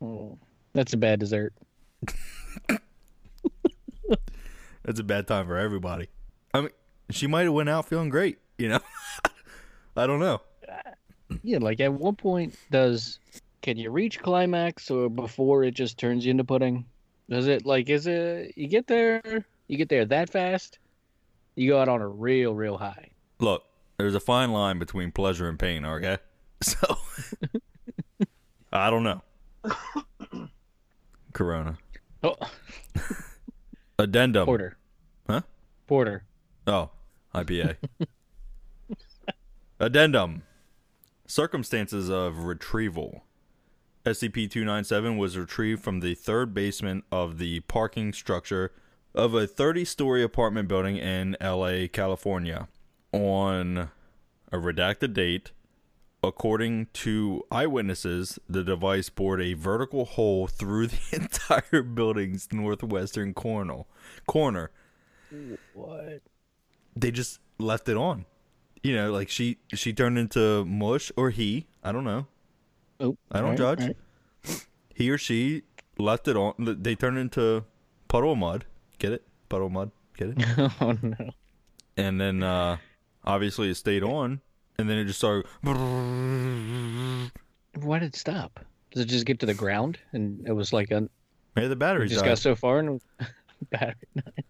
Oh, 0.00 0.38
that's 0.72 0.92
a 0.92 0.96
bad 0.96 1.20
dessert. 1.20 1.52
That's 4.84 5.00
a 5.00 5.04
bad 5.04 5.26
time 5.26 5.46
for 5.46 5.56
everybody. 5.56 6.08
I 6.52 6.60
mean, 6.60 6.70
she 7.10 7.26
might 7.26 7.44
have 7.44 7.54
went 7.54 7.70
out 7.70 7.88
feeling 7.88 8.10
great. 8.10 8.38
You 8.58 8.68
know, 8.68 8.80
I 9.96 10.06
don't 10.06 10.20
know. 10.20 10.42
Yeah, 11.42 11.58
like 11.58 11.80
at 11.80 11.92
what 11.92 12.18
point 12.18 12.54
does 12.70 13.18
can 13.64 13.78
you 13.78 13.90
reach 13.90 14.20
climax 14.20 14.90
or 14.90 15.08
before 15.08 15.64
it 15.64 15.72
just 15.72 15.96
turns 15.96 16.26
you 16.26 16.30
into 16.30 16.44
pudding? 16.44 16.84
Does 17.30 17.46
it 17.46 17.64
like 17.64 17.88
is 17.88 18.06
it 18.06 18.52
you 18.56 18.68
get 18.68 18.86
there 18.86 19.22
you 19.68 19.78
get 19.78 19.88
there 19.88 20.04
that 20.04 20.28
fast? 20.28 20.78
You 21.56 21.70
go 21.70 21.80
out 21.80 21.88
on 21.88 22.02
a 22.02 22.06
real 22.06 22.54
real 22.54 22.76
high. 22.76 23.08
Look, 23.40 23.64
there's 23.96 24.14
a 24.14 24.20
fine 24.20 24.52
line 24.52 24.78
between 24.78 25.12
pleasure 25.12 25.48
and 25.48 25.58
pain. 25.58 25.86
Okay, 25.86 26.18
so 26.60 26.98
I 28.72 28.90
don't 28.90 29.02
know. 29.02 29.22
Corona. 31.32 31.78
Oh, 32.22 32.36
Addendum. 33.98 34.44
porter. 34.44 34.76
Huh? 35.26 35.40
Porter. 35.86 36.24
Oh, 36.66 36.90
IPA. 37.34 37.76
Addendum. 39.80 40.42
Circumstances 41.26 42.10
of 42.10 42.44
retrieval. 42.44 43.24
SCP 44.04 44.50
297 44.50 45.16
was 45.16 45.38
retrieved 45.38 45.82
from 45.82 46.00
the 46.00 46.14
third 46.14 46.52
basement 46.52 47.04
of 47.10 47.38
the 47.38 47.60
parking 47.60 48.12
structure 48.12 48.70
of 49.14 49.32
a 49.32 49.46
30 49.46 49.86
story 49.86 50.22
apartment 50.22 50.68
building 50.68 50.96
in 50.98 51.36
LA, 51.40 51.86
California 51.90 52.68
on 53.12 53.90
a 54.52 54.58
redacted 54.58 55.14
date. 55.14 55.52
According 56.22 56.88
to 56.94 57.44
eyewitnesses, 57.50 58.38
the 58.48 58.62
device 58.62 59.08
bored 59.08 59.40
a 59.40 59.54
vertical 59.54 60.04
hole 60.04 60.46
through 60.48 60.88
the 60.88 61.00
entire 61.12 61.82
building's 61.82 62.48
northwestern 62.52 63.32
corner. 63.32 63.84
Corner. 64.26 64.70
What? 65.72 66.22
They 66.94 67.10
just 67.10 67.40
left 67.58 67.88
it 67.88 67.96
on. 67.96 68.26
You 68.82 68.96
know, 68.96 69.12
like 69.12 69.30
she 69.30 69.58
she 69.72 69.94
turned 69.94 70.18
into 70.18 70.64
mush 70.66 71.10
or 71.16 71.30
he, 71.30 71.66
I 71.82 71.90
don't 71.92 72.04
know. 72.04 72.26
Oh, 73.00 73.16
I 73.30 73.38
don't 73.40 73.58
alright, 73.60 73.78
judge. 73.78 73.80
alright. 73.80 74.66
He 74.94 75.10
or 75.10 75.18
she 75.18 75.62
left 75.98 76.28
it 76.28 76.36
on. 76.36 76.54
They 76.58 76.94
turned 76.94 77.18
into 77.18 77.64
puddle 78.08 78.36
mud. 78.36 78.64
Get 78.98 79.12
it? 79.12 79.22
Puddle 79.48 79.70
mud. 79.70 79.90
Get 80.16 80.28
it? 80.30 80.44
oh 80.80 80.92
no. 81.02 81.30
and 81.96 82.20
then 82.20 82.42
uh 82.42 82.76
obviously 83.24 83.70
it 83.70 83.74
stayed 83.76 84.02
on 84.04 84.40
and 84.78 84.88
then 84.88 84.98
it 84.98 85.04
just 85.06 85.18
started 85.18 85.46
Why 87.80 87.98
did 87.98 88.06
it 88.14 88.16
stop? 88.16 88.60
Does 88.92 89.02
it 89.02 89.08
just 89.08 89.26
get 89.26 89.40
to 89.40 89.46
the 89.46 89.54
ground 89.54 89.98
and 90.12 90.46
it 90.46 90.52
was 90.52 90.72
like 90.72 90.90
a 90.90 91.08
Hey, 91.56 91.68
the 91.68 91.76
battery 91.76 92.08
just 92.08 92.20
died. 92.22 92.30
got 92.30 92.38
so 92.38 92.54
far 92.54 92.78
and 92.80 93.00
battery 93.70 93.94
died. 94.16 94.44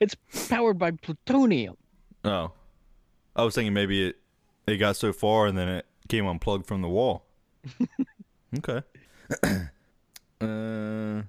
It's 0.00 0.14
powered 0.48 0.78
by 0.78 0.90
plutonium. 0.90 1.76
oh 2.24 2.52
i 3.34 3.42
was 3.44 3.54
thinking 3.54 3.72
maybe 3.74 4.08
it 4.08 4.16
it 4.66 4.76
got 4.78 4.96
so 4.96 5.12
far 5.12 5.46
and 5.46 5.56
then 5.58 5.68
it 5.68 5.86
came 6.08 6.26
unplugged 6.26 6.66
from 6.66 6.80
the 6.82 6.88
wall 6.88 7.25
okay 8.58 8.82
uh, 10.40 11.22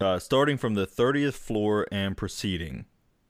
uh 0.00 0.18
starting 0.18 0.56
from 0.56 0.74
the 0.74 0.86
30th 0.86 1.34
floor 1.34 1.86
and 1.92 2.16
proceeding 2.16 2.86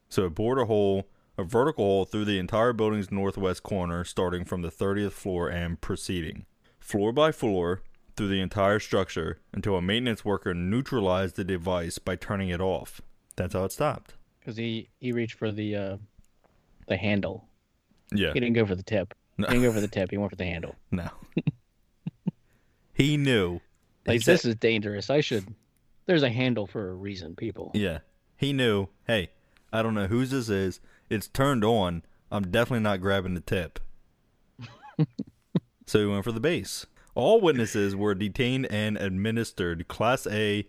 so 0.09 0.27
it 0.27 0.35
bored 0.35 0.59
a 0.59 0.65
hole 0.67 1.07
a 1.37 1.45
vertical 1.45 1.85
hole 1.85 2.05
through 2.05 2.25
the 2.25 2.39
entire 2.39 2.73
building's 2.73 3.13
northwest 3.13 3.63
corner 3.63 4.05
starting 4.05 4.45
from 4.45 4.63
the 4.63 4.71
30th 4.71 5.13
floor 5.13 5.49
and 5.49 5.81
proceeding 5.81 6.47
floor 6.81 7.13
by 7.13 7.31
floor 7.31 7.83
through 8.17 8.29
the 8.29 8.41
entire 8.41 8.81
structure 8.81 9.39
until 9.53 9.77
a 9.77 9.83
maintenance 9.83 10.25
worker 10.25 10.53
neutralized 10.55 11.37
the 11.37 11.45
device 11.45 11.99
by 11.99 12.17
turning 12.17 12.49
it 12.49 12.61
off 12.61 13.01
that's 13.37 13.55
how 13.55 13.65
it 13.65 13.73
stopped 13.73 14.15
Because 14.41 14.57
he, 14.57 14.89
he 14.99 15.13
reached 15.13 15.39
for 15.39 15.53
the 15.53 15.77
uh 15.77 15.97
the 16.89 16.97
handle. 16.97 17.47
yeah 18.13 18.33
He 18.33 18.41
didn't 18.41 18.55
go 18.55 18.65
for 18.65 18.75
the 18.75 18.83
tip. 18.83 19.13
No. 19.37 19.47
He 19.47 19.55
didn't 19.55 19.65
go 19.65 19.73
for 19.73 19.81
the 19.81 19.89
tip, 19.97 20.11
he 20.11 20.17
went 20.17 20.31
for 20.31 20.37
the 20.37 20.45
handle. 20.47 20.75
No. 20.91 21.09
he 22.99 23.17
knew. 23.17 23.61
Like 24.07 24.17
He 24.17 24.21
said- 24.21 24.35
this 24.35 24.45
is 24.45 24.55
dangerous. 24.57 25.09
I 25.09 25.21
should 25.21 25.55
there's 26.09 26.23
a 26.23 26.31
handle 26.31 26.67
for 26.67 26.91
a 26.91 26.95
reason, 26.95 27.37
people. 27.37 27.71
Yeah. 27.75 27.99
He 28.37 28.55
knew, 28.55 28.89
hey, 29.07 29.31
I 29.71 29.83
don't 29.83 29.95
know 29.95 30.07
whose 30.07 30.31
this 30.31 30.49
is. 30.49 30.81
It's 31.11 31.29
turned 31.29 31.65
on. 31.65 32.03
I'm 32.33 32.51
definitely 32.51 32.83
not 32.83 33.03
grabbing 33.03 33.35
the 33.35 33.41
tip. 33.41 33.79
so 35.87 36.01
he 36.01 36.07
went 36.07 36.25
for 36.25 36.33
the 36.33 36.41
base. 36.41 36.87
All 37.15 37.43
witnesses 37.43 37.95
were 37.95 38.15
detained 38.15 38.67
and 38.71 38.97
administered 38.97 39.87
Class 39.89 40.27
A 40.29 40.67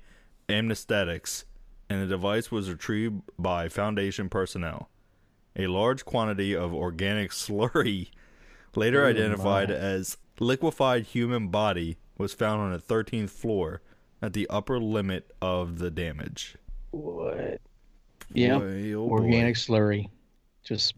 amnestics, 0.50 1.46
and 1.90 2.02
the 2.02 2.08
device 2.08 2.52
was 2.52 2.70
retrieved 2.70 3.22
by 3.38 3.70
Foundation 3.70 4.28
personnel. 4.28 4.90
A 5.56 5.68
large 5.68 6.04
quantity 6.04 6.54
of 6.54 6.74
organic 6.74 7.32
slurry, 7.32 8.10
later 8.76 9.06
oh 9.06 9.10
identified 9.10 9.72
as 9.72 10.18
liquefied 10.40 11.04
human 11.06 11.48
body, 11.48 11.98
was 12.20 12.34
found 12.34 12.62
on 12.62 12.72
the 12.72 12.78
13th 12.78 13.32
floor 13.32 13.82
at 14.22 14.34
the 14.34 14.48
upper 14.50 14.80
limit 14.80 15.32
of 15.42 15.80
the 15.80 15.90
damage. 15.90 16.56
What? 16.92 17.62
Yeah. 18.34 18.60
Boy, 18.60 18.94
oh 18.94 19.08
boy. 19.08 19.14
Organic 19.14 19.56
slurry. 19.56 20.10
Just 20.64 20.94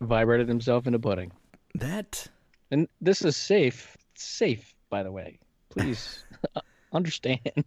vibrated 0.00 0.48
himself 0.48 0.86
into 0.86 0.98
pudding. 0.98 1.30
That 1.74 2.26
And 2.70 2.88
this 3.00 3.22
is 3.22 3.36
safe. 3.36 3.96
Safe, 4.14 4.74
by 4.90 5.02
the 5.02 5.12
way. 5.12 5.38
Please 5.68 6.24
understand. 6.92 7.64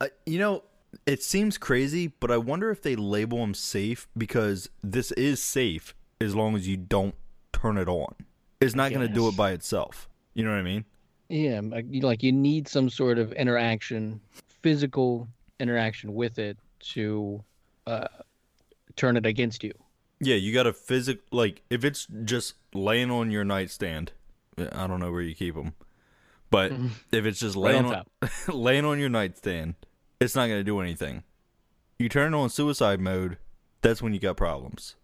uh, 0.00 0.08
you 0.26 0.38
know, 0.38 0.64
it 1.06 1.22
seems 1.22 1.58
crazy, 1.58 2.08
but 2.08 2.30
I 2.30 2.38
wonder 2.38 2.70
if 2.70 2.82
they 2.82 2.96
label 2.96 3.38
them 3.38 3.54
safe 3.54 4.08
because 4.16 4.70
this 4.82 5.12
is 5.12 5.42
safe 5.42 5.94
as 6.20 6.34
long 6.34 6.56
as 6.56 6.66
you 6.66 6.76
don't 6.78 7.14
turn 7.52 7.76
it 7.76 7.88
on. 7.88 8.14
It's 8.60 8.74
not 8.74 8.92
going 8.92 9.06
to 9.06 9.12
do 9.12 9.28
it 9.28 9.36
by 9.36 9.52
itself. 9.52 10.08
You 10.34 10.44
know 10.44 10.50
what 10.50 10.58
I 10.58 10.62
mean? 10.62 10.84
Yeah, 11.28 11.60
like 11.62 12.22
you, 12.22 12.32
need 12.32 12.68
some 12.68 12.88
sort 12.88 13.18
of 13.18 13.32
interaction, 13.32 14.20
physical 14.62 15.28
interaction 15.60 16.14
with 16.14 16.38
it 16.38 16.56
to 16.80 17.44
uh, 17.86 18.08
turn 18.96 19.16
it 19.16 19.26
against 19.26 19.62
you. 19.62 19.72
Yeah, 20.20 20.36
you 20.36 20.54
got 20.54 20.64
to 20.64 20.72
physic 20.72 21.20
like 21.30 21.62
if 21.70 21.84
it's 21.84 22.06
just 22.24 22.54
laying 22.74 23.10
on 23.10 23.30
your 23.30 23.44
nightstand. 23.44 24.12
I 24.72 24.86
don't 24.88 24.98
know 24.98 25.12
where 25.12 25.20
you 25.20 25.34
keep 25.34 25.54
them, 25.54 25.74
but 26.50 26.72
if 27.12 27.26
it's 27.26 27.38
just 27.38 27.56
Right 27.56 27.74
laying 27.74 27.86
on 27.86 27.94
on, 27.94 28.28
laying 28.48 28.84
on 28.84 28.98
your 28.98 29.10
nightstand, 29.10 29.74
it's 30.20 30.34
not 30.34 30.46
going 30.46 30.60
to 30.60 30.64
do 30.64 30.80
anything. 30.80 31.22
You 31.98 32.08
turn 32.08 32.32
it 32.32 32.36
on 32.36 32.48
suicide 32.48 33.00
mode, 33.00 33.38
that's 33.82 34.02
when 34.02 34.14
you 34.14 34.18
got 34.18 34.36
problems. 34.36 34.96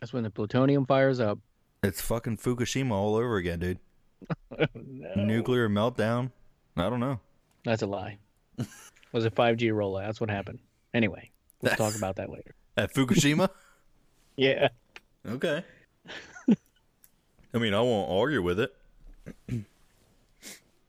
That's 0.00 0.12
when 0.12 0.24
the 0.24 0.30
plutonium 0.30 0.86
fires 0.86 1.20
up. 1.20 1.38
It's 1.82 2.00
fucking 2.00 2.38
Fukushima 2.38 2.92
all 2.92 3.14
over 3.14 3.36
again, 3.36 3.58
dude. 3.60 3.78
Nuclear 5.16 5.68
meltdown. 5.68 6.30
I 6.76 6.88
don't 6.88 7.00
know. 7.00 7.20
That's 7.64 7.82
a 7.82 7.86
lie. 7.86 8.18
it 8.58 8.66
was 9.12 9.24
a 9.24 9.30
5G 9.30 9.70
rollout. 9.72 10.06
That's 10.06 10.20
what 10.20 10.30
happened. 10.30 10.60
Anyway, 10.94 11.30
we'll 11.60 11.74
talk 11.76 11.96
about 11.96 12.16
that 12.16 12.30
later. 12.30 12.54
At 12.76 12.94
Fukushima? 12.94 13.48
Yeah. 14.36 14.68
okay. 15.28 15.64
I 17.52 17.58
mean, 17.58 17.74
I 17.74 17.80
won't 17.80 18.10
argue 18.10 18.42
with 18.42 18.60
it. 18.60 18.74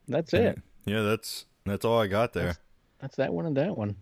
That's 0.08 0.32
it. 0.32 0.60
Yeah, 0.84 1.02
that's 1.02 1.46
that's 1.64 1.84
all 1.84 2.00
I 2.00 2.08
got 2.08 2.32
there. 2.32 2.56
That's 3.00 3.16
that 3.16 3.32
one 3.32 3.46
and 3.46 3.56
that 3.56 3.78
one. 3.78 3.96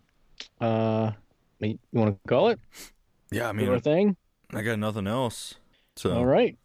Uh, 0.61 1.13
you 1.59 1.79
want 1.93 2.15
to 2.15 2.29
call 2.29 2.49
it? 2.49 2.59
Yeah, 3.31 3.49
I 3.49 3.53
mean, 3.53 3.81
thing? 3.81 4.17
I 4.53 4.63
got 4.63 4.79
nothing 4.79 5.07
else. 5.07 5.55
So 5.97 6.13
All 6.13 6.27
right. 6.27 6.57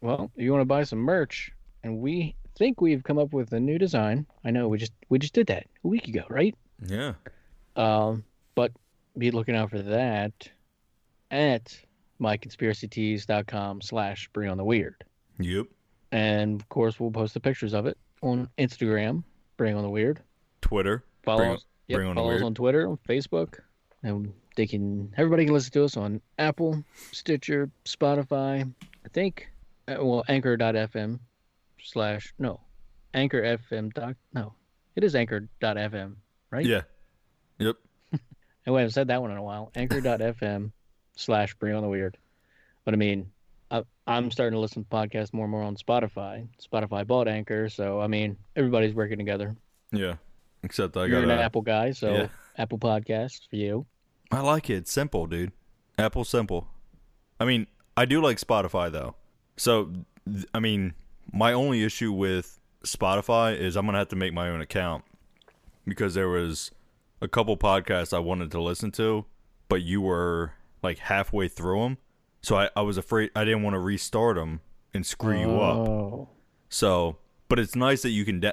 Well, 0.00 0.30
if 0.34 0.42
you 0.42 0.50
want 0.50 0.62
to 0.62 0.66
buy 0.66 0.82
some 0.82 0.98
merch, 0.98 1.52
and 1.82 1.98
we 1.98 2.34
think 2.56 2.80
we've 2.80 3.02
come 3.02 3.18
up 3.18 3.32
with 3.32 3.52
a 3.52 3.60
new 3.60 3.78
design. 3.78 4.26
I 4.44 4.50
know 4.50 4.68
we 4.68 4.78
just 4.78 4.92
we 5.08 5.18
just 5.18 5.32
did 5.34 5.46
that 5.48 5.66
a 5.84 5.88
week 5.88 6.08
ago, 6.08 6.22
right? 6.28 6.54
yeah, 6.86 7.12
Um, 7.76 8.24
but 8.54 8.72
be 9.18 9.30
looking 9.30 9.54
out 9.56 9.70
for 9.70 9.80
that 9.82 10.32
at 11.30 11.78
myconspiracytees.com 12.20 13.80
slash 13.80 14.28
bring 14.32 14.50
on 14.50 14.56
the 14.56 14.64
weird. 14.64 15.04
yep. 15.38 15.66
And 16.12 16.60
of 16.60 16.68
course, 16.68 16.98
we'll 16.98 17.12
post 17.12 17.34
the 17.34 17.40
pictures 17.40 17.72
of 17.72 17.86
it 17.86 17.96
on 18.22 18.48
Instagram, 18.58 19.22
bring 19.56 19.76
on 19.76 19.82
the 19.82 19.90
weird. 19.90 20.20
Twitter. 20.60 21.04
Follow 21.22 21.38
Bring 21.38 21.52
us, 21.52 21.64
yep, 21.86 21.96
Bring 21.98 22.08
on 22.08 22.14
follow 22.16 22.34
us 22.34 22.42
on 22.42 22.54
Twitter, 22.54 22.88
on 22.88 22.98
Facebook, 23.08 23.60
and 24.02 24.32
they 24.56 24.66
can 24.66 25.12
everybody 25.16 25.44
can 25.44 25.54
listen 25.54 25.72
to 25.72 25.84
us 25.84 25.96
on 25.96 26.20
Apple, 26.38 26.82
Stitcher, 27.12 27.70
Spotify. 27.84 28.70
I 29.04 29.08
think, 29.12 29.48
uh, 29.86 29.96
well, 30.00 30.24
Anchor.fm 30.28 31.20
slash 31.84 32.34
no, 32.38 32.60
Anchor 33.14 33.42
FM 33.42 33.92
dot 33.92 34.16
no, 34.32 34.54
it 34.96 35.04
is 35.04 35.14
Anchor.fm, 35.14 36.14
right? 36.50 36.66
Yeah. 36.66 36.82
Yep. 37.58 37.76
Oh, 38.66 38.74
I 38.76 38.80
haven't 38.80 38.92
said 38.92 39.08
that 39.08 39.22
one 39.22 39.30
in 39.30 39.38
a 39.38 39.42
while. 39.42 39.72
Anchor.fm 39.74 40.70
slash 41.16 41.54
bring 41.54 41.74
on 41.74 41.82
the 41.82 41.88
weird. 41.88 42.18
But 42.84 42.92
I 42.92 42.98
mean, 42.98 43.32
I, 43.70 43.82
I'm 44.06 44.30
starting 44.30 44.52
to 44.52 44.60
listen 44.60 44.84
to 44.84 44.88
podcasts 44.90 45.32
more 45.32 45.46
and 45.46 45.50
more 45.50 45.62
on 45.62 45.76
Spotify. 45.76 46.46
Spotify 46.62 47.06
bought 47.06 47.26
Anchor, 47.26 47.70
so 47.70 48.00
I 48.00 48.06
mean, 48.06 48.36
everybody's 48.54 48.94
working 48.94 49.18
together. 49.18 49.56
Yeah. 49.92 50.16
Except 50.62 50.96
I 50.96 51.06
You're 51.06 51.22
got 51.22 51.30
an 51.30 51.38
a, 51.38 51.42
Apple 51.42 51.62
guy, 51.62 51.92
so 51.92 52.12
yeah. 52.12 52.28
Apple 52.58 52.78
Podcasts 52.78 53.48
for 53.48 53.56
you. 53.56 53.86
I 54.30 54.40
like 54.40 54.68
it. 54.68 54.74
It's 54.74 54.92
simple, 54.92 55.26
dude. 55.26 55.52
Apple 55.98 56.24
simple. 56.24 56.68
I 57.38 57.44
mean, 57.46 57.66
I 57.96 58.04
do 58.04 58.20
like 58.20 58.38
Spotify 58.38 58.92
though. 58.92 59.16
So, 59.56 59.90
I 60.54 60.60
mean, 60.60 60.94
my 61.32 61.52
only 61.52 61.84
issue 61.84 62.12
with 62.12 62.58
Spotify 62.84 63.56
is 63.58 63.76
I'm 63.76 63.86
gonna 63.86 63.98
have 63.98 64.08
to 64.08 64.16
make 64.16 64.32
my 64.32 64.48
own 64.48 64.60
account 64.60 65.04
because 65.86 66.14
there 66.14 66.28
was 66.28 66.70
a 67.20 67.28
couple 67.28 67.56
podcasts 67.56 68.12
I 68.14 68.18
wanted 68.18 68.50
to 68.52 68.60
listen 68.60 68.90
to, 68.92 69.24
but 69.68 69.82
you 69.82 70.00
were 70.00 70.52
like 70.82 70.98
halfway 70.98 71.48
through 71.48 71.82
them, 71.82 71.98
so 72.42 72.56
I, 72.56 72.70
I 72.74 72.80
was 72.82 72.96
afraid 72.96 73.30
I 73.36 73.44
didn't 73.44 73.62
want 73.62 73.74
to 73.74 73.80
restart 73.80 74.36
them 74.36 74.60
and 74.94 75.04
screw 75.04 75.38
you 75.38 75.60
up. 75.60 75.88
Oh, 75.88 76.28
So, 76.68 77.16
but 77.48 77.58
it's 77.58 77.76
nice 77.76 78.02
that 78.02 78.10
you 78.10 78.24
can. 78.24 78.40
Da- 78.40 78.52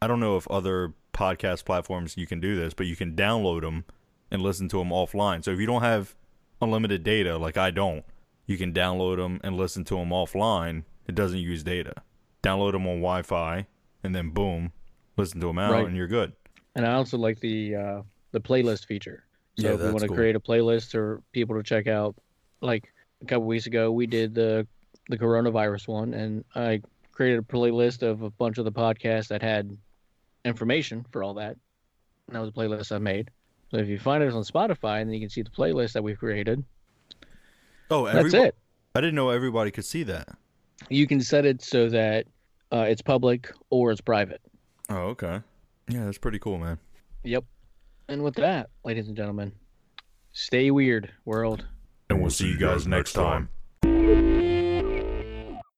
I 0.00 0.06
don't 0.06 0.20
know 0.20 0.36
if 0.36 0.48
other 0.48 0.94
podcast 1.12 1.64
platforms 1.64 2.16
you 2.16 2.26
can 2.26 2.40
do 2.40 2.56
this, 2.56 2.72
but 2.72 2.86
you 2.86 2.96
can 2.96 3.14
download 3.14 3.62
them 3.62 3.84
and 4.30 4.40
listen 4.42 4.68
to 4.68 4.78
them 4.78 4.90
offline. 4.90 5.44
So 5.44 5.50
if 5.50 5.58
you 5.58 5.66
don't 5.66 5.82
have 5.82 6.14
unlimited 6.62 7.02
data, 7.02 7.36
like 7.36 7.56
I 7.56 7.70
don't, 7.70 8.04
you 8.46 8.56
can 8.56 8.72
download 8.72 9.16
them 9.16 9.40
and 9.42 9.56
listen 9.56 9.84
to 9.84 9.96
them 9.96 10.10
offline. 10.10 10.84
It 11.06 11.14
doesn't 11.14 11.38
use 11.38 11.62
data. 11.62 11.94
Download 12.42 12.72
them 12.72 12.86
on 12.86 12.96
Wi-Fi, 13.00 13.66
and 14.04 14.14
then 14.14 14.30
boom, 14.30 14.72
listen 15.16 15.40
to 15.40 15.46
them 15.48 15.58
out, 15.58 15.72
Right. 15.72 15.86
and 15.86 15.96
you're 15.96 16.06
good. 16.08 16.32
and 16.76 16.86
I 16.86 16.92
also 16.94 17.18
like 17.18 17.40
the 17.40 17.74
uh, 17.74 18.02
the 18.32 18.40
playlist 18.40 18.86
feature. 18.86 19.24
So 19.58 19.66
Yeah, 19.66 19.72
if 19.74 19.78
we 19.78 19.82
that's 19.84 19.92
want 19.92 20.02
to 20.02 20.08
cool. 20.08 20.16
create 20.16 20.36
a 20.36 20.40
playlist 20.40 20.92
for 20.92 21.20
people 21.32 21.56
to 21.56 21.62
check 21.64 21.86
out, 21.88 22.14
like 22.60 22.92
a 23.22 23.24
couple 23.24 23.44
weeks 23.46 23.66
ago, 23.66 23.90
we 23.90 24.06
did 24.06 24.34
the 24.34 24.66
the 25.08 25.18
coronavirus 25.18 25.88
one, 25.88 26.14
and 26.14 26.44
I 26.54 26.80
created 27.12 27.38
a 27.40 27.42
playlist 27.42 28.02
of 28.02 28.22
a 28.22 28.30
bunch 28.30 28.58
of 28.58 28.64
the 28.64 28.70
podcasts 28.72 29.28
that 29.28 29.42
had 29.42 29.76
information 30.44 31.04
for 31.10 31.24
all 31.24 31.34
that. 31.34 31.56
And 32.28 32.36
that 32.36 32.40
was 32.40 32.50
a 32.50 32.52
playlist 32.52 32.92
I 32.92 32.98
made. 32.98 33.30
So 33.70 33.78
if 33.78 33.88
you 33.88 33.98
find 33.98 34.22
it 34.22 34.32
on 34.32 34.42
Spotify, 34.44 35.00
and 35.00 35.10
then 35.10 35.14
you 35.14 35.20
can 35.20 35.30
see 35.30 35.42
the 35.42 35.50
playlist 35.50 35.94
that 35.94 36.04
we've 36.04 36.18
created. 36.18 36.62
Oh, 37.90 38.04
That's 38.06 38.34
it. 38.34 38.54
I 38.94 39.00
didn't 39.00 39.14
know 39.16 39.30
everybody 39.30 39.70
could 39.70 39.84
see 39.84 40.02
that. 40.04 40.28
You 40.88 41.06
can 41.06 41.20
set 41.20 41.44
it 41.44 41.62
so 41.62 41.88
that 41.88 42.26
uh, 42.72 42.86
it's 42.88 43.02
public 43.02 43.50
or 43.70 43.90
it's 43.90 44.00
private. 44.00 44.40
Oh, 44.88 45.08
okay. 45.08 45.40
Yeah, 45.88 46.04
that's 46.04 46.18
pretty 46.18 46.38
cool, 46.38 46.58
man. 46.58 46.78
Yep. 47.24 47.44
And 48.08 48.22
with 48.22 48.34
that, 48.36 48.70
ladies 48.84 49.08
and 49.08 49.16
gentlemen, 49.16 49.52
stay 50.32 50.70
weird, 50.70 51.10
world. 51.24 51.64
And 52.10 52.20
we'll 52.22 52.30
see 52.30 52.48
you 52.48 52.58
guys 52.58 52.86
next 52.86 53.12
time. 53.12 53.50